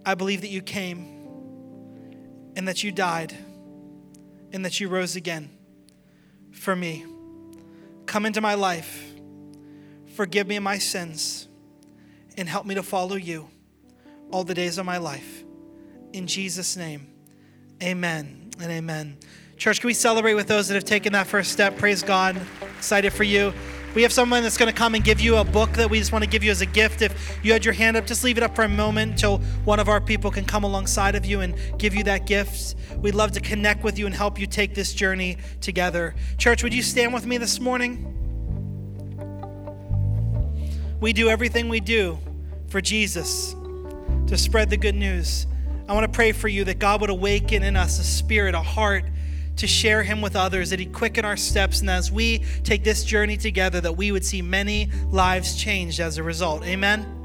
I 0.05 0.15
believe 0.15 0.41
that 0.41 0.49
you 0.49 0.61
came 0.61 1.19
and 2.55 2.67
that 2.67 2.83
you 2.83 2.91
died 2.91 3.35
and 4.51 4.65
that 4.65 4.79
you 4.79 4.89
rose 4.89 5.15
again 5.15 5.51
for 6.51 6.75
me. 6.75 7.05
Come 8.05 8.25
into 8.25 8.41
my 8.41 8.55
life. 8.55 9.13
Forgive 10.15 10.47
me 10.47 10.55
of 10.55 10.63
my 10.63 10.79
sins 10.79 11.47
and 12.35 12.49
help 12.49 12.65
me 12.65 12.75
to 12.75 12.83
follow 12.83 13.15
you 13.15 13.49
all 14.31 14.43
the 14.43 14.53
days 14.53 14.77
of 14.77 14.85
my 14.85 14.97
life. 14.97 15.43
In 16.13 16.27
Jesus' 16.27 16.75
name, 16.75 17.07
amen 17.81 18.51
and 18.59 18.71
amen. 18.71 19.17
Church, 19.57 19.81
can 19.81 19.87
we 19.87 19.93
celebrate 19.93 20.35
with 20.35 20.47
those 20.47 20.67
that 20.69 20.75
have 20.75 20.85
taken 20.85 21.13
that 21.13 21.27
first 21.27 21.51
step? 21.51 21.77
Praise 21.77 22.01
God. 22.01 22.39
Excited 22.77 23.11
for 23.11 23.23
you. 23.23 23.53
We 23.95 24.03
have 24.03 24.13
someone 24.13 24.43
that's 24.43 24.57
going 24.57 24.71
to 24.71 24.77
come 24.77 24.93
and 24.93 25.03
give 25.03 25.19
you 25.19 25.37
a 25.37 25.43
book 25.43 25.71
that 25.73 25.89
we 25.89 25.97
just 25.97 26.11
want 26.11 26.23
to 26.23 26.29
give 26.29 26.43
you 26.43 26.51
as 26.51 26.61
a 26.61 26.65
gift. 26.65 27.01
If 27.01 27.39
you 27.43 27.51
had 27.51 27.65
your 27.65 27.73
hand 27.73 27.97
up, 27.97 28.05
just 28.05 28.23
leave 28.23 28.37
it 28.37 28.43
up 28.43 28.55
for 28.55 28.63
a 28.63 28.69
moment 28.69 29.13
until 29.13 29.39
one 29.65 29.79
of 29.79 29.89
our 29.89 29.99
people 29.99 30.29
can 30.29 30.45
come 30.45 30.63
alongside 30.63 31.15
of 31.15 31.25
you 31.25 31.41
and 31.41 31.55
give 31.79 31.95
you 31.95 32.03
that 32.03 32.27
gift. 32.27 32.75
We'd 32.97 33.15
love 33.15 33.31
to 33.31 33.41
connect 33.41 33.83
with 33.83 33.97
you 33.97 34.05
and 34.05 34.13
help 34.13 34.39
you 34.39 34.45
take 34.45 34.75
this 34.75 34.93
journey 34.93 35.37
together. 35.59 36.13
Church, 36.37 36.63
would 36.63 36.73
you 36.73 36.83
stand 36.83 37.13
with 37.13 37.25
me 37.25 37.37
this 37.39 37.59
morning? 37.59 38.15
We 41.01 41.11
do 41.11 41.29
everything 41.29 41.67
we 41.67 41.79
do 41.79 42.19
for 42.67 42.81
Jesus 42.81 43.55
to 44.29 44.37
spread 44.37 44.69
the 44.69 44.77
good 44.77 44.93
news. 44.95 45.47
I 45.87 45.93
want 45.93 46.05
to 46.05 46.15
pray 46.15 46.33
for 46.33 46.47
you 46.47 46.63
that 46.65 46.77
God 46.77 47.01
would 47.01 47.09
awaken 47.09 47.63
in 47.63 47.75
us 47.75 47.99
a 47.99 48.03
spirit, 48.03 48.53
a 48.53 48.61
heart 48.61 49.05
to 49.55 49.65
share 49.65 50.03
Him 50.03 50.21
with 50.21 50.35
others, 50.35 50.69
that 50.69 50.79
He'd 50.79 50.93
quicken 50.93 51.25
our 51.25 51.35
steps, 51.35 51.81
and 51.81 51.89
as 51.89 52.11
we 52.11 52.39
take 52.63 52.83
this 52.83 53.03
journey 53.03 53.37
together, 53.37 53.81
that 53.81 53.97
we 53.97 54.11
would 54.11 54.23
see 54.23 54.43
many 54.43 54.91
lives 55.09 55.55
changed 55.55 55.99
as 55.99 56.19
a 56.19 56.23
result. 56.23 56.63
Amen. 56.63 57.18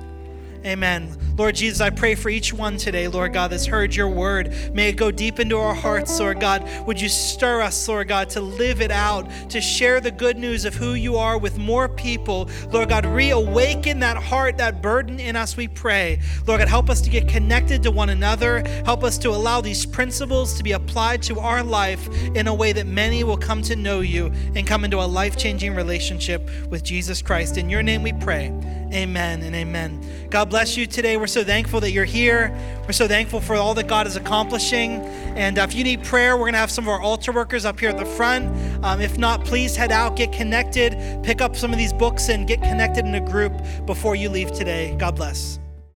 Amen. 0.64 1.14
Lord 1.36 1.56
Jesus, 1.56 1.80
I 1.80 1.90
pray 1.90 2.14
for 2.14 2.30
each 2.30 2.54
one 2.54 2.78
today, 2.78 3.06
Lord 3.06 3.34
God, 3.34 3.50
that's 3.50 3.66
heard 3.66 3.94
your 3.94 4.08
word. 4.08 4.54
May 4.72 4.88
it 4.88 4.92
go 4.92 5.10
deep 5.10 5.38
into 5.38 5.58
our 5.58 5.74
hearts, 5.74 6.18
Lord 6.18 6.40
God. 6.40 6.66
Would 6.86 6.98
you 6.98 7.08
stir 7.10 7.60
us, 7.60 7.86
Lord 7.86 8.08
God, 8.08 8.30
to 8.30 8.40
live 8.40 8.80
it 8.80 8.90
out, 8.90 9.28
to 9.50 9.60
share 9.60 10.00
the 10.00 10.10
good 10.10 10.38
news 10.38 10.64
of 10.64 10.74
who 10.74 10.94
you 10.94 11.16
are 11.16 11.36
with 11.36 11.58
more 11.58 11.88
people. 11.88 12.48
Lord 12.70 12.88
God, 12.88 13.04
reawaken 13.04 13.98
that 13.98 14.16
heart, 14.16 14.56
that 14.58 14.80
burden 14.80 15.20
in 15.20 15.36
us, 15.36 15.56
we 15.56 15.68
pray. 15.68 16.20
Lord 16.46 16.60
God, 16.60 16.68
help 16.68 16.88
us 16.88 17.00
to 17.02 17.10
get 17.10 17.28
connected 17.28 17.82
to 17.82 17.90
one 17.90 18.08
another. 18.08 18.60
Help 18.86 19.04
us 19.04 19.18
to 19.18 19.30
allow 19.30 19.60
these 19.60 19.84
principles 19.84 20.54
to 20.54 20.62
be 20.62 20.72
applied 20.72 21.20
to 21.24 21.40
our 21.40 21.62
life 21.62 22.08
in 22.34 22.46
a 22.46 22.54
way 22.54 22.72
that 22.72 22.86
many 22.86 23.22
will 23.22 23.36
come 23.36 23.60
to 23.62 23.76
know 23.76 24.00
you 24.00 24.26
and 24.54 24.66
come 24.66 24.84
into 24.84 24.98
a 24.98 25.04
life 25.04 25.36
changing 25.36 25.74
relationship 25.74 26.48
with 26.70 26.84
Jesus 26.84 27.20
Christ. 27.20 27.58
In 27.58 27.68
your 27.68 27.82
name 27.82 28.02
we 28.02 28.12
pray. 28.12 28.46
Amen 28.92 29.42
and 29.42 29.56
amen. 29.56 30.28
God 30.30 30.50
bless 30.54 30.76
you 30.76 30.86
today. 30.86 31.16
We're 31.16 31.26
so 31.26 31.42
thankful 31.42 31.80
that 31.80 31.90
you're 31.90 32.04
here. 32.04 32.56
We're 32.86 32.92
so 32.92 33.08
thankful 33.08 33.40
for 33.40 33.56
all 33.56 33.74
that 33.74 33.88
God 33.88 34.06
is 34.06 34.14
accomplishing. 34.14 35.00
And 35.34 35.58
uh, 35.58 35.62
if 35.62 35.74
you 35.74 35.82
need 35.82 36.04
prayer, 36.04 36.36
we're 36.36 36.44
going 36.44 36.52
to 36.52 36.60
have 36.60 36.70
some 36.70 36.84
of 36.84 36.90
our 36.90 37.00
altar 37.00 37.32
workers 37.32 37.64
up 37.64 37.80
here 37.80 37.88
at 37.88 37.98
the 37.98 38.04
front. 38.04 38.46
Um, 38.84 39.00
if 39.00 39.18
not, 39.18 39.44
please 39.44 39.74
head 39.74 39.90
out, 39.90 40.14
get 40.14 40.30
connected, 40.30 41.24
pick 41.24 41.40
up 41.40 41.56
some 41.56 41.72
of 41.72 41.76
these 41.78 41.92
books, 41.92 42.28
and 42.28 42.46
get 42.46 42.62
connected 42.62 43.04
in 43.04 43.16
a 43.16 43.20
group 43.20 43.52
before 43.84 44.14
you 44.14 44.28
leave 44.28 44.52
today. 44.52 44.94
God 44.96 45.16
bless. 45.16 45.58